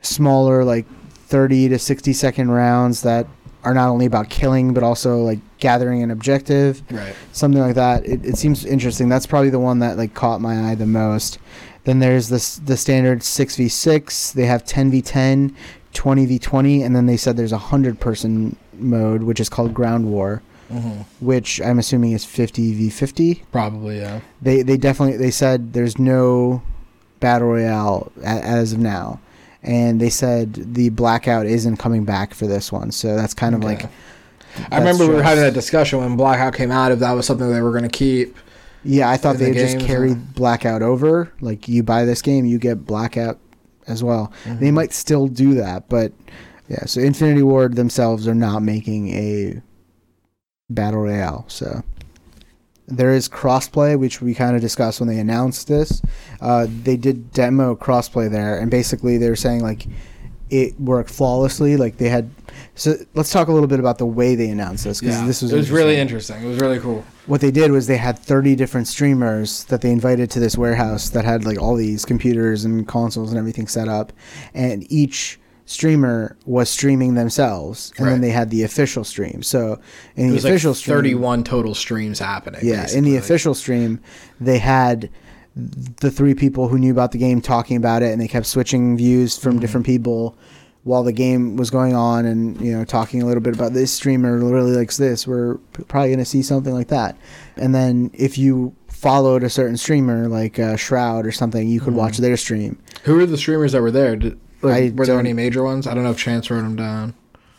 smaller, 0.00 0.64
like 0.64 0.86
30 1.26 1.68
to 1.70 1.78
60 1.78 2.12
second 2.12 2.50
rounds 2.50 3.02
that 3.02 3.26
are 3.64 3.74
not 3.74 3.88
only 3.88 4.06
about 4.06 4.28
killing, 4.28 4.74
but 4.74 4.82
also 4.82 5.18
like 5.18 5.38
gathering 5.58 6.02
an 6.02 6.10
objective, 6.10 6.82
right. 6.90 7.14
something 7.32 7.60
like 7.60 7.74
that. 7.76 8.04
It, 8.04 8.24
it 8.24 8.36
seems 8.36 8.64
interesting. 8.64 9.08
That's 9.08 9.26
probably 9.26 9.50
the 9.50 9.60
one 9.60 9.78
that 9.80 9.96
like 9.96 10.14
caught 10.14 10.40
my 10.40 10.70
eye 10.70 10.74
the 10.74 10.86
most. 10.86 11.38
Then 11.84 11.98
there's 11.98 12.28
this 12.28 12.56
the 12.56 12.76
standard 12.76 13.20
6v6. 13.20 14.32
They 14.32 14.46
have 14.46 14.64
10v10, 14.64 15.54
20v20, 15.94 16.84
and 16.84 16.94
then 16.94 17.06
they 17.06 17.16
said 17.16 17.36
there's 17.36 17.52
a 17.52 17.56
100 17.56 18.00
person 18.00 18.56
mode, 18.74 19.22
which 19.22 19.40
is 19.40 19.48
called 19.48 19.74
Ground 19.74 20.10
War, 20.10 20.42
hmm 20.70 21.02
which 21.20 21.60
I'm 21.60 21.78
assuming 21.78 22.12
is 22.12 22.24
50v50 22.24 23.42
Probably 23.52 23.98
yeah. 24.00 24.20
they 24.40 24.62
they 24.62 24.76
definitely 24.76 25.16
they 25.16 25.30
said 25.30 25.72
there's 25.72 25.98
no 25.98 26.62
battle 27.20 27.48
royale 27.48 28.10
a, 28.22 28.26
as 28.26 28.72
of 28.72 28.78
now 28.78 29.20
and 29.62 30.00
they 30.00 30.10
said 30.10 30.54
the 30.74 30.88
blackout 30.90 31.46
isn't 31.46 31.76
coming 31.76 32.04
back 32.04 32.34
for 32.34 32.46
this 32.46 32.72
one 32.72 32.90
so 32.90 33.14
that's 33.16 33.34
kind 33.34 33.54
of 33.54 33.64
Okay. 33.64 33.74
like 33.76 33.90
I 34.70 34.78
remember 34.78 35.06
we 35.08 35.14
were 35.14 35.22
having 35.22 35.42
that 35.44 35.54
discussion 35.54 36.00
when 36.00 36.16
Blackout 36.16 36.54
came 36.54 36.70
out 36.70 36.92
if 36.92 36.98
that 36.98 37.12
was 37.12 37.26
something 37.26 37.50
they 37.50 37.62
were 37.62 37.70
going 37.70 37.84
to 37.84 37.88
keep. 37.88 38.36
yeah 38.84 39.08
i 39.08 39.16
thought 39.16 39.36
in 39.36 39.40
the 39.40 39.50
they 39.52 39.52
just 39.54 39.78
carried 39.86 40.16
huh? 40.16 40.22
blackout 40.34 40.82
over 40.82 41.32
like 41.40 41.68
you 41.68 41.82
buy 41.82 42.04
this 42.04 42.20
game 42.22 42.44
you 42.44 42.58
get 42.58 42.84
blackout 42.86 43.38
as 43.86 44.02
well 44.04 44.32
Mm-hmm. 44.44 44.58
they 44.60 44.70
might 44.70 44.92
still 44.92 45.26
do 45.28 45.54
that 45.54 45.88
but 45.88 46.12
yeah 46.68 46.84
so 46.86 47.00
infinity 47.00 47.42
ward 47.42 47.76
themselves 47.76 48.26
are 48.28 48.34
not 48.34 48.62
making 48.62 49.08
a 49.10 49.60
battle 50.70 51.00
royale 51.02 51.44
so 51.48 51.82
there 52.96 53.12
is 53.12 53.28
crossplay, 53.28 53.98
which 53.98 54.20
we 54.20 54.34
kind 54.34 54.54
of 54.54 54.60
discussed 54.62 55.00
when 55.00 55.08
they 55.08 55.18
announced 55.18 55.68
this. 55.68 56.02
Uh, 56.40 56.66
they 56.82 56.96
did 56.96 57.32
demo 57.32 57.74
crossplay 57.74 58.30
there, 58.30 58.58
and 58.58 58.70
basically 58.70 59.18
they 59.18 59.28
were 59.28 59.36
saying 59.36 59.60
like 59.60 59.86
it 60.50 60.78
worked 60.78 61.10
flawlessly. 61.10 61.76
Like 61.76 61.96
they 61.96 62.08
had. 62.08 62.30
So 62.74 62.94
let's 63.14 63.30
talk 63.30 63.48
a 63.48 63.52
little 63.52 63.66
bit 63.68 63.80
about 63.80 63.98
the 63.98 64.06
way 64.06 64.34
they 64.34 64.48
announced 64.48 64.84
this 64.84 65.00
because 65.00 65.16
Yeah. 65.20 65.26
this 65.26 65.42
was 65.42 65.52
it 65.52 65.56
was 65.56 65.70
really 65.70 65.96
interesting. 65.96 66.36
interesting. 66.36 66.44
It 66.44 66.52
was 66.52 66.60
really 66.60 66.78
cool. 66.80 67.04
What 67.26 67.40
they 67.40 67.50
did 67.50 67.70
was 67.70 67.86
they 67.86 67.96
had 67.98 68.18
30 68.18 68.56
different 68.56 68.88
streamers 68.88 69.64
that 69.64 69.80
they 69.80 69.90
invited 69.90 70.30
to 70.32 70.40
this 70.40 70.58
warehouse 70.58 71.08
that 71.10 71.24
had 71.24 71.44
like 71.44 71.60
all 71.60 71.76
these 71.76 72.04
computers 72.04 72.64
and 72.64 72.86
consoles 72.88 73.30
and 73.30 73.38
everything 73.38 73.68
set 73.68 73.88
up, 73.88 74.12
and 74.54 74.84
each 74.92 75.38
streamer 75.64 76.36
was 76.44 76.68
streaming 76.68 77.14
themselves, 77.14 77.92
and 77.96 78.06
Right. 78.06 78.12
then 78.12 78.20
they 78.20 78.30
had 78.30 78.50
the 78.50 78.62
official 78.62 79.04
stream. 79.04 79.42
So 79.42 79.78
in 80.16 80.30
the 80.30 80.36
official 80.36 80.72
like 80.72 80.78
stream, 80.78 80.96
31 80.96 81.44
total 81.44 81.74
streams 81.74 82.18
happening. 82.18 82.60
yeah, 82.64 82.88
in 82.92 83.04
the 83.04 83.16
official 83.16 83.54
stream, 83.54 84.00
they 84.40 84.58
had 84.58 85.08
the 85.54 86.10
three 86.10 86.34
people 86.34 86.68
who 86.68 86.78
knew 86.78 86.92
about 86.92 87.12
the 87.12 87.18
game 87.18 87.40
talking 87.40 87.76
about 87.76 88.02
it, 88.02 88.10
and 88.12 88.20
they 88.20 88.28
kept 88.28 88.46
switching 88.46 88.96
views 88.96 89.36
from 89.36 89.58
different 89.60 89.86
people 89.86 90.36
while 90.84 91.04
the 91.04 91.12
game 91.12 91.56
was 91.56 91.70
going 91.70 91.94
on, 91.94 92.24
and 92.26 92.60
you 92.60 92.72
know, 92.76 92.84
talking 92.84 93.22
a 93.22 93.26
little 93.26 93.42
bit 93.42 93.54
about 93.54 93.72
this 93.72 93.92
streamer 93.92 94.36
really 94.38 94.72
likes 94.72 94.96
this. 94.96 95.26
We're 95.26 95.56
probably 95.88 96.08
going 96.08 96.18
to 96.18 96.24
see 96.24 96.42
something 96.42 96.72
like 96.74 96.88
that. 96.88 97.16
And 97.56 97.72
then 97.74 98.10
if 98.14 98.36
you 98.36 98.74
followed 98.88 99.42
a 99.44 99.50
certain 99.50 99.76
streamer 99.76 100.26
like 100.28 100.58
uh, 100.58 100.76
Shroud 100.76 101.24
or 101.26 101.32
something, 101.32 101.68
you 101.68 101.80
could 101.80 101.94
watch 101.94 102.18
their 102.18 102.36
stream. 102.36 102.78
Who 103.04 103.14
were 103.16 103.26
the 103.26 103.36
streamers 103.38 103.72
that 103.72 103.82
were 103.82 103.90
there? 103.92 104.16
Did, 104.16 104.40
I 104.70 104.92
were 104.94 105.06
there 105.06 105.18
any 105.18 105.32
major 105.32 105.62
ones? 105.62 105.86
I 105.86 105.94
don't 105.94 106.04
know 106.04 106.10
if 106.10 106.18
Chance 106.18 106.50
wrote 106.50 106.62
them 106.62 106.76
down. 106.76 107.14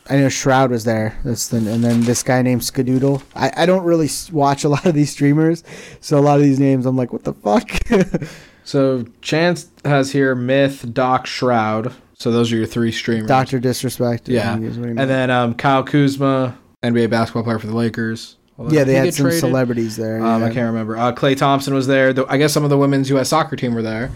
I 0.10 0.18
know 0.18 0.28
Shroud 0.28 0.70
was 0.72 0.84
there. 0.84 1.18
That's 1.24 1.47
the, 1.47 1.58
and 1.58 1.82
then 1.84 2.01
this 2.01 2.24
guy 2.24 2.41
named 2.41 2.62
Skadoodle. 2.62 3.24
I, 3.36 3.51
I 3.56 3.66
don't 3.66 3.84
really 3.86 4.10
watch 4.32 4.64
a 4.66 4.70
lot 4.76 4.86
of 4.86 4.93
these 4.93 5.12
streamers, 5.12 5.64
so 6.01 6.18
a 6.18 6.22
lot 6.22 6.38
of 6.38 6.43
these 6.43 6.60
names 6.60 6.86
I'm 6.86 6.97
like, 6.97 7.14
what 7.14 7.24
the 7.24 7.34
fuck? 7.34 7.70
So 8.64 9.06
Chance 9.22 9.70
has 9.84 10.12
here 10.12 10.36
Myth, 10.36 10.93
Doc, 10.93 11.28
Shroud. 11.28 11.93
So 12.14 12.32
those 12.32 12.51
are 12.54 12.56
your 12.56 12.66
three 12.66 12.91
streamers. 12.91 13.28
Doctor 13.28 13.60
Disrespect. 13.60 14.30
Yeah. 14.30 14.54
think 14.54 14.66
is 14.66 14.80
what 14.80 14.86
he 14.89 14.91
And 14.91 15.10
then 15.10 15.30
um, 15.30 15.54
Kyle 15.54 15.84
Kuzma, 15.84 16.58
NBA 16.82 17.10
basketball 17.10 17.43
player 17.43 17.60
for 17.60 17.68
the 17.68 17.76
Lakers. 17.76 18.38
Although, 18.58 18.74
yeah, 18.74 18.84
they 18.84 18.93
had 18.93 19.14
some 19.14 19.26
traded? 19.26 19.39
celebrities 19.41 19.97
there. 19.97 20.24
Um, 20.24 20.41
yeah. 20.41 20.47
I 20.47 20.54
can't 20.54 20.68
remember. 20.68 20.95
Uh, 20.95 21.12
Klay 21.12 21.36
Thompson 21.36 21.74
was 21.74 21.88
there. 21.88 22.14
The- 22.14 22.26
I 22.30 22.38
guess 22.38 22.54
some 22.54 22.64
of 22.64 22.70
the 22.70 22.78
women's 22.78 23.10
U.S. 23.10 23.30
soccer 23.30 23.56
team 23.56 23.74
were 23.74 23.82
there. 23.82 24.12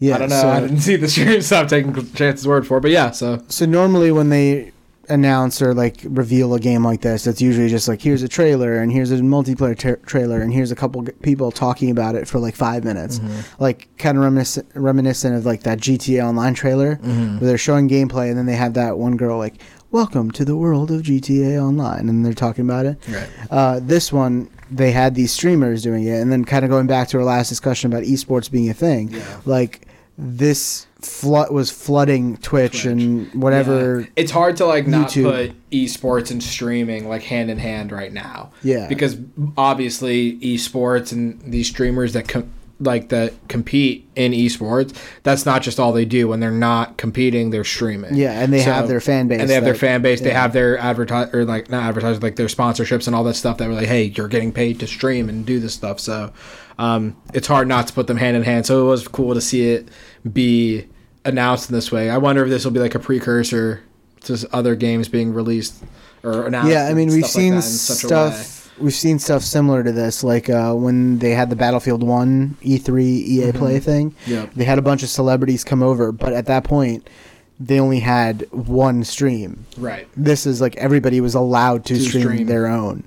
Yeah, 0.00 0.14
I 0.14 0.18
don't 0.18 0.28
know. 0.30 0.40
So, 0.40 0.48
I 0.56 0.60
didn't 0.60 0.80
see 0.80 0.96
the 0.96 1.08
stream, 1.08 1.40
so 1.42 1.60
I'm 1.60 1.66
taking 1.68 1.92
Chance's 2.12 2.46
word 2.46 2.66
for 2.66 2.78
it. 2.78 2.82
But 2.82 2.90
yeah, 2.92 3.10
so 3.10 3.42
so 3.48 3.66
normally 3.66 4.12
when 4.12 4.28
they 4.30 4.72
announce 5.10 5.62
or 5.62 5.72
like 5.72 6.00
reveal 6.04 6.52
a 6.54 6.60
game 6.60 6.84
like 6.84 7.00
this, 7.00 7.26
it's 7.26 7.40
usually 7.40 7.68
just 7.68 7.88
like 7.88 8.00
here's 8.02 8.22
a 8.22 8.28
trailer 8.28 8.76
and 8.78 8.92
here's 8.92 9.10
a 9.10 9.16
multiplayer 9.16 9.76
tra- 9.76 9.96
trailer 10.00 10.42
and 10.42 10.52
here's 10.52 10.70
a 10.70 10.76
couple 10.76 11.00
g- 11.02 11.12
people 11.22 11.50
talking 11.50 11.90
about 11.90 12.14
it 12.14 12.28
for 12.28 12.38
like 12.38 12.54
five 12.54 12.84
minutes, 12.84 13.18
Mm-hmm. 13.18 13.62
like 13.62 13.88
kind 13.96 14.18
of 14.18 14.24
reminiscent, 14.24 14.68
reminiscent 14.74 15.34
of 15.34 15.46
like 15.46 15.62
that 15.62 15.78
GTA 15.78 16.22
Online 16.28 16.52
trailer 16.54 16.96
Mm-hmm. 16.96 17.38
where 17.38 17.48
they're 17.48 17.58
showing 17.58 17.88
gameplay 17.88 18.28
and 18.28 18.36
then 18.38 18.44
they 18.46 18.54
have 18.56 18.74
that 18.74 18.98
one 18.98 19.16
girl 19.16 19.38
like, 19.38 19.54
"Welcome 19.90 20.30
to 20.32 20.44
the 20.44 20.56
world 20.56 20.90
of 20.90 21.02
GTA 21.02 21.58
Online," 21.60 22.08
and 22.10 22.24
they're 22.24 22.34
talking 22.34 22.66
about 22.66 22.84
it. 22.86 22.98
right. 23.08 23.28
Uh, 23.50 23.80
this 23.82 24.12
one 24.12 24.50
they 24.70 24.92
had 24.92 25.14
these 25.14 25.32
streamers 25.32 25.82
doing 25.82 26.04
it, 26.04 26.20
and 26.20 26.30
then 26.30 26.44
kind 26.44 26.62
of 26.66 26.70
going 26.70 26.86
back 26.86 27.08
to 27.08 27.16
our 27.16 27.24
last 27.24 27.48
discussion 27.48 27.90
about 27.90 28.02
esports 28.04 28.50
being 28.50 28.68
a 28.68 28.74
thing. 28.74 29.08
Yeah. 29.08 29.22
Like 29.46 29.87
this 30.20 30.88
flood 31.00 31.52
was 31.52 31.70
flooding 31.70 32.36
Twitch, 32.38 32.84
and 32.84 33.32
whatever. 33.32 34.00
Yeah. 34.00 34.06
It's 34.16 34.32
hard 34.32 34.56
to 34.56 34.66
like 34.66 34.88
not 34.88 35.10
YouTube. 35.10 35.30
put 35.30 35.70
esports 35.70 36.32
and 36.32 36.42
streaming 36.42 37.08
like 37.08 37.22
hand 37.22 37.50
in 37.50 37.58
hand 37.58 37.92
right 37.92 38.12
now. 38.12 38.50
Yeah. 38.64 38.88
Because 38.88 39.16
obviously 39.56 40.38
esports 40.40 41.12
and 41.12 41.40
these 41.40 41.68
streamers 41.68 42.14
that 42.14 42.26
com- 42.26 42.50
like 42.80 43.10
that 43.10 43.32
compete 43.48 44.08
in 44.16 44.32
esports, 44.32 44.96
that's 45.22 45.46
not 45.46 45.62
just 45.62 45.78
all 45.78 45.92
they 45.92 46.04
do. 46.04 46.26
When 46.26 46.40
they're 46.40 46.50
not 46.50 46.96
competing, 46.96 47.50
they're 47.50 47.62
streaming. 47.62 48.16
Yeah, 48.16 48.40
and 48.40 48.52
they 48.52 48.62
have 48.62 48.88
their 48.88 49.00
fan 49.00 49.28
base 49.28 49.40
And 49.40 49.48
they 49.48 49.54
have 49.54 49.64
their 49.64 49.74
fan 49.76 50.02
base. 50.02 50.20
They 50.20 50.30
have 50.30 50.52
their 50.52 50.78
advertise 50.78 51.32
or 51.32 51.44
like 51.44 51.70
not 51.70 51.84
advertisers, 51.84 52.22
like 52.24 52.34
their 52.34 52.46
sponsorships 52.46 53.06
and 53.06 53.14
all 53.14 53.22
that 53.24 53.34
stuff. 53.34 53.58
That 53.58 53.68
were 53.68 53.74
like, 53.74 53.86
hey, 53.86 54.04
you're 54.04 54.28
getting 54.28 54.52
paid 54.52 54.80
to 54.80 54.88
stream 54.88 55.28
and 55.28 55.46
do 55.46 55.60
this 55.60 55.74
stuff. 55.74 56.00
So 56.00 56.32
um, 56.78 57.16
it's 57.34 57.46
hard 57.46 57.68
not 57.68 57.88
to 57.88 57.92
put 57.92 58.06
them 58.06 58.16
hand 58.16 58.36
in 58.36 58.44
hand. 58.44 58.66
So 58.66 58.86
it 58.86 58.90
was 58.90 59.08
cool 59.08 59.34
to 59.34 59.40
see 59.40 59.70
it 59.70 59.88
be 60.30 60.86
announced 61.24 61.70
in 61.70 61.74
this 61.74 61.92
way. 61.92 62.10
I 62.10 62.16
wonder 62.18 62.44
if 62.44 62.50
this 62.50 62.64
will 62.64 62.72
be 62.72 62.80
like 62.80 62.94
a 62.94 62.98
precursor 62.98 63.82
to 64.22 64.48
other 64.52 64.74
games 64.74 65.08
being 65.08 65.32
released 65.32 65.82
or 66.22 66.46
announced. 66.46 66.70
Yeah, 66.70 66.86
I 66.86 66.94
mean 66.94 67.08
we've 67.08 67.22
like 67.22 67.30
seen 67.30 67.52
that 67.52 67.56
in 67.58 67.62
such 67.62 68.04
a 68.04 68.06
way. 68.06 68.30
stuff. 68.32 68.54
We've 68.78 68.94
seen 68.94 69.18
stuff 69.18 69.42
similar 69.42 69.82
to 69.82 69.90
this, 69.90 70.22
like 70.22 70.48
uh, 70.48 70.72
when 70.72 71.18
they 71.18 71.30
had 71.30 71.50
the 71.50 71.56
Battlefield 71.56 72.02
One 72.04 72.56
E3 72.62 73.02
EA 73.02 73.52
Play 73.52 73.80
thing. 73.80 74.12
Mm-hmm. 74.12 74.30
Yep. 74.30 74.54
They 74.54 74.64
had 74.64 74.78
a 74.78 74.82
bunch 74.82 75.02
of 75.02 75.08
celebrities 75.08 75.64
come 75.64 75.82
over, 75.82 76.12
but 76.12 76.32
at 76.32 76.46
that 76.46 76.62
point, 76.62 77.08
they 77.58 77.80
only 77.80 77.98
had 77.98 78.46
one 78.52 79.02
stream. 79.02 79.66
Right. 79.76 80.06
This 80.16 80.46
is 80.46 80.60
like 80.60 80.76
everybody 80.76 81.20
was 81.20 81.34
allowed 81.34 81.84
to, 81.86 81.94
To 81.94 82.00
stream, 82.00 82.22
stream. 82.22 82.46
their 82.46 82.68
own. 82.68 83.02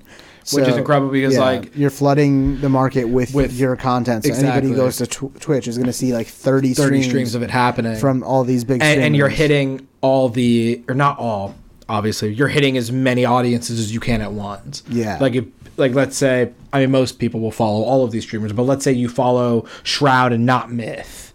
Which 0.52 0.66
is 0.68 0.76
incredible 0.76 1.10
because, 1.12 1.36
like- 1.38 1.76
you're 1.76 1.90
flooding 1.90 2.60
the 2.60 2.68
market 2.68 3.04
with, 3.04 3.34
With- 3.34 3.52
your 3.58 3.76
content. 3.76 4.24
So 4.24 4.28
Exactly. 4.28 4.48
anybody 4.50 4.68
who 4.68 4.76
goes 4.76 4.96
to 4.98 5.06
tw- 5.06 5.40
Twitch 5.40 5.68
is 5.68 5.76
going 5.76 5.86
to 5.86 5.92
see 5.92 6.12
like 6.12 6.26
30, 6.26 6.74
30 6.74 6.86
streams, 6.88 7.06
streams 7.06 7.34
of 7.34 7.42
it 7.42 7.50
happening. 7.50 7.96
from 7.96 8.22
all 8.24 8.42
these 8.44 8.64
big 8.64 8.82
and, 8.82 9.00
and 9.00 9.14
you're 9.16 9.28
hitting 9.28 9.86
all 10.00 10.28
the 10.28 10.82
or 10.88 10.94
not 10.94 11.18
all 11.18 11.54
obviously 11.88 12.32
you're 12.32 12.48
hitting 12.48 12.76
as 12.76 12.90
many 12.90 13.24
audiences 13.24 13.78
as 13.78 13.92
you 13.92 14.00
can 14.00 14.20
at 14.20 14.32
once 14.32 14.82
Yeah. 14.88 15.18
like 15.20 15.34
if 15.34 15.44
like 15.76 15.94
let's 15.94 16.16
say 16.16 16.50
i 16.72 16.80
mean 16.80 16.90
most 16.90 17.18
people 17.18 17.40
will 17.40 17.50
follow 17.50 17.82
all 17.82 18.04
of 18.04 18.10
these 18.12 18.22
streamers 18.24 18.52
but 18.52 18.62
let's 18.62 18.82
say 18.84 18.92
you 18.92 19.08
follow 19.08 19.66
shroud 19.82 20.32
and 20.32 20.46
not 20.46 20.72
myth 20.72 21.31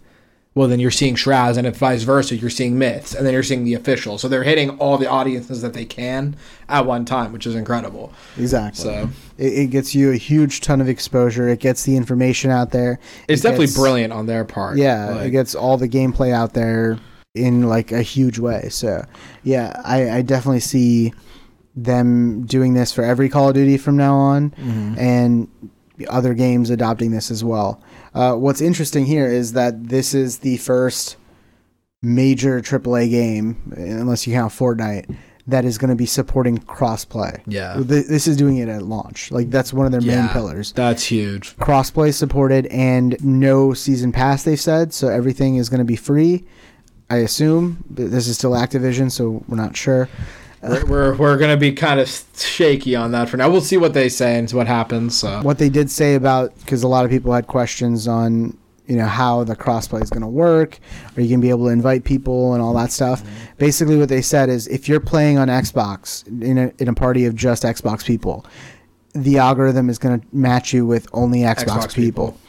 well 0.54 0.66
then 0.68 0.80
you're 0.80 0.90
seeing 0.90 1.14
shrouds 1.14 1.56
and 1.56 1.66
if 1.66 1.76
vice 1.76 2.02
versa 2.02 2.34
you're 2.36 2.50
seeing 2.50 2.76
myths 2.78 3.14
and 3.14 3.24
then 3.24 3.32
you're 3.32 3.42
seeing 3.42 3.64
the 3.64 3.74
official 3.74 4.18
so 4.18 4.26
they're 4.28 4.42
hitting 4.42 4.70
all 4.78 4.98
the 4.98 5.06
audiences 5.08 5.62
that 5.62 5.72
they 5.74 5.84
can 5.84 6.34
at 6.68 6.84
one 6.86 7.04
time 7.04 7.32
which 7.32 7.46
is 7.46 7.54
incredible 7.54 8.12
Exactly. 8.36 8.82
So- 8.84 9.08
it, 9.36 9.52
it 9.52 9.66
gets 9.70 9.94
you 9.94 10.10
a 10.10 10.16
huge 10.16 10.60
ton 10.62 10.80
of 10.80 10.88
exposure. 10.88 11.48
It 11.48 11.60
gets 11.60 11.84
the 11.84 11.96
information 11.96 12.50
out 12.50 12.72
there. 12.72 12.98
it's 13.28 13.40
It 13.40 13.44
definitely 13.44 13.66
gets- 13.66 13.78
brilliant 13.78 14.12
on 14.12 14.26
their 14.26 14.44
part 14.44 14.78
Yeah, 14.78 15.10
Like, 15.10 15.28
it 15.28 15.30
gets 15.30 15.54
all 15.54 15.76
the 15.76 15.88
gameplay 15.88 16.32
out 16.32 16.54
there 16.54 16.98
in 17.36 17.68
like 17.68 17.92
a 17.92 18.02
huge 18.02 18.40
way. 18.40 18.68
So, 18.70 19.04
yeah, 19.44 19.80
I, 19.84 20.10
I 20.10 20.22
definitely 20.22 20.58
see 20.58 21.12
them 21.76 22.44
doing 22.46 22.74
this 22.74 22.92
for 22.92 23.04
every 23.04 23.28
Call 23.28 23.48
of 23.50 23.54
Duty 23.54 23.76
from 23.76 23.96
now 23.96 24.16
on, 24.16 24.50
Mm-hmm. 24.50 24.98
and 24.98 25.48
other 26.08 26.34
games 26.34 26.70
adopting 26.70 27.10
this 27.12 27.30
as 27.30 27.42
well. 27.44 27.80
Uh, 28.18 28.34
what's 28.34 28.60
interesting 28.60 29.06
here 29.06 29.28
is 29.28 29.52
that 29.52 29.88
this 29.88 30.12
is 30.12 30.38
the 30.38 30.56
first 30.56 31.16
major 32.02 32.60
AAA 32.60 33.10
game, 33.10 33.72
unless 33.76 34.26
you 34.26 34.32
count 34.34 34.52
Fortnite, 34.52 35.16
that 35.46 35.64
is 35.64 35.78
going 35.78 35.90
to 35.90 35.94
be 35.94 36.04
supporting 36.04 36.58
crossplay. 36.58 37.40
Yeah. 37.46 37.74
Th- 37.74 38.06
this 38.06 38.26
is 38.26 38.36
doing 38.36 38.56
it 38.56 38.68
at 38.68 38.82
launch. 38.82 39.30
Like 39.30 39.50
that's 39.50 39.72
one 39.72 39.86
of 39.86 39.92
their 39.92 40.00
main 40.00 40.28
pillars 40.30 40.72
that's 40.72 41.04
huge 41.04 41.56
crossplay 41.58 42.12
supported 42.12 42.66
and 42.66 43.16
no 43.24 43.72
season 43.72 44.10
pass 44.10 44.42
they've 44.42 44.60
said 44.60 44.92
so 44.92 45.08
everything 45.08 45.56
is 45.56 45.68
going 45.68 45.78
to 45.78 45.84
be 45.84 45.96
free 45.96 46.44
i 47.08 47.16
assume 47.16 47.82
this 47.88 48.26
is 48.28 48.36
still 48.36 48.50
activision 48.50 49.10
so 49.10 49.42
we're 49.48 49.56
not 49.56 49.76
sure 49.76 50.08
we're, 50.62 50.84
we're, 50.86 51.14
we're 51.16 51.38
gonna 51.38 51.56
be 51.56 51.72
kind 51.72 52.00
of 52.00 52.08
shaky 52.36 52.96
on 52.96 53.12
that 53.12 53.28
for 53.28 53.36
now 53.36 53.48
we'll 53.48 53.60
see 53.60 53.76
what 53.76 53.94
they 53.94 54.08
say 54.08 54.38
and 54.38 54.50
what 54.52 54.66
happens 54.66 55.16
so 55.16 55.40
what 55.42 55.58
they 55.58 55.68
did 55.68 55.90
say 55.90 56.14
about 56.14 56.56
because 56.60 56.82
a 56.82 56.88
lot 56.88 57.04
of 57.04 57.10
people 57.10 57.32
had 57.32 57.46
questions 57.46 58.08
on 58.08 58.56
you 58.86 58.96
know 58.96 59.06
how 59.06 59.44
the 59.44 59.54
crossplay 59.54 60.02
is 60.02 60.10
going 60.10 60.22
to 60.22 60.28
work 60.28 60.78
are 61.16 61.20
you 61.20 61.28
going 61.28 61.40
to 61.40 61.44
be 61.44 61.50
able 61.50 61.66
to 61.66 61.72
invite 61.72 62.04
people 62.04 62.54
and 62.54 62.62
all 62.62 62.74
that 62.74 62.90
stuff 62.90 63.22
basically 63.58 63.96
what 63.96 64.08
they 64.08 64.22
said 64.22 64.48
is 64.48 64.66
if 64.68 64.88
you're 64.88 65.00
playing 65.00 65.38
on 65.38 65.48
xbox 65.48 66.26
in 66.42 66.58
a, 66.58 66.72
in 66.78 66.88
a 66.88 66.94
party 66.94 67.26
of 67.26 67.34
just 67.34 67.62
xbox 67.62 68.04
people 68.04 68.44
the 69.14 69.38
algorithm 69.38 69.88
is 69.90 69.98
going 69.98 70.20
to 70.20 70.26
match 70.32 70.72
you 70.72 70.86
with 70.86 71.06
only 71.12 71.40
xbox, 71.40 71.64
Xbox 71.64 71.94
people. 71.94 72.32
people. 72.32 72.40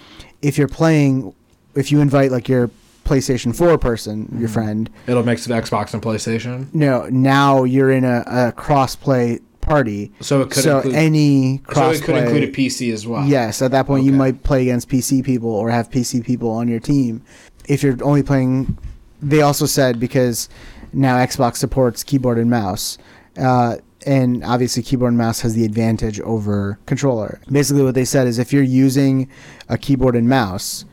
if 0.41 0.57
you're 0.57 0.67
playing 0.67 1.33
if 1.75 1.91
you 1.91 1.99
invite 1.99 2.31
like 2.31 2.47
your 2.49 2.71
PlayStation 3.09 3.55
4 3.55 3.77
person, 3.77 4.25
Mm-hmm. 4.25 4.39
your 4.39 4.49
friend, 4.49 4.89
It'll 5.07 5.23
mix 5.23 5.45
of 5.45 5.51
Xbox 5.51 5.93
and 5.93 6.01
PlayStation. 6.03 6.73
no, 6.73 7.07
now 7.09 7.63
you're 7.63 7.91
in 7.91 8.03
a, 8.05 8.23
a 8.27 8.51
cross-play 8.51 9.39
party. 9.61 10.11
So 10.21 10.41
it 10.41 10.51
could 10.51 10.63
so 10.63 10.77
include 10.77 10.95
any 10.95 11.61
so 11.73 11.89
it 11.89 12.01
could 12.03 12.15
include 12.15 12.43
a 12.43 12.51
PC 12.51 12.93
as 12.93 13.05
well. 13.07 13.25
Yes, 13.25 13.61
at 13.61 13.71
that 13.71 13.85
point 13.87 14.03
you 14.05 14.11
might 14.13 14.43
play 14.43 14.61
against 14.63 14.89
PC 14.89 15.23
people 15.23 15.49
or 15.49 15.69
have 15.69 15.89
PC 15.89 16.23
people 16.25 16.49
on 16.51 16.67
your 16.67 16.79
team. 16.79 17.21
If 17.67 17.83
you're 17.83 17.97
only 18.03 18.23
playing, 18.23 18.77
they 19.21 19.41
also 19.41 19.65
said 19.65 19.99
because 19.99 20.47
now 20.93 21.17
Xbox 21.17 21.57
supports 21.57 22.03
keyboard 22.03 22.37
and 22.39 22.49
mouse, 22.49 22.97
uh, 23.37 23.77
and 24.07 24.43
obviously 24.43 24.81
keyboard 24.81 25.09
and 25.09 25.17
mouse 25.17 25.41
has 25.41 25.53
the 25.53 25.65
advantage 25.65 26.19
over 26.21 26.79
controller. 26.85 27.39
Basically, 27.51 27.83
what 27.83 27.95
they 27.95 28.05
said 28.05 28.25
is 28.27 28.39
if 28.39 28.51
you're 28.53 28.63
using 28.63 29.29
a 29.67 29.77
keyboard 29.77 30.15
and 30.15 30.27
mouse 30.27 30.85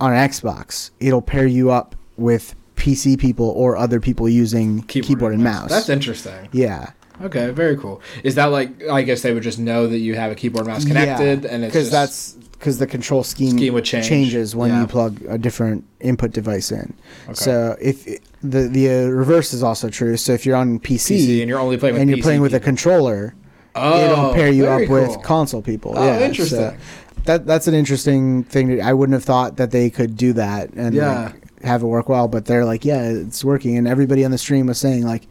on 0.00 0.12
an 0.12 0.28
Xbox, 0.28 0.90
it'll 1.00 1.22
pair 1.22 1.46
you 1.46 1.70
up 1.70 1.94
with 2.16 2.54
PC 2.76 3.18
people 3.18 3.48
or 3.50 3.76
other 3.76 4.00
people 4.00 4.28
using 4.28 4.82
keyboard, 4.82 5.32
and 5.32 5.42
mouse. 5.42 5.70
That's 5.70 5.88
interesting. 5.88 6.48
yeah. 6.52 6.90
Okay, 7.22 7.50
very 7.50 7.76
cool. 7.76 8.02
Is 8.24 8.34
that 8.34 8.46
like 8.46 8.82
I 8.88 9.02
guess 9.02 9.22
they 9.22 9.32
would 9.32 9.44
just 9.44 9.58
know 9.58 9.86
that 9.86 9.98
you 9.98 10.16
have 10.16 10.32
a 10.32 10.34
keyboard 10.34 10.66
and 10.66 10.74
mouse 10.74 10.84
connected, 10.84 11.44
and 11.44 11.62
it's 11.62 11.72
because 11.72 11.88
that's 11.90 12.32
because 12.32 12.78
the 12.78 12.88
control 12.88 13.22
scheme, 13.22 13.56
Scheme 13.56 13.74
would 13.74 13.84
change. 13.84 14.08
changes 14.08 14.56
when 14.56 14.70
Yeah. 14.70 14.80
you 14.80 14.86
plug 14.88 15.22
a 15.28 15.38
different 15.38 15.84
input 16.00 16.32
device 16.32 16.72
in. 16.72 16.92
So 17.32 17.76
if 17.80 18.04
the 18.42 18.62
the 18.68 18.90
uh, 18.90 19.06
reverse 19.10 19.54
is 19.54 19.62
also 19.62 19.88
true. 19.90 20.16
So 20.16 20.32
if 20.32 20.44
you're 20.44 20.56
on 20.56 20.80
PC, 20.80 21.16
PC 21.18 21.40
and 21.40 21.48
you're 21.48 21.60
only 21.60 21.76
playing 21.76 21.94
with 21.94 22.00
and 22.02 22.10
you're 22.10 22.18
PC 22.18 22.22
playing 22.22 22.40
with 22.40 22.54
a 22.54 22.60
controller, 22.60 23.34
oh, 23.76 24.04
it'll 24.12 24.34
pair 24.34 24.50
you 24.50 24.66
up 24.66 24.88
with 24.88 25.22
console 25.22 25.62
people. 25.62 25.92
Oh, 25.96 26.04
yeah, 26.04 26.18
so 26.18 26.24
interesting. 26.24 26.76
That 27.24 27.46
that's 27.46 27.66
an 27.66 27.74
interesting 27.74 28.44
thing. 28.44 28.68
To, 28.68 28.80
I 28.80 28.92
wouldn't 28.92 29.14
have 29.14 29.24
thought 29.24 29.56
that 29.56 29.70
they 29.70 29.90
could 29.90 30.16
do 30.16 30.32
that 30.34 30.70
and 30.74 30.94
Yeah. 30.94 31.24
like, 31.32 31.62
have 31.62 31.82
it 31.82 31.86
work 31.86 32.08
well, 32.08 32.28
but 32.28 32.44
they're 32.44 32.64
like, 32.64 32.84
yeah, 32.84 33.02
it's 33.08 33.44
working. 33.44 33.76
And 33.78 33.88
everybody 33.88 34.24
on 34.24 34.30
the 34.30 34.38
stream 34.38 34.66
was 34.66 34.78
saying 34.78 35.04
like. 35.04 35.26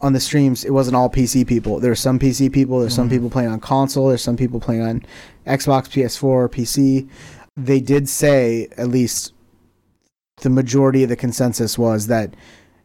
On 0.00 0.12
the 0.12 0.20
streams, 0.20 0.64
it 0.64 0.70
wasn't 0.70 0.94
all 0.94 1.10
PC 1.10 1.44
people. 1.44 1.80
There 1.80 1.90
were 1.90 1.96
some 1.96 2.20
PC 2.20 2.52
people. 2.52 2.78
There's 2.78 2.92
Mm-hmm. 2.92 3.00
some 3.02 3.10
people 3.10 3.30
playing 3.30 3.48
on 3.48 3.58
console. 3.58 4.06
There's 4.06 4.22
some 4.22 4.36
people 4.36 4.60
playing 4.60 4.82
on 4.82 5.04
Xbox, 5.44 5.88
PS4, 5.90 6.48
PC. 6.48 7.08
They 7.56 7.80
did 7.80 8.08
say 8.08 8.68
at 8.76 8.86
least 8.86 9.32
the 10.42 10.50
majority 10.50 11.02
of 11.02 11.08
the 11.08 11.16
consensus 11.16 11.76
was 11.76 12.06
that 12.06 12.34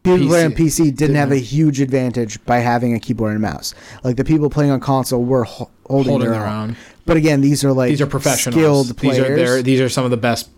people 0.03 0.27
playing 0.27 0.45
on 0.47 0.51
PC 0.53 0.77
didn't, 0.77 0.95
didn't 0.97 1.15
have 1.15 1.31
a 1.31 1.37
huge 1.37 1.79
advantage 1.81 2.43
by 2.45 2.57
having 2.57 2.93
a 2.93 2.99
keyboard 2.99 3.31
and 3.31 3.41
mouse. 3.41 3.73
Like 4.03 4.17
the 4.17 4.23
people 4.25 4.49
playing 4.49 4.71
on 4.71 4.79
console 4.79 5.23
were 5.23 5.43
ho- 5.45 5.69
holding, 5.85 6.11
holding 6.11 6.29
their, 6.29 6.39
their 6.39 6.47
own. 6.47 6.69
own. 6.71 6.77
But 7.05 7.17
again, 7.17 7.41
these 7.41 7.63
are 7.63 7.71
like 7.73 7.89
These 7.89 8.01
are 8.01 8.07
professionals. 8.07 8.55
skilled 8.89 8.99
These 8.99 9.19
are 9.19 9.35
their, 9.35 9.61
these 9.61 9.81
are 9.81 9.89
some 9.89 10.05
of 10.05 10.11
the 10.11 10.17
best 10.17 10.49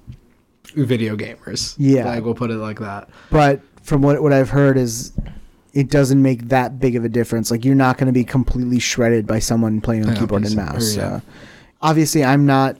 video 0.75 1.15
gamers. 1.15 1.75
Yeah. 1.77 2.05
like 2.05 2.23
we'll 2.23 2.35
put 2.35 2.51
it 2.51 2.55
like 2.57 2.79
that. 2.79 3.09
but 3.31 3.61
from 3.83 4.01
what 4.01 4.21
what 4.21 4.33
I've 4.33 4.49
heard 4.49 4.77
is 4.77 5.13
it 5.73 5.89
doesn't 5.89 6.21
make 6.21 6.47
that 6.49 6.79
big 6.79 6.95
of 6.95 7.03
a 7.05 7.09
difference. 7.09 7.51
Like 7.51 7.63
you're 7.65 7.75
not 7.75 7.97
going 7.97 8.07
to 8.07 8.13
be 8.13 8.23
completely 8.23 8.79
shredded 8.79 9.27
by 9.27 9.39
someone 9.39 9.79
playing 9.81 10.07
on 10.07 10.15
keyboard 10.15 10.45
and 10.45 10.55
mouse. 10.55 10.95
yeah. 10.95 11.19
So 11.19 11.25
obviously, 11.81 12.23
I'm 12.23 12.45
not 12.45 12.77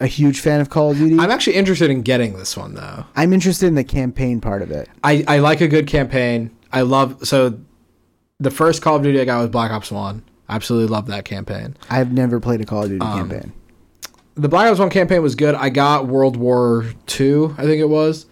a 0.00 0.06
huge 0.06 0.40
fan 0.40 0.60
of 0.60 0.68
Call 0.70 0.90
of 0.92 0.98
Duty. 0.98 1.18
I'm 1.18 1.30
actually 1.30 1.56
interested 1.56 1.90
in 1.90 2.02
getting 2.02 2.36
this 2.36 2.56
one 2.56 2.74
though. 2.74 3.04
I'm 3.14 3.32
interested 3.32 3.66
in 3.66 3.74
the 3.74 3.84
campaign 3.84 4.40
part 4.40 4.62
of 4.62 4.70
it. 4.70 4.88
I, 5.02 5.24
I 5.26 5.38
like 5.38 5.60
a 5.60 5.68
good 5.68 5.86
campaign. 5.86 6.50
I 6.72 6.82
love 6.82 7.26
so 7.26 7.58
the 8.38 8.50
first 8.50 8.82
Call 8.82 8.96
of 8.96 9.02
Duty 9.02 9.20
I 9.20 9.24
got 9.24 9.38
was 9.40 9.48
Black 9.50 9.70
Ops 9.70 9.90
One. 9.90 10.22
I 10.48 10.54
absolutely 10.54 10.88
love 10.88 11.06
that 11.06 11.24
campaign. 11.24 11.76
I've 11.90 12.12
never 12.12 12.38
played 12.40 12.60
a 12.60 12.64
Call 12.64 12.82
of 12.84 12.88
Duty 12.90 13.04
Um, 13.04 13.28
campaign. 13.30 13.52
The 14.34 14.48
Black 14.48 14.70
Ops 14.70 14.78
One 14.78 14.90
campaign 14.90 15.22
was 15.22 15.34
good. 15.34 15.54
I 15.54 15.70
got 15.70 16.06
World 16.06 16.36
War 16.36 16.84
Two, 17.06 17.54
I 17.58 17.62
think 17.62 17.80
it 17.80 17.88
was. 17.88 18.26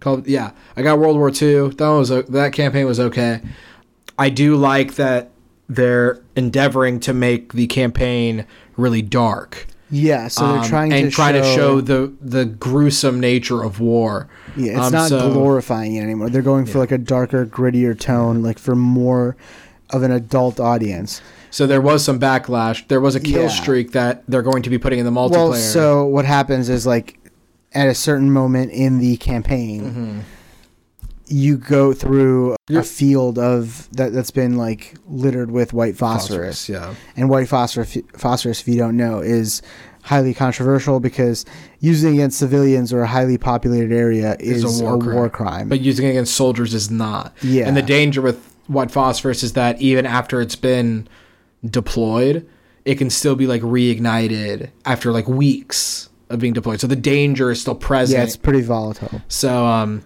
Called 0.00 0.28
yeah, 0.28 0.52
I 0.76 0.82
got 0.82 1.00
World 1.00 1.16
War 1.16 1.30
Two. 1.32 1.70
That 1.70 1.88
one 1.88 1.98
was 1.98 2.08
that 2.10 2.52
campaign 2.52 2.86
was 2.86 3.00
okay. 3.00 3.40
I 4.16 4.30
do 4.30 4.54
like 4.56 4.94
that 4.94 5.30
they're 5.68 6.20
endeavoring 6.36 7.00
to 7.00 7.12
make 7.12 7.52
the 7.52 7.66
campaign 7.66 8.46
really 8.76 9.02
dark. 9.02 9.66
Yeah, 9.90 10.28
so 10.28 10.46
they're 10.48 10.58
um, 10.58 10.64
trying 10.68 10.92
and 10.92 11.04
to 11.06 11.10
trying 11.10 11.34
show, 11.34 11.42
to 11.42 11.54
show 11.54 11.80
the 11.80 12.12
the 12.20 12.44
gruesome 12.44 13.20
nature 13.20 13.62
of 13.62 13.80
war. 13.80 14.28
Yeah, 14.56 14.72
it's 14.78 14.86
Um, 14.88 14.92
not 14.92 15.08
so- 15.08 15.32
glorifying 15.32 15.94
it 15.96 16.02
anymore. 16.02 16.28
They're 16.30 16.42
going 16.42 16.66
for 16.66 16.78
like 16.78 16.92
a 16.92 16.98
darker, 16.98 17.46
grittier 17.46 17.98
tone, 17.98 18.42
like 18.42 18.58
for 18.58 18.74
more 18.74 19.36
of 19.90 20.02
an 20.02 20.10
adult 20.12 20.60
audience. 20.60 21.22
So 21.50 21.66
there 21.66 21.80
was 21.80 22.04
some 22.04 22.20
backlash. 22.20 22.86
There 22.88 23.00
was 23.00 23.14
a 23.14 23.20
kill 23.20 23.42
Yeah. 23.44 23.48
streak 23.48 23.92
that 23.92 24.22
they're 24.28 24.42
going 24.42 24.62
to 24.64 24.68
be 24.70 24.76
putting 24.76 24.98
in 24.98 25.06
the 25.06 25.10
multiplayer. 25.10 25.50
Well, 25.50 25.54
so 25.54 26.04
what 26.04 26.26
happens 26.26 26.68
is 26.68 26.86
like 26.86 27.18
at 27.72 27.88
a 27.88 27.94
certain 27.94 28.30
moment 28.30 28.70
in 28.72 28.98
the 28.98 29.16
campaign. 29.16 29.82
Mm-hmm. 29.82 30.18
You 31.30 31.56
go 31.56 31.92
through 31.92 32.56
a 32.70 32.82
field 32.82 33.38
of 33.38 33.88
that 33.92 34.12
that's 34.12 34.30
been 34.30 34.56
like 34.56 34.94
littered 35.08 35.50
with 35.50 35.72
white 35.72 35.96
phosphorus. 35.96 36.68
yeah. 36.68 36.94
And 37.16 37.28
white 37.28 37.48
phosphorus, 37.48 37.96
phosphorus, 38.16 38.60
if 38.60 38.68
you 38.68 38.76
don't 38.76 38.96
know, 38.96 39.20
is 39.20 39.62
highly 40.02 40.32
controversial 40.32 41.00
because 41.00 41.44
using 41.80 42.12
it 42.12 42.14
against 42.18 42.38
civilians 42.38 42.92
or 42.92 43.02
a 43.02 43.06
highly 43.06 43.36
populated 43.36 43.92
area 43.92 44.36
is, 44.40 44.64
Is 44.64 44.80
a 44.80 44.96
war, 44.96 45.28
crime. 45.28 45.68
But 45.68 45.80
using 45.80 46.06
it 46.06 46.10
against 46.10 46.34
soldiers 46.34 46.72
is 46.72 46.90
not. 46.90 47.34
Yeah. 47.42 47.66
And 47.68 47.76
the 47.76 47.82
danger 47.82 48.22
with 48.22 48.54
white 48.68 48.90
phosphorus 48.90 49.42
is 49.42 49.52
that 49.52 49.80
even 49.80 50.06
after 50.06 50.40
it's 50.40 50.56
been 50.56 51.08
deployed, 51.68 52.48
it 52.84 52.94
can 52.96 53.10
still 53.10 53.34
be 53.36 53.46
like 53.46 53.60
reignited 53.62 54.70
after 54.84 55.12
like 55.12 55.28
weeks 55.28 56.08
of 56.30 56.38
being 56.38 56.52
deployed. 56.52 56.80
So 56.80 56.86
the 56.86 56.96
danger 56.96 57.50
is 57.50 57.60
still 57.60 57.74
present. 57.74 58.18
yeah, 58.18 58.24
it's 58.24 58.36
pretty 58.36 58.62
volatile. 58.62 59.20
so 59.28 59.66
um 59.66 60.02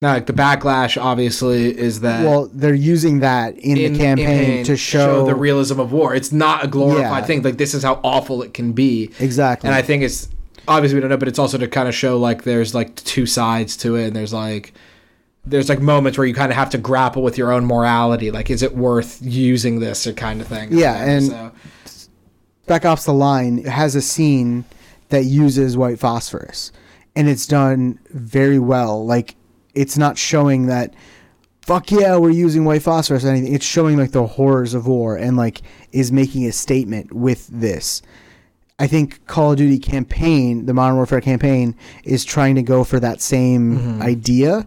now 0.00 0.12
like 0.14 0.26
the 0.26 0.32
backlash 0.32 1.00
obviously 1.00 1.76
is 1.76 2.00
that 2.00 2.24
Well, 2.24 2.48
they're 2.52 2.72
using 2.74 3.20
that 3.20 3.58
in, 3.58 3.74
the 3.92 3.98
campaign 3.98 4.64
to 4.64 4.76
show, 4.76 5.26
the 5.26 5.34
realism 5.34 5.80
of 5.80 5.90
war. 5.92 6.14
It's 6.14 6.30
not 6.32 6.64
a 6.64 6.68
glorified 6.68 7.22
Yeah. 7.22 7.26
thing. 7.26 7.42
Like 7.42 7.56
this 7.58 7.74
is 7.74 7.82
how 7.82 8.00
awful 8.04 8.42
it 8.42 8.54
can 8.54 8.72
be. 8.72 9.10
exactly. 9.18 9.66
And 9.68 9.74
I 9.74 9.82
think 9.82 10.04
it's 10.04 10.28
obviously 10.68 10.96
we 10.96 11.00
don't 11.00 11.10
know, 11.10 11.16
but 11.16 11.26
it's 11.28 11.38
also 11.38 11.58
to 11.58 11.66
kind 11.66 11.88
of 11.88 11.94
show 11.94 12.16
like 12.18 12.44
there's 12.44 12.74
like 12.74 12.94
two 12.96 13.26
sides 13.26 13.76
to 13.78 13.96
it, 13.96 14.06
and 14.08 14.14
there's 14.16 14.32
like 14.32 14.72
there's 15.44 15.68
like 15.68 15.80
moments 15.80 16.16
where 16.18 16.26
you 16.26 16.34
kind 16.34 16.52
of 16.52 16.56
have 16.58 16.70
to 16.70 16.78
grapple 16.78 17.22
with 17.22 17.36
your 17.38 17.50
own 17.52 17.64
morality. 17.64 18.30
Like, 18.30 18.50
is 18.50 18.62
it 18.62 18.76
worth 18.76 19.18
using 19.22 19.80
this 19.80 20.06
or 20.06 20.12
kind 20.12 20.40
of 20.42 20.46
thing? 20.46 20.68
Yeah, 20.76 21.02
and- 21.02 21.26
so, 21.26 21.52
Spec 22.64 22.84
Ops: 22.84 23.04
The 23.04 23.14
Line 23.14 23.64
has 23.64 23.94
a 23.96 24.02
scene 24.02 24.64
that 25.08 25.24
uses 25.24 25.74
white 25.76 25.98
phosphorus, 25.98 26.70
and 27.16 27.28
it's 27.28 27.46
done 27.46 27.98
very 28.10 28.58
well. 28.58 29.06
Like, 29.06 29.36
it's 29.78 29.96
not 29.96 30.18
showing 30.18 30.66
that, 30.66 30.92
fuck 31.62 31.92
yeah, 31.92 32.16
we're 32.16 32.30
using 32.30 32.64
white 32.64 32.82
phosphorus 32.82 33.24
or 33.24 33.28
anything. 33.28 33.54
It's 33.54 33.64
showing 33.64 33.96
like 33.96 34.10
the 34.10 34.26
horrors 34.26 34.74
of 34.74 34.88
war 34.88 35.16
and 35.16 35.36
like 35.36 35.62
is 35.92 36.10
making 36.10 36.46
a 36.46 36.52
statement 36.52 37.12
with 37.12 37.46
this. 37.46 38.02
I 38.80 38.88
think 38.88 39.24
Call 39.26 39.52
of 39.52 39.58
Duty 39.58 39.78
campaign, 39.78 40.66
the 40.66 40.74
Modern 40.74 40.96
Warfare 40.96 41.20
campaign, 41.20 41.76
is 42.02 42.24
trying 42.24 42.56
to 42.56 42.62
go 42.62 42.82
for 42.82 42.98
that 42.98 43.20
same 43.20 43.78
mm-hmm. 43.78 44.02
idea. 44.02 44.66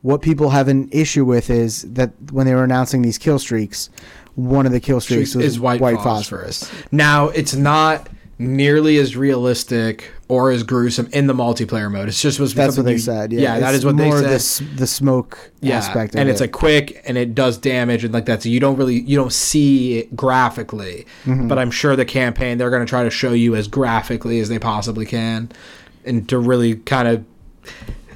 What 0.00 0.22
people 0.22 0.50
have 0.50 0.68
an 0.68 0.88
issue 0.90 1.24
with 1.24 1.50
is 1.50 1.82
that 1.82 2.12
when 2.32 2.46
they 2.46 2.54
were 2.54 2.64
announcing 2.64 3.02
these 3.02 3.18
kill 3.18 3.38
streaks, 3.38 3.90
one 4.36 4.64
of 4.64 4.72
the 4.72 4.80
kill 4.80 5.00
streaks 5.00 5.34
was 5.34 5.44
is 5.44 5.60
white, 5.60 5.80
phosphorus. 5.80 6.70
Now 6.92 7.28
it's 7.28 7.54
not 7.54 8.08
nearly 8.38 8.96
as 8.98 9.16
realistic 9.16 10.12
or 10.28 10.50
as 10.50 10.64
gruesome 10.64 11.08
in 11.12 11.28
the 11.28 11.32
multiplayer 11.34 11.90
mode. 11.90 12.08
It's 12.08 12.20
just 12.20 12.38
be 12.40 12.46
That's 12.46 12.76
what 12.76 12.84
they 12.84 12.92
you- 12.94 12.98
said. 12.98 13.32
Yeah, 13.32 13.60
that 13.60 13.68
It's 13.74 13.78
is 13.78 13.84
what 13.86 13.96
they 13.96 14.10
said. 14.10 14.66
The, 14.68 14.74
the 14.78 14.86
smoke 14.86 15.52
yeah, 15.60 15.76
aspect 15.76 16.14
of 16.14 16.18
it. 16.18 16.20
and 16.20 16.28
it. 16.28 16.32
it's 16.32 16.40
like 16.40 16.50
quick 16.52 17.00
and 17.06 17.16
it 17.16 17.34
does 17.34 17.58
damage 17.58 18.02
and 18.02 18.12
like 18.12 18.26
that. 18.26 18.42
So 18.42 18.48
you 18.48 18.58
don't 18.58 18.76
really 18.76 19.00
you 19.02 19.16
don't 19.16 19.32
see 19.32 19.98
it 19.98 20.16
graphically, 20.16 21.06
Mm-hmm. 21.24 21.46
but 21.46 21.58
I'm 21.58 21.70
sure 21.70 21.94
the 21.94 22.04
campaign 22.04 22.58
they're 22.58 22.70
going 22.70 22.84
to 22.84 22.88
try 22.90 23.04
to 23.04 23.10
show 23.10 23.32
you 23.32 23.54
as 23.54 23.68
graphically 23.68 24.40
as 24.40 24.48
they 24.48 24.58
possibly 24.58 25.06
can, 25.06 25.50
and 26.04 26.28
to 26.28 26.38
really 26.38 26.74
kind 26.76 27.06
of 27.08 27.24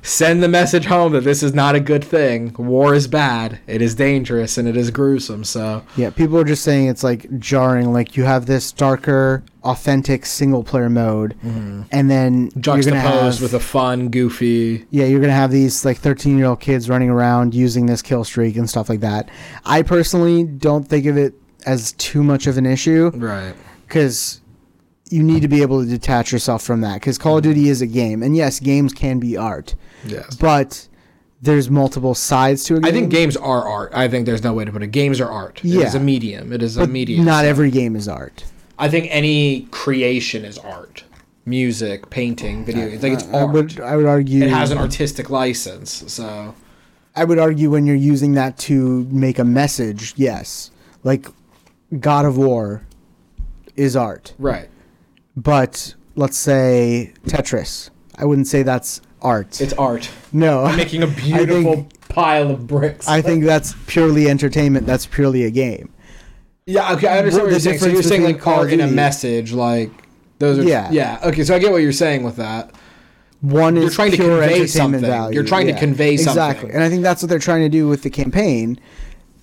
send 0.02 0.42
the 0.42 0.48
message 0.48 0.86
home 0.86 1.12
that 1.12 1.24
this 1.24 1.42
is 1.42 1.54
not 1.54 1.74
a 1.74 1.80
good 1.80 2.04
thing. 2.04 2.54
War 2.58 2.94
is 2.94 3.06
bad. 3.08 3.58
It 3.66 3.82
is 3.82 3.94
dangerous 3.94 4.58
and 4.58 4.66
it 4.68 4.76
is 4.76 4.90
gruesome. 4.90 5.44
So 5.44 5.82
yeah, 5.96 6.10
people 6.10 6.38
are 6.38 6.44
just 6.44 6.62
saying 6.62 6.88
it's 6.88 7.04
like 7.04 7.38
jarring. 7.38 7.92
Like 7.92 8.16
you 8.16 8.24
have 8.24 8.46
this 8.46 8.72
darker, 8.72 9.42
authentic 9.64 10.24
single 10.26 10.64
player 10.64 10.88
mode, 10.88 11.36
mm-hmm. 11.44 11.82
and 11.92 12.10
then 12.10 12.50
juxtaposed 12.58 13.40
have 13.40 13.42
with 13.42 13.54
a 13.54 13.60
fun, 13.60 14.08
goofy. 14.08 14.86
yeah, 14.90 15.04
you're 15.04 15.20
gonna 15.20 15.32
have 15.32 15.50
these 15.50 15.84
like 15.84 15.98
13 15.98 16.38
year 16.38 16.46
old 16.46 16.60
kids 16.60 16.88
running 16.88 17.10
around 17.10 17.54
using 17.54 17.86
this 17.86 18.02
kill 18.02 18.24
streak 18.24 18.56
and 18.56 18.68
stuff 18.68 18.88
like 18.88 19.00
that. 19.00 19.28
I 19.64 19.82
personally 19.82 20.44
don't 20.44 20.84
think 20.88 21.06
of 21.06 21.16
it 21.16 21.34
as 21.66 21.92
too 21.92 22.22
much 22.22 22.46
of 22.46 22.56
an 22.56 22.64
issue 22.64 23.10
Right. 23.14 23.54
because 23.86 24.40
you 25.10 25.22
need 25.22 25.42
to 25.42 25.48
be 25.48 25.60
able 25.62 25.82
to 25.82 25.88
detach 25.88 26.32
yourself 26.32 26.62
from 26.62 26.80
that 26.82 26.94
because 26.94 27.18
Call 27.18 27.36
of 27.38 27.42
Duty 27.42 27.68
is 27.68 27.82
a 27.82 27.86
game, 27.86 28.22
and 28.22 28.36
yes, 28.36 28.60
games 28.60 28.92
can 28.92 29.18
be 29.18 29.36
art, 29.36 29.74
Yes. 30.06 30.36
but 30.36 30.86
there's 31.42 31.68
multiple 31.70 32.14
sides 32.14 32.64
to 32.64 32.74
game. 32.74 32.84
I 32.84 32.92
think 32.92 33.10
games 33.10 33.36
are 33.36 33.66
art. 33.68 33.92
I 33.94 34.08
think 34.08 34.26
there's 34.26 34.42
no 34.44 34.52
way 34.52 34.64
to 34.64 34.72
put 34.72 34.82
it. 34.82 34.88
Games 34.92 35.20
are 35.20 35.28
art. 35.30 35.60
It 35.64 35.68
Yeah. 35.68 35.86
is 35.86 35.94
a 35.94 36.00
medium. 36.00 36.52
It 36.52 36.62
is 36.62 36.76
a 36.76 36.86
medium. 36.86 37.24
not 37.24 37.44
every 37.44 37.70
game 37.70 37.96
is 37.96 38.08
art. 38.08 38.44
I 38.78 38.88
think 38.88 39.08
any 39.10 39.62
creation 39.70 40.44
is 40.44 40.58
art. 40.58 41.04
Music, 41.46 42.10
painting, 42.10 42.64
video. 42.64 42.86
It's 42.86 43.02
like 43.02 43.12
it's 43.14 43.24
I 43.28 43.40
art. 43.42 43.52
would 43.52 43.80
I 43.80 43.96
would 43.96 44.06
argue 44.06 44.42
it 44.44 44.50
has 44.50 44.70
an 44.70 44.78
artistic 44.78 45.30
license. 45.30 46.04
So 46.06 46.54
I 47.16 47.24
would 47.24 47.38
argue 47.38 47.70
when 47.70 47.86
you're 47.86 47.96
using 47.96 48.32
that 48.34 48.56
to 48.58 49.06
make 49.10 49.38
a 49.38 49.44
message, 49.44 50.12
yes. 50.16 50.70
Like 51.02 51.26
God 51.98 52.24
of 52.26 52.36
War 52.36 52.82
is 53.76 53.96
art. 53.96 54.34
right. 54.38 54.68
But 55.36 55.94
let's 56.16 56.36
say 56.36 57.12
Tetris. 57.26 57.90
I 58.16 58.24
wouldn't 58.24 58.46
say 58.48 58.62
that's 58.62 59.00
art. 59.22 59.60
It's 59.60 59.72
art. 59.74 60.10
no. 60.32 60.70
Making 60.76 61.02
a 61.02 61.06
beautiful 61.26 61.74
think, 61.74 62.08
pile 62.08 62.50
of 62.50 62.66
bricks. 62.66 63.08
I 63.08 63.22
think 63.22 63.44
that's 63.44 63.74
purely 63.86 64.28
entertainment. 64.28 64.86
That's 64.86 65.06
purely 65.06 65.44
a 65.44 65.50
game. 65.50 65.92
yeah, 66.66 66.92
okay, 66.94 67.08
I 67.08 67.18
understand 67.18 67.44
What 67.44 67.46
what 67.46 67.50
you're 67.52 67.60
saying. 67.60 67.78
So 67.78 67.86
you're 67.86 68.02
saying 68.02 68.22
like 68.24 68.40
Call 68.40 68.54
of 68.54 68.58
art 68.60 68.72
and 68.72 68.82
a 68.82 68.86
message, 68.86 69.52
like 69.52 69.90
those 70.38 70.58
are 70.58 70.62
Yeah. 70.62 70.90
yeah. 70.90 71.18
Okay, 71.24 71.44
so 71.44 71.54
I 71.54 71.58
get 71.58 71.70
what 71.72 71.78
you're 71.82 71.92
saying 71.92 72.22
with 72.22 72.36
that. 72.36 72.72
One 73.40 73.74
You're 73.76 73.86
is 73.86 73.94
trying 73.94 74.10
to 74.10 74.16
pure 74.18 74.40
convey 74.40 74.44
entertainment 74.60 74.70
something. 74.70 75.00
value. 75.00 75.34
You're 75.34 75.44
trying 75.44 75.66
to 75.68 75.72
convey 75.78 76.12
exactly. 76.12 76.70
And 76.72 76.82
I 76.82 76.90
think 76.90 77.02
that's 77.02 77.22
what 77.22 77.30
they're 77.30 77.38
trying 77.38 77.62
to 77.62 77.70
do 77.70 77.88
with 77.88 78.02
the 78.02 78.10
campaign. 78.10 78.78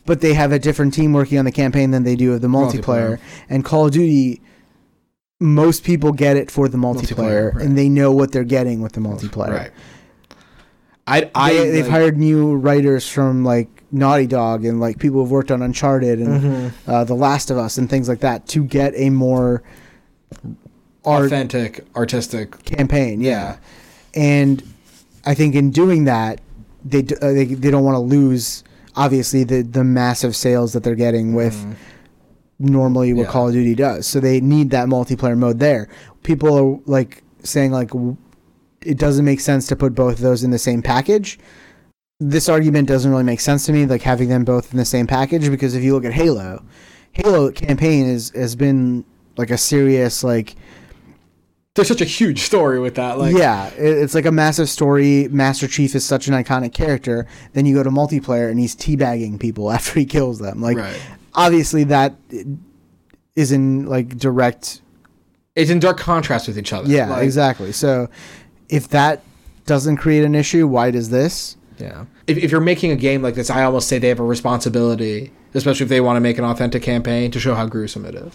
But 0.06 0.22
they 0.22 0.36
have 0.36 0.52
a 0.52 0.60
different 0.60 0.94
team 0.94 1.14
working 1.14 1.40
on 1.40 1.46
the 1.46 1.52
campaign 1.52 1.90
than 1.90 2.04
they 2.04 2.16
do 2.16 2.32
of 2.34 2.42
the 2.42 2.48
multiplayer. 2.48 3.18
Multiplayer. 3.18 3.20
And 3.50 3.66
Call 3.66 3.88
of 3.88 3.94
Duty, 3.94 4.40
most 5.40 5.84
people 5.84 6.12
get 6.12 6.36
it 6.38 6.50
for 6.50 6.68
the 6.68 6.78
multiplayer, 6.78 7.52
Multiplayer, 7.52 7.56
right. 7.56 7.66
and 7.66 7.78
they 7.78 7.90
know 7.90 8.12
what 8.12 8.32
they're 8.32 8.44
getting 8.44 8.82
with 8.82 8.94
the 8.94 9.00
multiplayer. 9.02 9.50
Right. 9.58 9.72
I, 11.06 11.30
I 11.36 11.54
They, 11.54 11.70
they've 11.70 11.84
like- 11.86 11.92
hired 11.92 12.18
new 12.18 12.56
writers 12.56 13.08
from 13.10 13.44
like 13.46 13.70
Naughty 13.92 14.28
Dog 14.28 14.66
and 14.66 14.80
like 14.80 14.98
people 15.00 15.22
who've 15.22 15.32
worked 15.32 15.52
on 15.52 15.62
Uncharted 15.62 16.20
and 16.20 16.42
Mm-hmm. 16.42 16.90
uh, 16.92 17.04
The 17.06 17.14
Last 17.14 17.50
of 17.52 17.58
Us 17.58 17.78
and 17.78 17.90
things 17.90 18.10
like 18.10 18.20
that 18.22 18.48
to 18.50 18.64
get 18.66 18.94
a 18.96 19.10
more 19.10 19.64
art 21.06 21.28
authentic, 21.28 21.86
artistic. 21.96 22.64
campaign. 22.66 23.22
Yeah, 23.22 23.58
and 24.14 24.62
I 25.26 25.34
think 25.36 25.56
in 25.56 25.72
doing 25.72 26.04
that, 26.06 26.42
they 26.84 27.00
uh, 27.22 27.32
they, 27.32 27.46
they 27.46 27.72
don't 27.72 27.84
want 27.86 27.96
to 27.96 28.00
lose 28.00 28.64
obviously 28.96 29.44
the 29.46 29.62
the 29.62 29.84
massive 29.86 30.36
sales 30.36 30.74
that 30.74 30.84
they're 30.84 30.96
getting 30.96 31.34
with 31.34 31.56
normally 32.60 33.14
what. 33.14 33.24
Yeah. 33.24 33.32
Call 33.32 33.48
of 33.48 33.54
Duty 33.54 33.76
does. 33.76 34.08
So 34.08 34.20
they 34.20 34.42
need 34.42 34.70
that 34.72 34.88
multiplayer 34.88 35.38
mode 35.38 35.60
there. 35.60 35.90
People 36.24 36.58
are 36.58 36.80
like 36.86 37.24
saying 37.44 37.72
like 37.72 37.92
it 38.82 38.98
doesn't 38.98 39.26
make 39.26 39.40
sense 39.40 39.68
to 39.68 39.76
put 39.76 39.96
both 39.96 40.16
of 40.16 40.22
those 40.22 40.44
in 40.44 40.52
the 40.52 40.60
same 40.60 40.82
package. 40.82 41.40
This 42.20 42.50
argument 42.50 42.88
doesn't 42.88 43.12
really 43.12 43.24
make 43.24 43.40
sense 43.40 43.66
to 43.68 43.74
me, 43.74 43.86
like 43.86 44.02
having 44.02 44.30
them 44.30 44.44
both 44.44 44.72
in 44.72 44.78
the 44.78 44.86
same 44.86 45.06
package, 45.06 45.50
because 45.50 45.76
if 45.76 45.84
you 45.84 45.94
look 45.94 46.06
at 46.06 46.14
Halo, 46.14 46.64
Halo 47.12 47.52
campaign 47.52 48.06
is 48.08 48.32
has 48.32 48.56
been 48.56 49.06
like 49.38 49.52
a 49.52 49.58
serious 49.58 50.24
like 50.24 50.56
There's 51.76 51.88
such 51.88 52.02
a 52.02 52.06
huge 52.06 52.40
story 52.40 52.80
with 52.80 52.96
that. 52.96 53.20
Like, 53.20 53.36
yeah, 53.36 53.68
it's 53.78 54.16
like 54.16 54.26
a 54.26 54.32
massive 54.32 54.68
story. 54.68 55.28
Master 55.28 55.68
Chief 55.68 55.94
is 55.94 56.04
such 56.04 56.28
an 56.28 56.34
iconic 56.34 56.74
character. 56.74 57.28
Then 57.54 57.68
you 57.68 57.76
go 57.76 57.84
to 57.84 57.92
multiplayer 57.92 58.50
and 58.50 58.60
he's 58.60 58.76
teabagging 58.76 59.40
people 59.40 59.72
after 59.78 60.00
he 60.00 60.06
kills 60.08 60.40
them. 60.40 60.60
Like, 60.60 60.78
Right. 60.78 61.00
Obviously 61.38 61.86
that 61.86 62.16
is 63.36 63.52
in 63.52 63.86
like 63.86 64.18
direct. 64.18 64.82
it's 65.56 65.70
in 65.70 65.80
dark 65.80 65.98
contrast 65.98 66.48
with 66.48 66.58
each 66.58 66.74
other. 66.74 66.90
Yeah, 66.90 67.10
Like, 67.10 67.24
exactly. 67.24 67.72
So, 67.72 68.10
if 68.70 68.90
that 68.90 69.22
doesn't 69.66 69.98
create 69.98 70.24
an 70.26 70.36
issue, 70.36 70.68
why 70.68 70.92
does 70.92 71.10
this? 71.10 71.56
Yeah. 71.78 72.06
If, 72.26 72.38
if 72.38 72.52
you're 72.52 72.60
making 72.62 72.92
a 72.92 72.96
game 72.96 73.22
like 73.22 73.36
this, 73.36 73.50
I 73.50 73.64
almost 73.64 73.88
say 73.88 74.00
they 74.00 74.08
have 74.10 74.20
a 74.20 74.24
responsibility, 74.24 75.32
especially 75.54 75.84
if 75.84 75.90
they 75.90 76.02
want 76.02 76.18
to 76.18 76.22
make 76.22 76.38
an 76.38 76.44
authentic 76.46 76.82
campaign, 76.84 77.32
to 77.32 77.40
show 77.40 77.54
how 77.56 77.66
gruesome 77.68 78.06
it 78.06 78.16
is. 78.16 78.34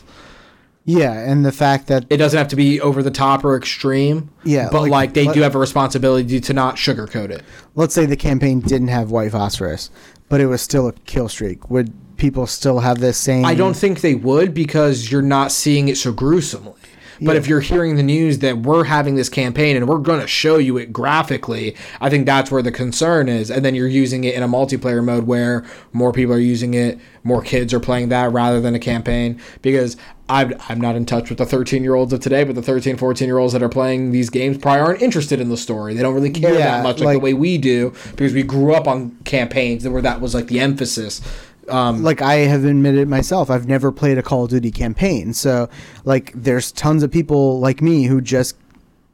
Yeah, 0.84 1.12
and 1.12 1.44
the 1.44 1.53
fact 1.53 1.86
that 1.88 2.07
It 2.11 2.16
doesn't 2.16 2.36
have 2.36 2.48
to 2.48 2.57
be 2.57 2.80
over 2.80 3.03
the 3.05 3.11
top 3.11 3.44
or 3.44 3.57
extreme. 3.57 4.30
Yeah, 4.44 4.68
But 4.70 4.82
like- 4.82 4.90
like, 4.90 5.14
they 5.14 5.26
let- 5.26 5.34
do 5.34 5.42
have 5.42 5.55
a 5.55 5.59
responsibility 5.59 6.40
to 6.40 6.53
not 6.53 6.76
sugarcoat 6.76 7.30
it. 7.30 7.42
let's 7.76 7.94
say 7.94 8.05
the 8.07 8.16
campaign 8.16 8.61
didn't 8.61 8.88
have 8.88 9.11
white 9.11 9.30
phosphorus, 9.32 9.90
but 10.28 10.40
it 10.40 10.46
was 10.46 10.61
still 10.62 10.88
a 10.88 10.92
kill 11.07 11.28
streak, 11.28 11.70
would 11.70 11.92
people 12.22 12.46
still 12.46 12.78
have 12.78 13.00
this 13.00 13.18
same? 13.18 13.44
I 13.44 13.54
don't 13.54 13.74
think 13.76 14.00
they 14.00 14.14
would 14.14 14.54
because 14.54 15.10
you're 15.10 15.22
not 15.22 15.50
seeing 15.50 15.88
it 15.88 15.96
so 15.96 16.12
gruesomely. 16.12 16.74
But 17.20 17.32
Yeah. 17.32 17.38
if 17.38 17.46
you're 17.48 17.60
hearing 17.60 17.94
the 17.96 18.02
news 18.02 18.38
that 18.38 18.58
we're 18.62 18.84
having 18.84 19.14
this 19.16 19.28
campaign 19.28 19.76
and 19.76 19.86
we're 19.88 19.98
going 19.98 20.20
to 20.20 20.26
show 20.26 20.56
you 20.58 20.76
it 20.76 20.92
graphically, 20.92 21.76
I 22.00 22.10
think 22.10 22.26
that's 22.26 22.50
where 22.50 22.62
the 22.62 22.72
concern 22.72 23.28
is. 23.28 23.48
And 23.50 23.64
then 23.64 23.74
you're 23.76 23.86
using 23.86 24.24
it 24.24 24.34
in 24.34 24.42
a 24.42 24.48
multiplayer 24.48 25.04
mode 25.04 25.26
where 25.26 25.64
more 25.92 26.12
people 26.12 26.34
are 26.34 26.38
using 26.40 26.74
it, 26.74 26.98
more 27.22 27.42
kids 27.42 27.72
are 27.74 27.78
playing 27.80 28.08
that 28.08 28.32
rather 28.32 28.60
than 28.60 28.74
a 28.74 28.80
campaign. 28.80 29.38
Because 29.62 29.96
I'm, 30.28 30.54
I'm 30.68 30.80
not 30.80 30.96
in 30.96 31.04
touch 31.06 31.28
with 31.28 31.38
the 31.38 31.46
13 31.46 31.84
year 31.84 31.94
olds 31.94 32.12
of 32.12 32.18
today, 32.20 32.42
but 32.44 32.54
the 32.56 32.62
13, 32.62 32.96
14 32.96 33.26
year 33.28 33.38
olds 33.38 33.52
that 33.52 33.62
are 33.62 33.68
playing 33.68 34.10
these 34.10 34.30
games 34.30 34.58
probably 34.58 34.80
aren't 34.80 35.02
interested 35.02 35.40
in 35.40 35.48
the 35.48 35.56
story. 35.56 35.94
They 35.94 36.02
don't 36.02 36.14
really 36.14 36.30
care 36.30 36.54
Yeah, 36.54 36.76
that 36.78 36.82
much 36.82 36.98
like, 36.98 37.06
like- 37.06 37.14
the 37.16 37.20
way 37.20 37.34
we 37.34 37.56
do 37.58 37.92
because 38.16 38.32
we 38.32 38.42
grew 38.42 38.74
up 38.74 38.88
on 38.88 39.16
campaigns 39.24 39.86
where 39.86 40.02
that 40.02 40.20
was 40.20 40.34
like 40.34 40.46
the 40.48 40.58
emphasis. 40.60 41.20
Um, 41.68 42.02
like 42.02 42.20
I 42.20 42.34
have 42.36 42.64
admitted 42.64 43.08
myself, 43.08 43.50
I've 43.50 43.68
never 43.68 43.92
played 43.92 44.18
a 44.18 44.22
Call 44.22 44.44
of 44.44 44.50
Duty 44.50 44.70
campaign. 44.70 45.32
So 45.32 45.68
like 46.04 46.32
there's 46.34 46.72
tons 46.72 47.02
of 47.02 47.10
people 47.10 47.60
like 47.60 47.80
me 47.80 48.04
who 48.04 48.20
just 48.20 48.56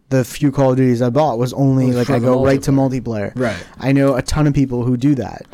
the 0.09 0.25
few 0.25 0.51
Call 0.51 0.71
of 0.71 0.79
Duties 0.79 1.03
I 1.03 1.11
bought 1.11 1.39
was 1.39 1.53
only 1.53 1.93
like 1.93 2.09
I 2.09 2.19
go 2.19 2.43
right 2.45 2.63
to 2.63 2.71
multiplayer. 2.71 3.33
Right. 3.37 3.63
I 3.79 3.93
know 3.93 4.15
a 4.17 4.23
ton 4.23 4.47
of 4.47 4.55
people 4.55 4.83
who 4.85 4.97
do 4.97 5.15
that. 5.17 5.47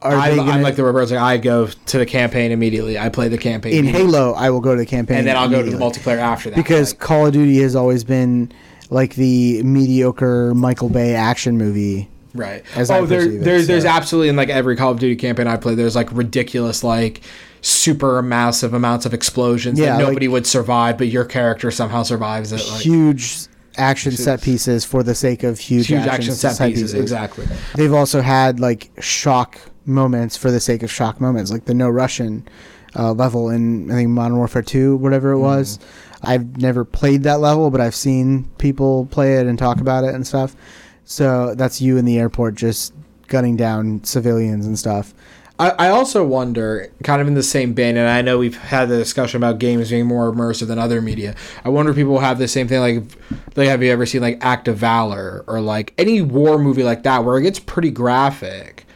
Are 0.00 0.16
I'm, 0.16 0.34
they 0.34 0.40
I'm 0.40 0.46
gonna- 0.48 0.62
like 0.64 0.74
the 0.74 0.82
reverse. 0.82 1.12
Like 1.12 1.20
I 1.20 1.36
go 1.36 1.68
to 1.68 1.98
the 1.98 2.06
campaign 2.06 2.50
immediately. 2.50 2.98
I 2.98 3.08
play 3.08 3.28
the 3.28 3.38
campaign 3.38 3.72
in. 3.74 3.84
Halo? 3.86 4.32
I 4.32 4.50
will 4.50 4.60
go 4.60 4.72
to 4.74 4.80
the 4.80 4.86
campaign, 4.86 5.18
and 5.18 5.26
then 5.28 5.36
I'll 5.36 5.48
go 5.48 5.62
to 5.62 5.70
the 5.70 5.76
multiplayer 5.76 6.18
after 6.18 6.50
that. 6.50 6.56
because 6.56 6.92
Like, 6.92 6.98
Call 7.00 7.26
of 7.26 7.32
Duty 7.32 7.60
has 7.62 7.76
always 7.76 8.02
been 8.02 8.50
like 8.90 9.14
the 9.14 9.62
mediocre 9.62 10.54
Michael 10.56 10.88
Bay 10.88 11.14
action 11.14 11.56
movie. 11.56 12.08
Right. 12.34 12.64
as 12.74 12.90
oh, 12.90 13.06
there, 13.06 13.22
it, 13.22 13.44
there's 13.44 13.66
there's 13.66 13.84
absolutely 13.84 14.28
in 14.28 14.36
like 14.36 14.48
every 14.48 14.76
Call 14.76 14.92
of 14.92 14.98
Duty 14.98 15.16
campaign 15.16 15.46
I 15.46 15.56
play. 15.56 15.74
There's 15.74 15.96
like 15.96 16.12
ridiculous 16.12 16.82
like 16.84 17.22
super 17.60 18.20
massive 18.22 18.74
amounts 18.74 19.06
of 19.06 19.14
explosions 19.14 19.78
Yeah, 19.78 19.86
that 19.86 19.98
like- 19.98 20.08
nobody 20.08 20.28
would 20.28 20.46
survive, 20.46 20.98
but 20.98 21.08
your 21.08 21.24
character 21.24 21.70
somehow 21.70 22.02
survives 22.02 22.52
it. 22.52 22.60
Like 22.70 22.82
huge 22.82 23.46
action 23.76 24.12
set 24.12 24.42
pieces 24.42 24.84
for 24.84 25.02
the 25.02 25.14
sake 25.14 25.42
of 25.42 25.58
huge, 25.58 25.86
huge 25.86 26.06
action 26.06 26.34
set 26.34 26.58
pieces. 26.58 26.94
Exactly. 26.94 27.46
They've 27.74 27.92
also 27.92 28.20
had 28.20 28.60
like 28.60 28.90
shock 29.00 29.58
moments 29.86 30.36
for 30.36 30.50
the 30.50 30.60
sake 30.60 30.82
of 30.82 30.90
shock 30.90 31.20
moments, 31.20 31.50
like 31.50 31.64
the 31.64 31.74
no 31.74 31.88
Russian 31.88 32.46
uh, 32.96 33.12
level 33.12 33.50
in 33.50 33.90
I 33.90 33.94
think 33.94 34.10
Modern 34.10 34.36
Warfare 34.36 34.62
Two, 34.62 34.96
whatever 34.96 35.32
it 35.32 35.38
was. 35.38 35.78
I've 36.22 36.58
never 36.58 36.84
played 36.84 37.24
that 37.24 37.40
level, 37.40 37.70
but 37.70 37.80
I've 37.80 37.94
seen 37.94 38.44
people 38.58 39.06
play 39.06 39.38
it 39.38 39.46
and 39.46 39.58
talk 39.58 39.80
about 39.80 40.04
it 40.04 40.14
and 40.14 40.26
stuff. 40.26 40.54
So 41.04 41.54
that's 41.54 41.80
you 41.80 41.96
in 41.96 42.04
the 42.04 42.18
airport 42.18 42.54
just 42.54 42.94
gunning 43.28 43.56
down 43.56 44.04
civilians 44.04 44.66
and 44.66 44.78
stuff. 44.78 45.14
I, 45.58 45.88
also 45.90 46.26
wonder, 46.26 46.90
kind 47.04 47.22
of 47.22 47.28
in 47.28 47.34
the 47.34 47.42
same 47.42 47.72
vein, 47.74 47.96
and 47.96 48.08
I 48.08 48.20
know 48.20 48.38
we've 48.38 48.56
had 48.56 48.88
the 48.88 48.96
discussion 48.96 49.36
about 49.36 49.60
games 49.60 49.90
being 49.90 50.06
more 50.06 50.32
immersive 50.32 50.66
than 50.66 50.78
other 50.78 51.00
media. 51.00 51.36
I 51.64 51.68
wonder 51.68 51.92
if 51.92 51.96
people 51.96 52.18
have 52.18 52.38
the 52.38 52.48
same 52.48 52.66
thing. 52.66 52.80
Like, 52.80 53.04
like 53.54 53.68
have 53.68 53.80
you 53.82 53.90
ever 53.92 54.04
seen 54.04 54.22
like 54.22 54.38
Act 54.40 54.66
of 54.66 54.78
Valor 54.78 55.44
or 55.46 55.60
like 55.60 55.94
any 55.98 56.20
war 56.20 56.58
movie 56.58 56.82
like 56.82 57.04
that 57.04 57.24
where 57.24 57.38
it 57.38 57.42
gets 57.42 57.60
pretty 57.60 57.90
graphic? 57.90 58.86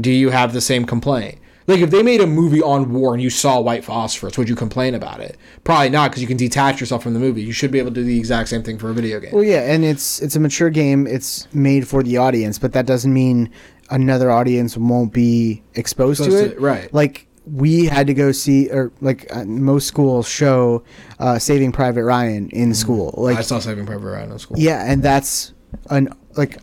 Do 0.00 0.10
you 0.10 0.30
have 0.30 0.52
the 0.54 0.62
same 0.62 0.86
complaint? 0.86 1.38
Like, 1.66 1.80
if 1.80 1.90
they 1.90 2.02
made 2.02 2.20
a 2.20 2.26
movie 2.26 2.60
on 2.62 2.92
war 2.92 3.14
and 3.14 3.22
you 3.22 3.30
saw 3.30 3.58
white 3.60 3.84
phosphorus, 3.84 4.36
would 4.36 4.48
you 4.48 4.54
complain 4.54 4.94
about 4.94 5.20
it? 5.20 5.38
Probably 5.64 5.88
not, 5.88 6.10
because 6.10 6.20
you 6.20 6.28
can 6.28 6.36
detach 6.36 6.78
yourself 6.80 7.02
from 7.02 7.14
the 7.14 7.20
movie. 7.20 7.42
You 7.42 7.52
should 7.52 7.70
be 7.70 7.78
able 7.78 7.90
to 7.90 7.94
do 7.94 8.04
the 8.04 8.18
exact 8.18 8.48
same 8.50 8.62
thing 8.62 8.78
for 8.78 8.90
a 8.90 8.94
video 8.94 9.18
game. 9.20 9.32
Well, 9.32 9.44
yeah, 9.44 9.60
and 9.72 9.84
it's 9.84 10.20
it's 10.20 10.36
a 10.36 10.40
mature 10.40 10.68
game. 10.70 11.06
It's 11.06 11.48
made 11.54 11.88
for 11.88 12.02
the 12.02 12.18
audience, 12.18 12.58
but 12.58 12.72
that 12.74 12.84
doesn't 12.86 13.12
mean 13.12 13.50
another 13.90 14.30
audience 14.30 14.76
won't 14.76 15.12
be 15.12 15.62
exposed, 15.74 16.20
Exposed 16.20 16.38
to 16.38 16.44
to 16.48 16.52
it. 16.52 16.56
it, 16.56 16.60
right. 16.60 16.92
Like 16.92 17.26
we 17.46 17.86
had 17.86 18.06
to 18.08 18.14
go 18.14 18.32
see, 18.32 18.70
or 18.70 18.92
like 19.00 19.26
uh, 19.34 19.44
most 19.44 19.86
schools 19.86 20.28
show 20.28 20.82
uh, 21.18 21.38
Saving 21.38 21.72
Private 21.72 22.04
Ryan 22.04 22.48
in 22.50 22.74
school. 22.74 23.14
Like 23.16 23.34
Mm-hmm. 23.34 23.38
I 23.38 23.42
saw 23.42 23.58
Saving 23.58 23.86
Private 23.86 24.08
Ryan 24.10 24.32
in 24.32 24.38
school. 24.38 24.58
yeah, 24.58 24.90
and 24.90 25.02
that's 25.02 25.52
an 25.90 26.08
like 26.36 26.58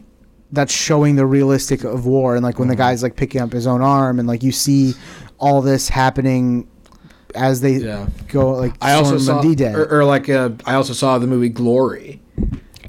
that's 0.51 0.73
showing 0.73 1.15
the 1.15 1.25
realistic 1.25 1.83
of 1.83 2.05
war, 2.05 2.35
and 2.35 2.43
like 2.43 2.59
when 2.59 2.67
the 2.67 2.73
Mm-hmm. 2.73 2.81
guy's 2.81 3.03
like 3.03 3.15
picking 3.15 3.41
up 3.41 3.51
his 3.51 3.67
own 3.67 3.81
arm, 3.81 4.19
and 4.19 4.27
like 4.27 4.43
you 4.43 4.51
see 4.51 4.93
all 5.37 5.61
this 5.61 5.89
happening 5.89 6.67
as 7.35 7.61
they 7.61 7.75
Yeah. 7.77 8.07
go 8.27 8.51
like 8.51 8.73
I 8.81 8.93
also 8.93 9.17
saw, 9.17 9.41
D-Day. 9.41 9.73
or, 9.73 9.85
or 9.99 10.05
like, 10.05 10.27
uh, 10.29 10.49
I 10.65 10.73
also 10.75 10.91
saw 10.93 11.17
the 11.17 11.27
movie 11.27 11.47
Glory. 11.49 12.21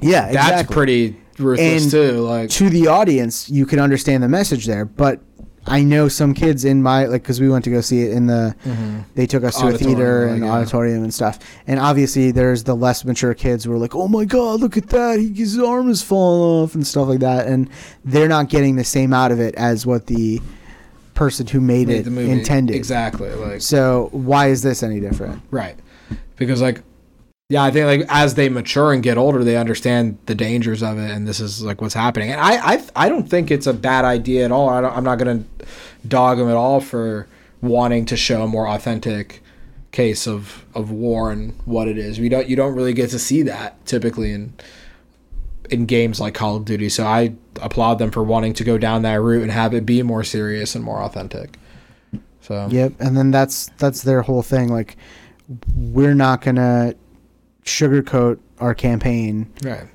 yeah, 0.01 0.31
That's 0.31 0.69
pretty 0.69 1.15
ruthless 1.39 1.83
And 1.83 1.91
too. 1.91 2.11
Like, 2.19 2.49
to 2.51 2.69
the 2.69 2.87
audience, 2.87 3.49
you 3.49 3.65
can 3.65 3.79
understand 3.79 4.21
the 4.21 4.27
message 4.29 4.65
there. 4.65 4.83
But 4.85 5.21
I 5.65 5.81
know 5.83 6.07
some 6.09 6.33
kids 6.33 6.65
in 6.65 6.83
my 6.83 7.05
like 7.05 7.21
because 7.21 7.39
we 7.39 7.47
went 7.49 7.63
to 7.65 7.69
go 7.71 7.79
see 7.81 8.01
it 8.01 8.11
in 8.11 8.27
the. 8.27 8.55
They 9.15 9.25
took 9.25 9.43
us 9.43 9.57
to 9.59 9.67
a 9.67 9.69
Mm-hmm. 9.73 9.85
Theater 9.85 10.27
and 10.27 10.43
yeah. 10.43 10.51
auditorium 10.51 11.03
and 11.03 11.13
stuff. 11.13 11.39
And 11.67 11.79
obviously, 11.79 12.31
there's 12.31 12.63
the 12.65 12.75
less 12.75 13.05
mature 13.05 13.33
kids 13.33 13.63
who 13.63 13.71
are 13.73 13.77
like, 13.77 13.95
"Oh 13.95 14.07
my 14.07 14.25
god, 14.25 14.59
look 14.59 14.75
at 14.77 14.89
that! 14.89 15.19
He, 15.19 15.31
his 15.33 15.57
arm 15.59 15.89
is 15.89 16.01
falling 16.03 16.63
off" 16.63 16.75
and 16.75 16.85
stuff 16.85 17.07
like 17.07 17.19
that. 17.21 17.47
And 17.47 17.69
they're 18.03 18.27
not 18.27 18.49
getting 18.49 18.75
the 18.75 18.83
same 18.83 19.13
out 19.13 19.31
of 19.31 19.39
it 19.39 19.55
as 19.55 19.85
what 19.85 20.07
the 20.07 20.41
person 21.13 21.45
who 21.47 21.61
made, 21.61 21.87
made 21.87 22.07
it 22.07 22.29
intended. 22.29 22.75
exactly 22.75 23.29
like 23.35 23.61
So 23.61 24.09
why 24.11 24.47
is 24.47 24.63
this 24.63 24.81
any 24.83 24.99
different? 24.99 25.41
right 25.51 25.75
because 26.37 26.59
like 26.61 26.81
yeah 27.49 27.63
i 27.63 27.71
think 27.71 27.85
like 27.85 28.05
as 28.09 28.35
they 28.35 28.49
mature 28.49 28.93
and 28.93 29.03
get 29.03 29.17
older 29.17 29.43
they 29.43 29.57
understand 29.57 30.17
the 30.25 30.35
dangers 30.35 30.81
of 30.81 30.97
it 30.97 31.11
and 31.11 31.27
this 31.27 31.39
is 31.39 31.61
like 31.61 31.81
what's 31.81 31.93
happening 31.93 32.31
and 32.31 32.39
i 32.39 32.73
i, 32.73 32.83
I 32.95 33.09
don't 33.09 33.29
think 33.29 33.51
it's 33.51 33.67
a 33.67 33.73
bad 33.73 34.05
idea 34.05 34.45
at 34.45 34.51
all 34.51 34.69
I 34.69 34.81
i'm 34.81 35.03
not 35.03 35.17
gonna 35.17 35.43
dog 36.07 36.37
them 36.37 36.49
at 36.49 36.55
all 36.55 36.79
for 36.79 37.27
wanting 37.61 38.05
to 38.07 38.17
show 38.17 38.43
a 38.43 38.47
more 38.47 38.67
authentic 38.67 39.41
case 39.91 40.27
of 40.27 40.65
of 40.73 40.89
war 40.89 41.31
and 41.31 41.53
what 41.65 41.87
it 41.87 41.97
is 41.97 42.19
we 42.19 42.29
don't 42.29 42.47
you 42.47 42.55
don't 42.55 42.75
really 42.75 42.93
get 42.93 43.09
to 43.11 43.19
see 43.19 43.43
that 43.43 43.85
typically 43.85 44.31
in 44.31 44.53
in 45.69 45.85
games 45.85 46.19
like 46.19 46.33
Call 46.33 46.55
of 46.55 46.65
Duty. 46.65 46.89
So 46.89 47.05
I 47.05 47.33
applaud 47.61 47.99
them 47.99 48.11
for 48.11 48.23
wanting 48.23 48.53
to 48.53 48.63
go 48.63 48.77
down 48.77 49.01
that 49.03 49.21
route 49.21 49.41
and 49.41 49.51
have 49.51 49.73
it 49.73 49.85
be 49.85 50.01
more 50.03 50.23
serious 50.23 50.75
and 50.75 50.83
more 50.83 51.01
authentic. 51.01 51.57
So 52.41 52.67
Yep, 52.69 52.93
and 52.99 53.17
then 53.17 53.31
that's 53.31 53.69
that's 53.77 54.03
their 54.03 54.21
whole 54.21 54.43
thing. 54.43 54.69
Like, 54.69 54.97
we're 55.75 56.13
not 56.13 56.41
gonna 56.41 56.95
sugarcoat 57.65 58.39
our 58.59 58.73
campaign. 58.73 59.51
Right. 59.63 59.87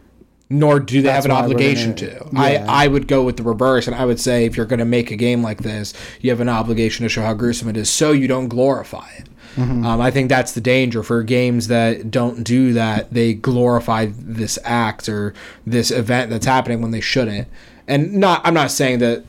Nor 0.50 0.80
do 0.80 1.02
they 1.02 1.08
That's 1.08 1.16
have 1.16 1.24
an 1.26 1.30
why 1.32 1.40
we're 1.42 1.44
obligation 1.44 1.94
gonna- 1.94 2.18
to. 2.20 2.28
yeah. 2.32 2.66
I, 2.68 2.84
I 2.84 2.88
would 2.88 3.06
go 3.06 3.22
with 3.22 3.36
the 3.36 3.42
reverse, 3.42 3.86
and 3.86 3.94
I 3.94 4.06
would 4.06 4.18
say 4.18 4.46
if 4.46 4.56
you're 4.56 4.64
going 4.66 4.78
to 4.78 4.86
make 4.86 5.10
a 5.10 5.16
game 5.16 5.42
like 5.42 5.58
this, 5.62 5.92
you 6.22 6.30
have 6.30 6.40
an 6.40 6.48
obligation 6.48 7.02
to 7.02 7.08
show 7.10 7.20
how 7.22 7.34
gruesome 7.34 7.68
it 7.68 7.76
is, 7.76 7.90
so 7.90 8.12
you 8.12 8.26
don't 8.28 8.48
glorify 8.48 9.08
it. 9.18 9.28
Mm-hmm. 9.56 9.84
Um, 9.84 10.00
I 10.00 10.10
think 10.10 10.28
that's 10.30 10.52
the 10.52 10.60
danger 10.62 11.02
for 11.02 11.22
games 11.22 11.66
that 11.68 12.10
don't 12.10 12.44
do 12.44 12.72
that. 12.74 13.12
They 13.12 13.34
glorify 13.34 14.06
this 14.16 14.58
act 14.64 15.08
or 15.08 15.34
this 15.66 15.90
event 15.90 16.30
that's 16.30 16.46
happening 16.46 16.80
when 16.80 16.92
they 16.92 17.00
shouldn't. 17.00 17.48
And 17.86 18.14
not, 18.14 18.40
I'm 18.46 18.54
not 18.54 18.70
saying 18.70 19.00
that 19.00 19.24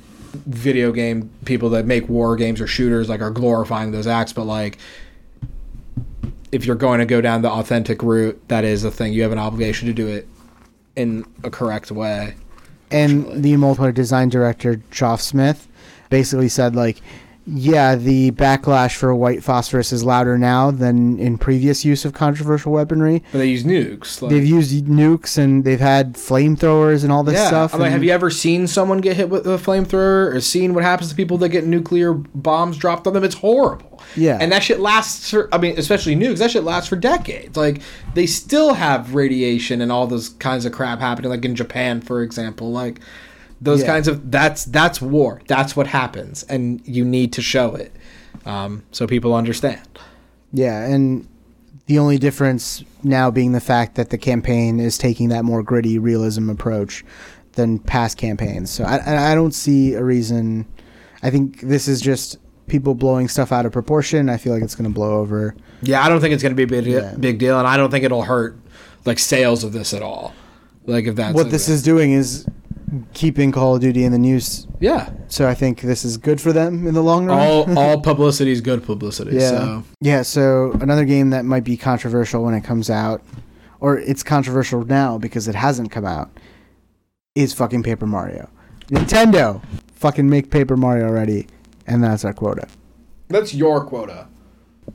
video 0.45 0.91
game 0.91 1.31
people 1.45 1.69
that 1.71 1.85
make 1.85 2.07
war 2.07 2.35
games 2.35 2.61
or 2.61 2.67
shooters 2.67 3.09
like 3.09 3.21
are 3.21 3.31
glorifying 3.31 3.91
those 3.91 4.05
acts, 4.07 4.31
but 4.31 4.43
like 4.45 4.77
if 6.51 6.65
you're 6.65 6.75
going 6.75 6.99
to 6.99 7.05
go 7.05 7.21
down 7.21 7.41
the 7.41 7.49
authentic 7.49 8.01
route, 8.01 8.41
that 8.47 8.63
is 8.63 8.83
a 8.83 8.91
thing. 8.91 9.13
You 9.13 9.23
have 9.23 9.31
an 9.31 9.37
obligation 9.37 9.87
to 9.87 9.93
do 9.93 10.07
it 10.07 10.27
in 10.95 11.25
a 11.43 11.49
correct 11.49 11.91
way. 11.91 12.35
And 12.91 13.43
the 13.43 13.53
multiplayer 13.53 13.93
design 13.93 14.29
director, 14.29 14.81
Joff 14.91 15.21
Smith, 15.21 15.67
basically 16.09 16.49
said 16.49 16.75
like, 16.75 17.01
yeah, 17.45 17.95
the 17.95 18.31
backlash 18.31 18.95
for 18.95 19.13
white 19.15 19.43
phosphorus 19.43 19.91
is 19.91 20.03
louder 20.03 20.37
now 20.37 20.69
than 20.69 21.17
in 21.17 21.37
previous 21.37 21.83
use 21.83 22.05
of 22.05 22.13
controversial 22.13 22.71
weaponry. 22.71 23.23
But 23.31 23.39
they 23.39 23.47
use 23.47 23.63
nukes. 23.63 24.21
Like, 24.21 24.29
They've 24.29 24.45
used 24.45 24.85
nukes 24.85 25.37
and 25.37 25.63
they've 25.63 25.79
had 25.79 26.13
flamethrowers 26.13 27.03
and 27.03 27.11
all 27.11 27.23
this 27.23 27.35
yeah. 27.35 27.47
stuff. 27.47 27.73
I'm 27.73 27.79
like, 27.79 27.91
have 27.91 28.03
you 28.03 28.11
ever 28.11 28.29
seen 28.29 28.67
someone 28.67 28.99
get 28.99 29.15
hit 29.15 29.29
with 29.29 29.47
a 29.47 29.57
flamethrower 29.57 30.35
or 30.35 30.41
seen 30.41 30.73
what 30.73 30.83
happens 30.83 31.09
to 31.09 31.15
people 31.15 31.37
that 31.39 31.49
get 31.49 31.65
nuclear 31.65 32.13
bombs 32.13 32.77
dropped 32.77 33.07
on 33.07 33.13
them? 33.13 33.23
It's 33.23 33.35
horrible. 33.35 33.88
Yeah. 34.15 34.37
And 34.41 34.51
that 34.51 34.63
shit 34.63 34.79
lasts 34.79 35.29
for, 35.29 35.47
I 35.53 35.57
mean, 35.57 35.77
especially 35.77 36.15
nukes, 36.15 36.37
that 36.39 36.51
shit 36.51 36.63
lasts 36.63 36.89
for 36.89 36.95
decades. 36.95 37.55
Like, 37.55 37.81
they 38.13 38.25
still 38.25 38.73
have 38.73 39.13
radiation 39.15 39.81
and 39.81 39.91
all 39.91 40.07
those 40.07 40.29
kinds 40.29 40.65
of 40.65 40.71
crap 40.71 40.99
happening, 40.99 41.29
like 41.29 41.45
in 41.45 41.55
Japan, 41.55 42.01
for 42.01 42.21
example. 42.23 42.71
Like, 42.71 42.99
those 43.61 43.81
Yeah. 43.81 43.87
kinds 43.87 44.07
of, 44.07 44.31
that's, 44.31 44.65
that's 44.65 45.01
war. 45.01 45.41
That's 45.47 45.75
what 45.75 45.87
happens. 45.87 46.43
And 46.43 46.81
you 46.85 47.03
need 47.05 47.33
to 47.33 47.41
show 47.41 47.75
it 47.75 47.93
um, 48.45 48.83
so 48.91 49.05
people 49.05 49.33
understand. 49.35 49.81
Yeah, 50.51 50.85
and 50.85 51.27
the 51.85 51.99
only 51.99 52.17
difference 52.17 52.83
now 53.03 53.29
being 53.31 53.51
the 53.51 53.59
fact 53.59 53.95
that 53.95 54.09
the 54.09 54.17
campaign 54.17 54.79
is 54.79 54.97
taking 54.97 55.29
that 55.29 55.43
more 55.45 55.61
gritty 55.63 55.99
realism 55.99 56.49
approach 56.49 57.03
than 57.53 57.79
past 57.79 58.17
campaigns. 58.17 58.69
So 58.69 58.83
I, 58.83 58.97
I 58.97 59.31
I 59.31 59.35
don't 59.35 59.53
see 59.53 59.93
a 59.93 60.03
reason. 60.03 60.65
I 61.21 61.29
think 61.29 61.61
this 61.61 61.87
is 61.87 61.99
just 61.99 62.37
people 62.69 62.95
blowing 62.95 63.27
stuff 63.27 63.51
out 63.51 63.65
of 63.65 63.71
proportion. 63.71 64.29
I 64.29 64.37
feel 64.37 64.53
like 64.53 64.63
it's 64.63 64.75
going 64.75 64.89
to 64.89 64.93
blow 64.93 65.17
over. 65.19 65.55
Yeah, 65.81 66.03
I 66.03 66.09
don't 66.09 66.21
think 66.21 66.33
it's 66.33 66.43
going 66.43 66.55
to 66.55 66.55
be 66.55 66.63
a 66.63 66.81
big, 66.81 66.85
Yeah. 66.91 67.13
big 67.19 67.39
deal, 67.39 67.57
and 67.59 67.67
I 67.67 67.77
don't 67.77 67.91
think 67.91 68.03
it'll 68.05 68.23
hurt 68.23 68.57
like 69.05 69.19
sales 69.19 69.63
of 69.63 69.73
this 69.73 69.93
at 69.93 70.01
all. 70.01 70.33
Like 70.85 71.05
if 71.05 71.15
that's 71.15 71.35
what 71.35 71.51
this 71.51 71.69
is 71.69 71.83
doing 71.83 72.11
is 72.11 72.47
keeping 73.13 73.51
Call 73.51 73.75
of 73.75 73.81
Duty 73.81 74.03
in 74.03 74.11
the 74.11 74.17
news. 74.17 74.65
yeah, 74.79 75.11
So 75.27 75.47
I 75.47 75.53
think 75.53 75.81
this 75.81 76.03
is 76.03 76.17
good 76.17 76.41
for 76.41 76.51
them 76.51 76.87
in 76.87 76.95
the 76.95 77.03
long 77.03 77.27
run. 77.27 77.37
all 77.39 77.77
all 77.77 78.01
publicity 78.01 78.51
is 78.51 78.61
good 78.61 78.83
publicity. 78.83 79.35
yeah. 79.35 79.49
So 79.49 79.83
Yeah, 80.01 80.21
so 80.23 80.71
another 80.81 81.05
game 81.05 81.29
that 81.29 81.45
might 81.45 81.63
be 81.63 81.77
controversial 81.77 82.43
when 82.43 82.55
it 82.55 82.61
comes 82.63 82.89
out 82.89 83.21
or 83.79 83.99
it's 83.99 84.23
controversial 84.23 84.83
now 84.85 85.17
because 85.19 85.47
it 85.47 85.53
hasn't 85.55 85.91
come 85.91 86.05
out, 86.05 86.31
is 87.35 87.53
fucking 87.53 87.83
Paper 87.83 88.07
Mario. 88.07 88.49
Nintendo, 88.87 89.61
fucking 89.93 90.27
make 90.29 90.49
Paper 90.49 90.75
Mario 90.75 91.07
already, 91.07 91.47
and 91.89 92.03
that's 92.03 92.23
our 92.23 92.33
quota. 92.33 92.67
That's 93.27 93.53
your 93.53 93.83
quota. 93.83 94.27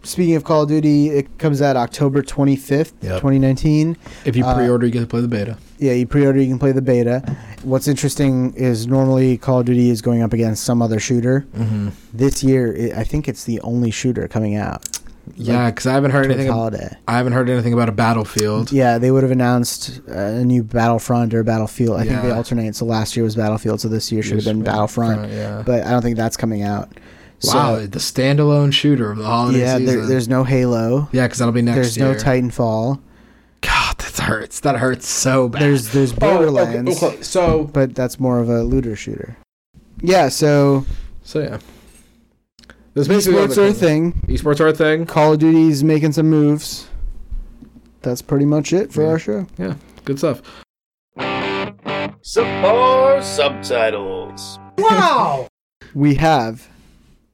Speaking 0.03 0.34
of 0.34 0.42
Call 0.45 0.62
of 0.62 0.68
Duty, 0.68 1.11
it 1.11 1.38
comes 1.38 1.62
out 1.62 1.76
October 1.76 2.20
25th, 2.22 2.92
Yep. 3.01 3.20
2019. 3.20 3.97
If 4.24 4.34
you 4.36 4.45
Uh, 4.45 4.55
pre-order, 4.57 4.86
you 4.86 4.92
get 4.92 5.01
to 5.01 5.07
play 5.07 5.20
the 5.20 5.28
beta. 5.28 5.57
Yeah, 5.78 5.92
you 5.92 6.07
pre-order, 6.07 6.40
you 6.40 6.49
can 6.49 6.59
play 6.59 6.72
the 6.72 6.82
beta. 6.82 7.22
What's 7.62 7.86
interesting 7.86 8.53
is 8.55 8.86
normally 8.88 9.36
Call 9.36 9.61
of 9.61 9.66
Duty 9.66 9.90
is 9.90 10.03
going 10.03 10.22
up 10.22 10.32
against 10.32 10.64
some 10.64 10.82
other 10.82 10.99
shooter. 10.99 11.47
Mm-hmm. 11.57 11.88
This 12.12 12.42
year, 12.42 12.72
it, 12.74 12.92
I 12.97 13.05
think 13.05 13.28
it's 13.28 13.45
the 13.45 13.61
only 13.61 13.90
shooter 13.92 14.26
coming 14.26 14.57
out. 14.57 14.84
Yeah, 15.37 15.70
because 15.70 15.87
I 15.87 15.93
haven't 15.95 16.11
heard 16.12 16.25
towards 16.25 16.35
anything. 16.37 16.53
holiday. 16.53 16.97
I 17.09 17.16
haven't 17.16 17.33
heard 17.33 17.49
anything 17.51 17.72
about 17.72 17.89
a 17.89 17.93
battlefield. 17.93 18.70
Yeah, 18.72 18.99
they 18.99 19.11
would 19.11 19.22
have 19.22 19.33
announced 19.33 20.01
uh, 20.09 20.12
a 20.14 20.45
new 20.45 20.62
Battlefront 20.62 21.35
or 21.35 21.43
Battlefield. 21.43 21.99
I 21.99 22.05
think 22.05 22.22
they 22.22 22.31
alternate. 22.31 22.77
So 22.77 22.85
last 22.85 23.16
year 23.16 23.25
was 23.25 23.35
Battlefield, 23.37 23.81
so 23.81 23.89
this 23.89 24.12
year 24.12 24.22
should 24.22 24.37
have 24.37 24.45
been 24.45 24.59
Yes, 24.59 24.66
Battlefront. 24.66 25.31
yeah. 25.33 25.62
But 25.64 25.85
I 25.87 25.91
don't 25.91 26.03
think 26.03 26.16
that's 26.16 26.37
coming 26.37 26.62
out. 26.62 26.89
wow, 27.45 27.77
So, 27.79 27.87
the 27.87 27.99
standalone 27.99 28.72
shooter 28.72 29.11
of 29.11 29.18
the 29.18 29.25
holiday 29.25 29.61
yeah, 29.61 29.79
season. 29.79 29.97
there, 29.99 30.07
there's 30.07 30.29
no 30.29 30.45
Halo. 30.45 31.09
yeah, 31.12 31.25
because 31.27 31.39
that'll 31.39 31.53
be 31.53 31.62
next 31.62 31.77
There's 31.77 31.97
year. 31.97 32.12
no 32.12 32.14
Titanfall. 32.14 33.01
God, 33.62 33.97
that 33.99 34.18
hurts. 34.22 34.61
That 34.61 34.77
hurts 34.77 35.09
so 35.09 35.49
bad. 35.49 35.62
There's 35.62 35.89
there's 35.93 36.12
Oh, 36.12 36.16
okay, 36.16 36.27
Borderlands, 36.37 37.03
okay, 37.03 37.22
So, 37.22 37.64
but 37.72 37.95
that's 37.95 38.20
more 38.20 38.39
of 38.41 38.49
a 38.51 38.62
looter 38.62 38.95
shooter. 38.95 39.37
Yeah, 40.03 40.29
so 40.29 40.85
so 41.22 41.41
yeah. 41.41 41.59
This 42.95 43.09
basically 43.09 43.40
esports 43.40 43.59
are 43.59 43.66
a 43.66 43.72
thing. 43.72 44.12
Esports 44.28 44.61
are 44.61 44.68
a 44.68 44.72
thing. 44.72 45.05
Call 45.07 45.32
of 45.32 45.40
Duty's 45.40 45.82
making 45.82 46.12
some 46.12 46.30
moves. 46.30 46.86
That's 48.03 48.22
pretty 48.22 48.45
much 48.47 48.72
it 48.72 48.92
for 48.92 49.03
Yeah. 49.03 49.09
our 49.09 49.18
show. 49.18 49.47
Yeah, 49.59 49.74
good 50.05 50.18
stuff. 50.18 50.42
Subpar 52.22 53.22
subtitles. 53.22 54.59
Wow. 54.78 55.49
we 55.95 56.14
have 56.14 56.68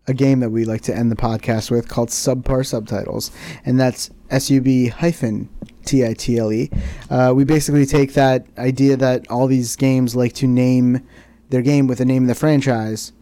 a 0.08 0.14
game 0.14 0.40
that 0.40 0.50
we 0.50 0.64
like 0.64 0.80
to 0.82 0.96
end 0.96 1.10
the 1.12 1.16
podcast 1.16 1.70
with 1.70 1.88
called 1.88 2.08
Subpar 2.08 2.64
Subtitles, 2.66 3.30
and 3.64 3.78
that's 3.78 4.10
S 4.30 4.50
U 4.50 4.60
B 4.60 4.88
hyphen 4.88 5.48
T 5.84 6.04
I 6.06 6.14
T 6.14 6.38
L 6.38 6.52
E. 6.52 6.70
Uh, 7.10 7.32
we 7.36 7.44
basically 7.44 7.84
take 7.86 8.14
that 8.14 8.46
idea 8.58 8.96
that 8.96 9.30
all 9.30 9.46
these 9.46 9.76
games 9.76 10.16
like 10.16 10.32
to 10.34 10.46
name 10.46 11.06
their 11.50 11.62
game 11.62 11.86
with 11.86 11.98
the 11.98 12.04
name 12.04 12.22
of 12.24 12.28
the 12.28 12.34
franchise, 12.34 13.12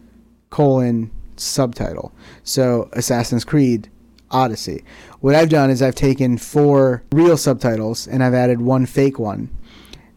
colon, 0.49 1.11
subtitle. 1.39 2.13
So 2.43 2.89
Assassin's 2.93 3.45
Creed 3.45 3.89
Odyssey. 4.31 4.83
What 5.21 5.35
I've 5.35 5.49
done 5.49 5.69
is 5.69 5.81
I've 5.81 5.95
taken 5.95 6.37
four 6.37 7.03
real 7.11 7.37
subtitles 7.37 8.07
and 8.07 8.23
I've 8.23 8.33
added 8.33 8.61
one 8.61 8.85
fake 8.85 9.19
one. 9.19 9.49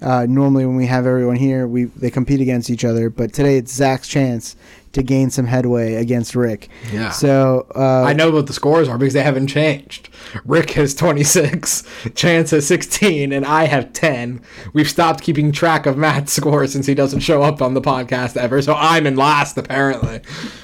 Uh, 0.03 0.27
normally, 0.29 0.67
when 0.67 0.77
we 0.77 0.87
have 0.87 1.07
everyone 1.07 1.37
here, 1.37 1.67
we 1.67 1.85
they 1.85 2.11
compete 2.11 2.41
against 2.41 2.71
each 2.71 2.85
other. 2.85 3.09
But 3.11 3.33
today, 3.33 3.57
it's 3.57 3.73
Zach's 3.73 4.09
chance 4.09 4.57
to 4.93 5.03
gain 5.03 5.31
some 5.31 5.47
headway 5.47 5.95
against 5.95 6.35
Rick. 6.35 6.69
Yeah. 6.93 7.11
So 7.11 7.67
uh, 7.75 8.03
I 8.03 8.13
know 8.13 8.31
what 8.31 8.47
the 8.47 8.53
scores 8.53 8.89
are 8.89 8.99
because 8.99 9.15
they 9.15 9.23
haven't 9.23 9.47
changed. 9.47 10.11
Rick 10.45 10.71
has 10.73 10.95
26, 10.95 11.85
Chance 12.15 12.51
has 12.51 12.67
16, 12.67 13.33
and 13.33 13.45
I 13.47 13.65
have 13.65 13.93
10. 13.93 14.43
We've 14.73 14.89
stopped 14.89 15.23
keeping 15.23 15.51
track 15.53 15.87
of 15.87 15.97
Matt's 15.97 16.33
score 16.33 16.67
since 16.67 16.87
he 16.87 16.95
doesn't 16.95 17.21
show 17.21 17.43
up 17.43 17.63
on 17.63 17.75
the 17.75 17.81
podcast 17.81 18.37
ever, 18.37 18.61
so 18.63 18.75
I'm 18.75 19.07
in 19.07 19.17
last 19.17 19.57
apparently. 19.57 20.21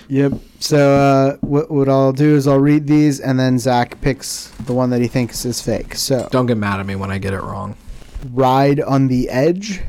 Yep. 0.09 0.33
So 0.61 0.95
uh, 0.95 1.37
what 1.41 1.71
what 1.71 1.89
I'll 1.89 2.13
do 2.13 2.35
is 2.35 2.47
I'll 2.47 2.61
read 2.61 2.87
these, 2.87 3.21
and 3.21 3.39
then 3.39 3.59
Zach 3.59 4.01
picks 4.01 4.49
the 4.67 4.73
one 4.73 4.91
that 4.91 5.01
he 5.01 5.09
thinks 5.09 5.45
is 5.45 5.61
fake. 5.63 5.95
So 5.95 6.29
Don't 6.31 6.47
get 6.47 6.57
mad 6.59 6.81
at 6.81 6.87
me 6.87 6.97
when 6.97 7.11
I 7.11 7.19
get 7.19 7.33
it 7.33 7.41
wrong. 7.41 7.77
Ride 8.33 8.81
on 8.81 9.09
the 9.09 9.29
edge, 9.29 9.83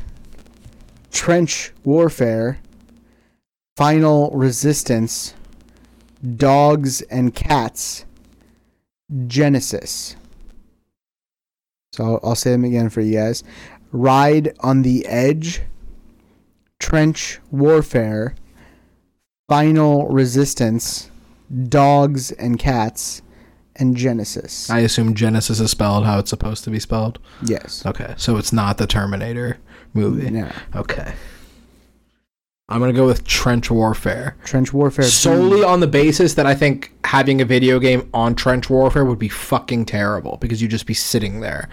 trench 1.10 1.72
warfare, 1.84 2.58
final 3.76 4.30
resistance, 4.30 5.34
dogs 6.36 7.02
and 7.02 7.34
cats, 7.34 8.04
Genesis. 9.26 10.16
So 11.92 12.20
I'll, 12.22 12.36
say 12.36 12.52
them 12.52 12.64
again 12.64 12.88
for 12.88 13.00
you 13.00 13.14
guys. 13.14 13.42
Ride 13.90 14.54
on 14.60 14.82
the 14.82 15.04
edge, 15.06 15.62
trench 16.78 17.40
warfare, 17.50 18.36
final 19.48 20.06
resistance, 20.08 21.10
dogs 21.68 22.30
and 22.32 22.58
cats, 22.58 23.22
and 23.76 23.96
Genesis. 23.96 24.68
I 24.70 24.80
assume 24.80 25.14
Genesis 25.14 25.60
is 25.60 25.70
spelled 25.70 26.04
how 26.04 26.18
it's 26.18 26.30
supposed 26.30 26.64
to 26.64 26.70
be 26.70 26.80
spelled. 26.80 27.18
yes. 27.42 27.84
Okay, 27.86 28.14
so 28.16 28.36
it's 28.36 28.52
not 28.52 28.78
the 28.78 28.86
Terminator 28.86 29.58
movie. 29.94 30.30
No. 30.30 30.50
Okay. 30.74 31.12
I'm 32.68 32.78
going 32.78 32.92
to 32.92 32.96
go 32.96 33.06
with 33.06 33.26
Trench 33.26 33.68
Warfare. 33.68 34.36
Trench 34.44 34.72
warfare. 34.72 35.04
solely 35.04 35.64
on 35.64 35.80
the 35.80 35.88
basis 35.88 36.34
that 36.34 36.46
I 36.46 36.54
think 36.54 36.92
having 37.04 37.40
a 37.40 37.44
video 37.44 37.80
game 37.80 38.08
on 38.14 38.36
trench 38.36 38.70
warfare 38.70 39.04
would 39.04 39.18
be 39.18 39.28
fucking 39.28 39.86
terrible 39.86 40.36
because 40.40 40.62
you'd 40.62 40.70
just 40.70 40.86
be 40.86 40.94
sitting 40.94 41.40
there 41.40 41.68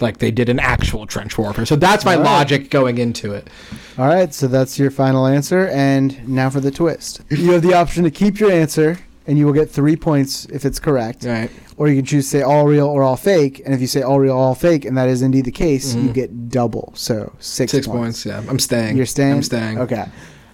like 0.00 0.16
they 0.16 0.30
did 0.30 0.48
an 0.48 0.58
actual 0.58 1.06
trench 1.06 1.36
warfare. 1.36 1.66
So 1.66 1.76
that's 1.76 2.06
my 2.06 2.16
right. 2.16 2.24
logic 2.24 2.70
going 2.70 2.96
into 2.96 3.34
it. 3.34 3.48
All 3.98 4.06
right, 4.06 4.32
so 4.32 4.46
that's 4.46 4.78
your 4.78 4.90
final 4.90 5.26
answer. 5.26 5.68
And 5.68 6.26
now 6.26 6.48
for 6.48 6.60
the 6.60 6.70
twist. 6.70 7.20
You 7.28 7.52
have 7.52 7.60
the 7.62 7.74
option 7.74 8.04
to 8.04 8.10
keep 8.10 8.40
your 8.40 8.50
answer, 8.50 8.98
and 9.26 9.38
you 9.38 9.46
will 9.46 9.52
get 9.52 9.70
three 9.70 9.96
points 9.96 10.46
if 10.46 10.64
it's 10.64 10.78
correct. 10.80 11.24
Right. 11.24 11.50
Or 11.76 11.88
you 11.88 11.96
can 11.96 12.04
choose 12.04 12.24
to 12.26 12.30
say 12.38 12.42
all 12.42 12.66
real 12.66 12.86
or 12.86 13.02
all 13.02 13.16
fake. 13.16 13.62
And 13.64 13.72
if 13.74 13.80
you 13.80 13.86
say 13.86 14.02
all 14.02 14.18
real, 14.20 14.36
all 14.36 14.54
fake, 14.54 14.84
and 14.84 14.96
that 14.98 15.08
is 15.08 15.22
indeed 15.22 15.44
the 15.46 15.52
case, 15.52 15.94
you 15.94 16.12
get 16.12 16.48
double. 16.50 16.92
So 16.94 17.32
six, 17.38 17.72
Mm-hmm. 17.72 17.76
Six 17.78 17.86
points. 17.86 18.26
Yeah, 18.26 18.42
I'm 18.48 18.58
staying. 18.58 18.96
You're 18.96 19.06
staying. 19.06 19.34
I'm 19.36 19.42
staying. 19.42 19.78
Okay. 19.78 20.04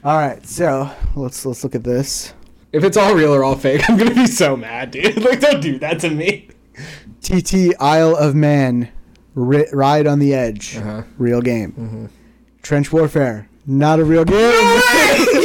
All 0.05 0.17
right. 0.19 0.45
So 0.47 0.91
let's 1.17 1.45
let's 1.47 1.65
look 1.65 1.75
at 1.75 1.83
this. 1.85 2.33
If 2.73 2.85
it's 2.85 2.97
all 2.97 3.15
real 3.15 3.33
or 3.35 3.43
all 3.43 3.57
fake, 3.57 3.89
I'm 3.89 3.97
gonna 3.97 4.15
be 4.15 4.27
so 4.27 4.57
mad, 4.57 4.91
dude. 4.91 5.17
Like, 5.25 5.41
don't 5.41 5.61
do 5.61 5.79
that 5.79 6.01
to 6.01 6.11
me. 6.11 6.49
TT 7.23 7.75
Isle 7.81 8.15
of 8.17 8.35
Man, 8.35 8.91
ri- 9.35 9.67
Ride 9.73 10.07
on 10.07 10.19
the 10.19 10.35
Edge, 10.35 10.77
Uh-huh. 10.77 11.03
real 11.19 11.41
game. 11.41 12.11
Trench 12.63 12.93
Warfare, 12.93 13.49
not 13.67 13.99
a 13.99 14.05
real 14.05 14.25
game. 14.25 14.37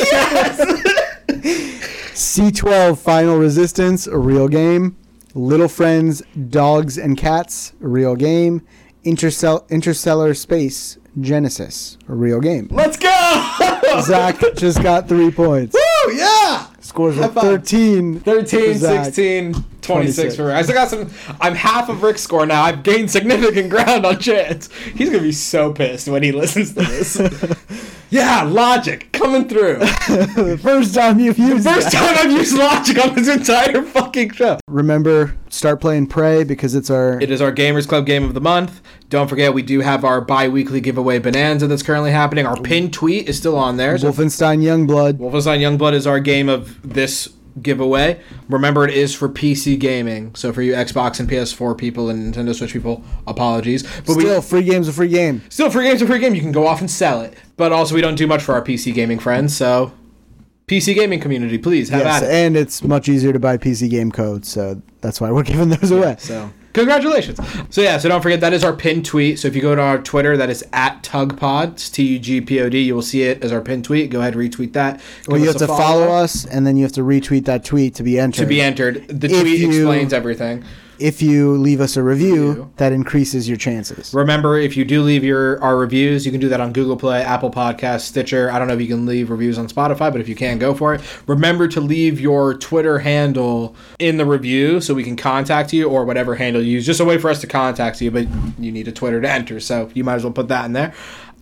C12 2.32 2.98
Final 2.98 3.38
Resistance, 3.38 4.08
a 4.08 4.18
real 4.18 4.48
game. 4.48 4.96
Little 5.36 5.68
Friends, 5.68 6.22
Dogs 6.50 6.98
and 6.98 7.18
Cats, 7.18 7.74
a 7.84 7.88
real 7.90 8.16
game. 8.16 8.62
Intercell- 9.04 9.68
Interstellar 9.70 10.34
Space, 10.34 10.98
Genesis, 11.20 11.98
a 12.08 12.16
real 12.16 12.40
game. 12.40 12.70
Let's 12.72 12.96
go. 12.96 13.10
Zach 14.02 14.40
just 14.56 14.82
got 14.82 15.10
three 15.10 15.30
points. 15.30 15.76
Woo! 15.76 16.14
Yeah. 16.14 16.68
Scores 16.80 17.18
of 17.18 17.34
13. 17.34 18.22
13, 18.22 18.76
16, 18.78 19.54
26, 19.54 19.82
26. 19.82 20.36
for 20.38 20.54
I 20.54 20.62
still 20.62 20.76
got 20.76 20.88
some. 20.90 21.10
I'm 21.42 21.56
half 21.56 21.90
of 21.90 22.02
Rick's 22.02 22.22
score 22.22 22.46
now. 22.46 22.62
I've 22.64 22.82
gained 22.84 23.12
significant 23.12 23.70
ground 23.72 24.06
on 24.06 24.20
Chance. 24.20 24.70
He's 24.96 25.10
gonna 25.10 25.22
be 25.22 25.34
so 25.34 25.74
pissed 25.74 26.08
when 26.08 26.24
he 26.24 26.32
listens 26.32 26.70
to 26.76 26.80
this. 26.82 27.18
yeah, 28.12 28.44
logic 28.44 29.12
coming 29.14 29.48
through. 29.48 29.78
the 29.80 30.60
first 30.62 30.94
time 30.94 31.20
you've 31.20 31.40
used 31.40 31.64
First 31.64 31.92
that. 31.92 32.18
time 32.18 32.26
I've 32.28 32.32
used 32.32 32.56
logic 32.58 33.04
on 33.04 33.16
this 33.16 33.28
entire 33.28 33.82
fucking 33.82 34.32
show. 34.32 34.60
Remember, 34.68 35.36
start 35.50 35.80
playing 35.82 36.08
Prey 36.08 36.44
because 36.44 36.76
it's 36.76 36.90
our 36.90 37.20
It 37.22 37.32
is 37.32 37.42
our 37.42 37.52
Gamers 37.54 37.88
Club 37.88 38.06
game 38.06 38.24
of 38.26 38.34
the 38.34 38.42
month. 38.42 38.82
Don't 39.10 39.28
forget, 39.28 39.54
we 39.54 39.62
do 39.62 39.80
have 39.80 40.04
our 40.06 40.22
bi 40.22 40.48
weekly 40.50 40.82
giveaway 40.82 41.20
bonanza 41.20 41.68
that's 41.68 41.84
currently 41.84 42.12
happening. 42.12 42.46
Our 42.46 42.58
pinned 42.58 42.94
tweet 42.94 43.28
is 43.30 43.38
still 43.38 43.58
on 43.58 43.78
there. 43.78 43.98
So 43.98 44.12
Wolfenstein 44.12 44.62
Youngblood. 44.62 45.14
Wolfenstein 45.14 45.60
Youngblood 45.60 45.94
is 45.94 46.06
our 46.06 46.20
game 46.20 46.50
of 46.50 46.78
this 46.94 47.30
giveaway. 47.62 48.22
Remember, 48.50 48.88
it 48.88 48.94
is 48.94 49.14
for 49.16 49.28
PC 49.30 49.80
gaming. 49.80 50.34
So 50.36 50.54
for 50.54 50.62
you 50.62 50.74
Xbox 50.74 51.20
and 51.20 51.30
PS4 51.30 51.78
people 51.78 52.10
and 52.10 52.34
Nintendo 52.34 52.54
Switch 52.56 52.74
people, 52.74 53.04
apologies. 53.28 53.84
But 54.06 54.16
we 54.18 54.24
Still, 54.24 54.42
free 54.42 54.64
game's 54.64 54.88
a 54.88 54.94
free 54.94 55.08
game. 55.10 55.42
still 55.50 55.70
free 55.70 55.88
game's 55.88 56.02
a 56.02 56.08
free 56.08 56.20
game. 56.20 56.36
You 56.36 56.42
can 56.42 56.52
go 56.52 56.68
off 56.68 56.80
and 56.82 56.90
sell 56.92 57.22
it. 57.22 57.34
But 57.58 57.72
also, 57.72 57.96
we 57.96 58.02
don't 58.02 58.16
do 58.16 58.28
much 58.28 58.42
for 58.44 58.54
our 58.54 58.62
PC 58.64 58.94
gaming 58.94 59.20
friends. 59.20 59.56
So 59.56 59.92
PC 60.68 60.96
gaming 60.96 61.20
community, 61.20 61.58
please 61.58 61.90
have 61.90 62.02
Yes, 62.02 62.24
at 62.24 62.30
it. 62.30 62.34
and 62.34 62.56
it's 62.58 62.84
much 62.84 63.10
easier 63.10 63.34
to 63.34 63.40
buy 63.40 63.58
PC 63.58 63.90
game 63.90 64.12
codes, 64.12 64.48
so 64.48 64.82
that's 65.02 65.20
why 65.20 65.30
we're 65.32 65.44
giving 65.44 65.70
those 65.70 65.92
away. 65.92 66.16
So 66.20 66.50
congratulations. 66.74 67.40
So 67.70 67.82
yeah, 67.82 67.98
so 67.98 68.10
don't 68.10 68.22
forget 68.22 68.40
that 68.42 68.54
is 68.54 68.64
our 68.64 68.74
pinned 68.74 69.06
tweet. 69.06 69.40
So 69.40 69.48
if 69.48 69.56
you 69.56 69.62
go 69.62 69.76
to 69.76 69.82
our 69.82 69.98
Twitter, 70.02 70.38
that 70.38 70.50
is 70.50 70.64
at 70.74 71.04
Tugpod, 71.04 71.74
it's 71.74 71.90
T 71.90 72.04
U 72.04 72.20
G 72.20 72.42
P 72.42 72.60
O 72.62 72.70
D. 72.70 72.82
You 72.82 72.96
will 72.96 73.02
see 73.02 73.24
it 73.24 73.44
as 73.44 73.52
our 73.52 73.62
pinned 73.62 73.86
tweet. 73.86 74.10
Go 74.10 74.20
ahead, 74.22 74.34
retweet 74.36 74.74
that. 74.74 75.02
Well, 75.28 75.40
you 75.40 75.48
have 75.48 75.58
to 75.58 75.68
follow 75.68 76.10
us, 76.12 76.46
and 76.46 76.66
then 76.66 76.78
you 76.78 76.84
have 76.84 76.94
to 76.94 77.02
retweet 77.02 77.46
that 77.46 77.64
tweet 77.66 77.96
to 77.96 78.04
be 78.04 78.20
entered. 78.20 78.42
to 78.42 78.48
be 78.48 78.62
entered. 78.62 79.08
The 79.08 79.28
If 79.32 79.42
tweet 79.42 79.60
you- 79.60 79.68
explains 79.70 80.14
everything. 80.14 80.64
If 81.02 81.22
you 81.22 81.58
leave 81.58 81.82
us 81.82 81.98
a 81.98 82.04
review, 82.04 82.48
Review. 82.50 82.72
that 82.78 82.92
increases 82.92 83.48
your 83.48 83.58
chances. 83.58 84.14
Remember, 84.14 84.58
if 84.58 84.78
you 84.78 84.86
do 84.86 85.02
leave 85.02 85.24
your 85.24 85.62
our 85.62 85.76
reviews, 85.78 86.26
you 86.26 86.32
can 86.32 86.40
do 86.40 86.50
that 86.50 86.62
on 86.62 86.72
Google 86.72 86.96
Play, 86.96 87.22
Apple 87.22 87.50
Podcasts, 87.52 88.02
Stitcher. 88.02 88.52
I 88.52 88.60
don't 88.60 88.68
know 88.68 88.76
if 88.76 88.82
you 88.82 88.88
can 88.88 89.06
leave 89.06 89.30
reviews 89.30 89.58
on 89.58 89.68
Spotify, 89.68 90.12
but 90.12 90.22
if 90.22 90.30
you 90.30 90.36
can, 90.36 90.60
go 90.60 90.74
for 90.74 90.94
it. 90.94 91.02
Remember 91.28 91.68
to 91.68 91.82
leave 91.82 92.20
your 92.20 92.54
Twitter 92.54 93.00
handle 93.00 93.76
in 94.00 94.18
the 94.18 94.26
review 94.26 94.80
so 94.82 94.94
we 94.94 95.04
can 95.04 95.16
contact 95.16 95.74
you, 95.74 95.90
or 95.90 96.06
whatever 96.06 96.36
handle 96.36 96.62
you 96.62 96.74
use. 96.74 96.86
Just 96.86 97.00
a 97.00 97.06
way 97.06 97.18
for 97.18 97.30
us 97.30 97.42
to 97.42 97.48
contact 97.48 98.00
you, 98.02 98.12
but 98.12 98.28
you 98.60 98.72
need 98.72 98.88
a 98.88 98.92
Twitter 98.92 99.20
to 99.22 99.30
enter, 99.30 99.60
so 99.60 99.90
you 99.94 100.04
might 100.04 100.16
as 100.16 100.24
well 100.24 100.34
put 100.34 100.48
that 100.50 100.66
in 100.66 100.74
there. 100.74 100.94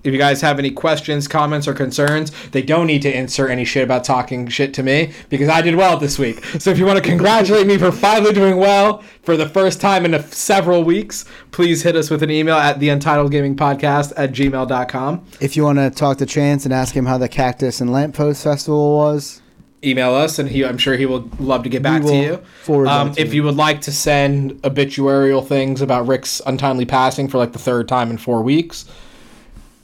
If 0.03 0.13
you 0.13 0.17
guys 0.17 0.41
have 0.41 0.59
any 0.59 0.71
questions, 0.71 1.27
comments, 1.27 1.67
or 1.67 1.73
concerns, 1.73 2.31
they 2.49 2.61
don't 2.61 2.87
need 2.87 3.01
to 3.01 3.15
insert 3.15 3.51
any 3.51 3.65
shit 3.65 3.83
about 3.83 4.03
talking 4.03 4.47
shit 4.47 4.73
to 4.75 4.83
me 4.83 5.11
because 5.27 5.49
I 5.49 5.61
did 5.61 5.75
well 5.75 5.97
this 5.97 6.17
week. 6.17 6.43
So 6.59 6.69
if 6.69 6.77
you 6.77 6.85
want 6.85 7.03
to 7.03 7.07
congratulate 7.07 7.67
me 7.67 7.77
for 7.77 7.91
finally 7.91 8.33
doing 8.33 8.57
well 8.57 9.03
for 9.23 9.35
the 9.35 9.49
first 9.49 9.81
time 9.81 10.05
in 10.05 10.13
a, 10.13 10.23
several 10.23 10.83
weeks, 10.83 11.25
please 11.51 11.83
hit 11.83 11.95
us 11.95 12.09
with 12.09 12.23
an 12.23 12.31
email 12.31 12.55
at 12.55 12.79
the 12.79 12.89
Untitled 12.89 13.31
Gaming 13.31 13.55
Podcast 13.55 14.13
at 14.15 14.31
gmail.com. 14.31 15.25
If 15.41 15.57
you 15.57 15.63
want 15.63 15.79
to 15.79 15.89
talk 15.89 16.17
to 16.19 16.25
Chance 16.25 16.65
and 16.65 16.73
ask 16.73 16.95
him 16.95 17.05
how 17.05 17.17
the 17.17 17.29
Cactus 17.29 17.81
and 17.81 17.91
Lamppost 17.91 18.43
Festival 18.43 18.95
was, 18.97 19.41
Email 19.81 20.13
us, 20.13 20.39
and 20.39 20.49
he, 20.49 20.65
I'm 20.65 20.77
sure 20.77 20.97
he 20.97 21.05
will 21.05 21.29
love 21.39 21.63
to 21.63 21.69
get 21.69 21.81
back 21.81 22.01
to 22.03 22.13
you. 22.13 22.85
Um, 22.85 23.13
to 23.13 23.21
if 23.21 23.29
you. 23.29 23.35
you 23.35 23.43
would 23.43 23.55
like 23.55 23.79
to 23.81 23.93
send 23.93 24.61
obituarial 24.63 25.45
things 25.45 25.81
about 25.81 26.05
Rick's 26.05 26.41
untimely 26.45 26.85
passing 26.85 27.29
for 27.29 27.37
like 27.37 27.53
the 27.53 27.59
third 27.59 27.87
time 27.87 28.09
in 28.09 28.17
four 28.17 28.41
weeks, 28.41 28.83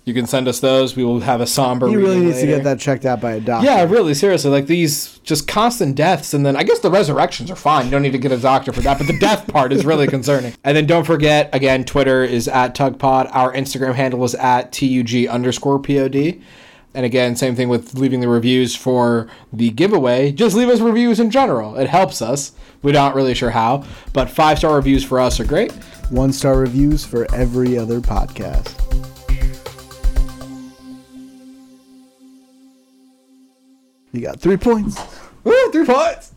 you 0.05 0.13
can 0.13 0.27
send 0.27 0.47
us 0.47 0.59
those. 0.59 0.95
We 0.95 1.03
will 1.03 1.19
have 1.21 1.41
a 1.41 1.47
somber. 1.47 1.87
he 1.87 1.95
really 1.95 2.19
needs 2.19 2.39
to 2.39 2.45
get 2.45 2.63
that 2.63 2.79
checked 2.79 3.05
out 3.05 3.19
by 3.19 3.33
a 3.33 3.39
doctor. 3.39 3.65
Yeah, 3.65 3.83
really, 3.85 4.13
seriously. 4.13 4.51
Like 4.51 4.67
these 4.67 5.17
just 5.23 5.47
constant 5.47 5.95
deaths, 5.95 6.33
and 6.33 6.45
then 6.45 6.55
I 6.55 6.61
guess 6.63 6.79
the 6.79 6.91
resurrections 6.91 7.49
are 7.49 7.55
fine. 7.55 7.85
You 7.85 7.91
don't 7.91 8.03
need 8.03 8.11
to 8.11 8.19
get 8.19 8.31
a 8.31 8.37
doctor 8.37 8.71
for 8.71 8.81
that, 8.81 8.99
but 8.99 9.07
the 9.07 9.17
death 9.17 9.47
part 9.47 9.73
is 9.73 9.83
really 9.83 10.05
concerning. 10.17 10.53
And 10.63 10.77
then 10.77 10.85
don't 10.85 11.05
forget, 11.05 11.49
again, 11.53 11.83
Twitter 11.85 12.23
is 12.23 12.47
at 12.47 12.75
TugPod. 12.75 13.29
Our 13.35 13.51
Instagram 13.53 13.95
handle 13.95 14.23
is 14.23 14.35
at 14.35 14.71
TUG 14.71 15.25
underscore 15.27 15.79
POD. 15.79 16.39
And 16.93 17.05
again, 17.05 17.35
same 17.35 17.55
thing 17.55 17.67
with 17.67 17.95
leaving 17.95 18.21
the 18.21 18.29
reviews 18.29 18.73
for 18.73 19.27
the 19.51 19.69
giveaway. 19.71 20.31
Just 20.31 20.55
leave 20.55 20.69
us 20.69 20.79
reviews 20.79 21.19
in 21.19 21.29
general. 21.29 21.75
It 21.75 21.89
helps 21.89 22.21
us. 22.21 22.53
We're 22.83 22.93
not 22.93 23.15
really 23.15 23.33
sure 23.33 23.49
how, 23.49 23.83
but 24.13 24.29
five 24.29 24.59
star 24.59 24.75
reviews 24.75 25.03
for 25.03 25.19
us 25.19 25.39
are 25.39 25.45
great. 25.45 25.73
One 26.11 26.31
star 26.31 26.57
reviews 26.57 27.03
for 27.03 27.25
every 27.33 27.77
other 27.77 27.99
podcast. 27.99 29.14
You 34.15 34.21
got 34.21 34.39
three 34.39 34.55
points. 34.55 34.97
Woo, 35.43 35.71
three 35.71 35.85
points. 35.85 36.31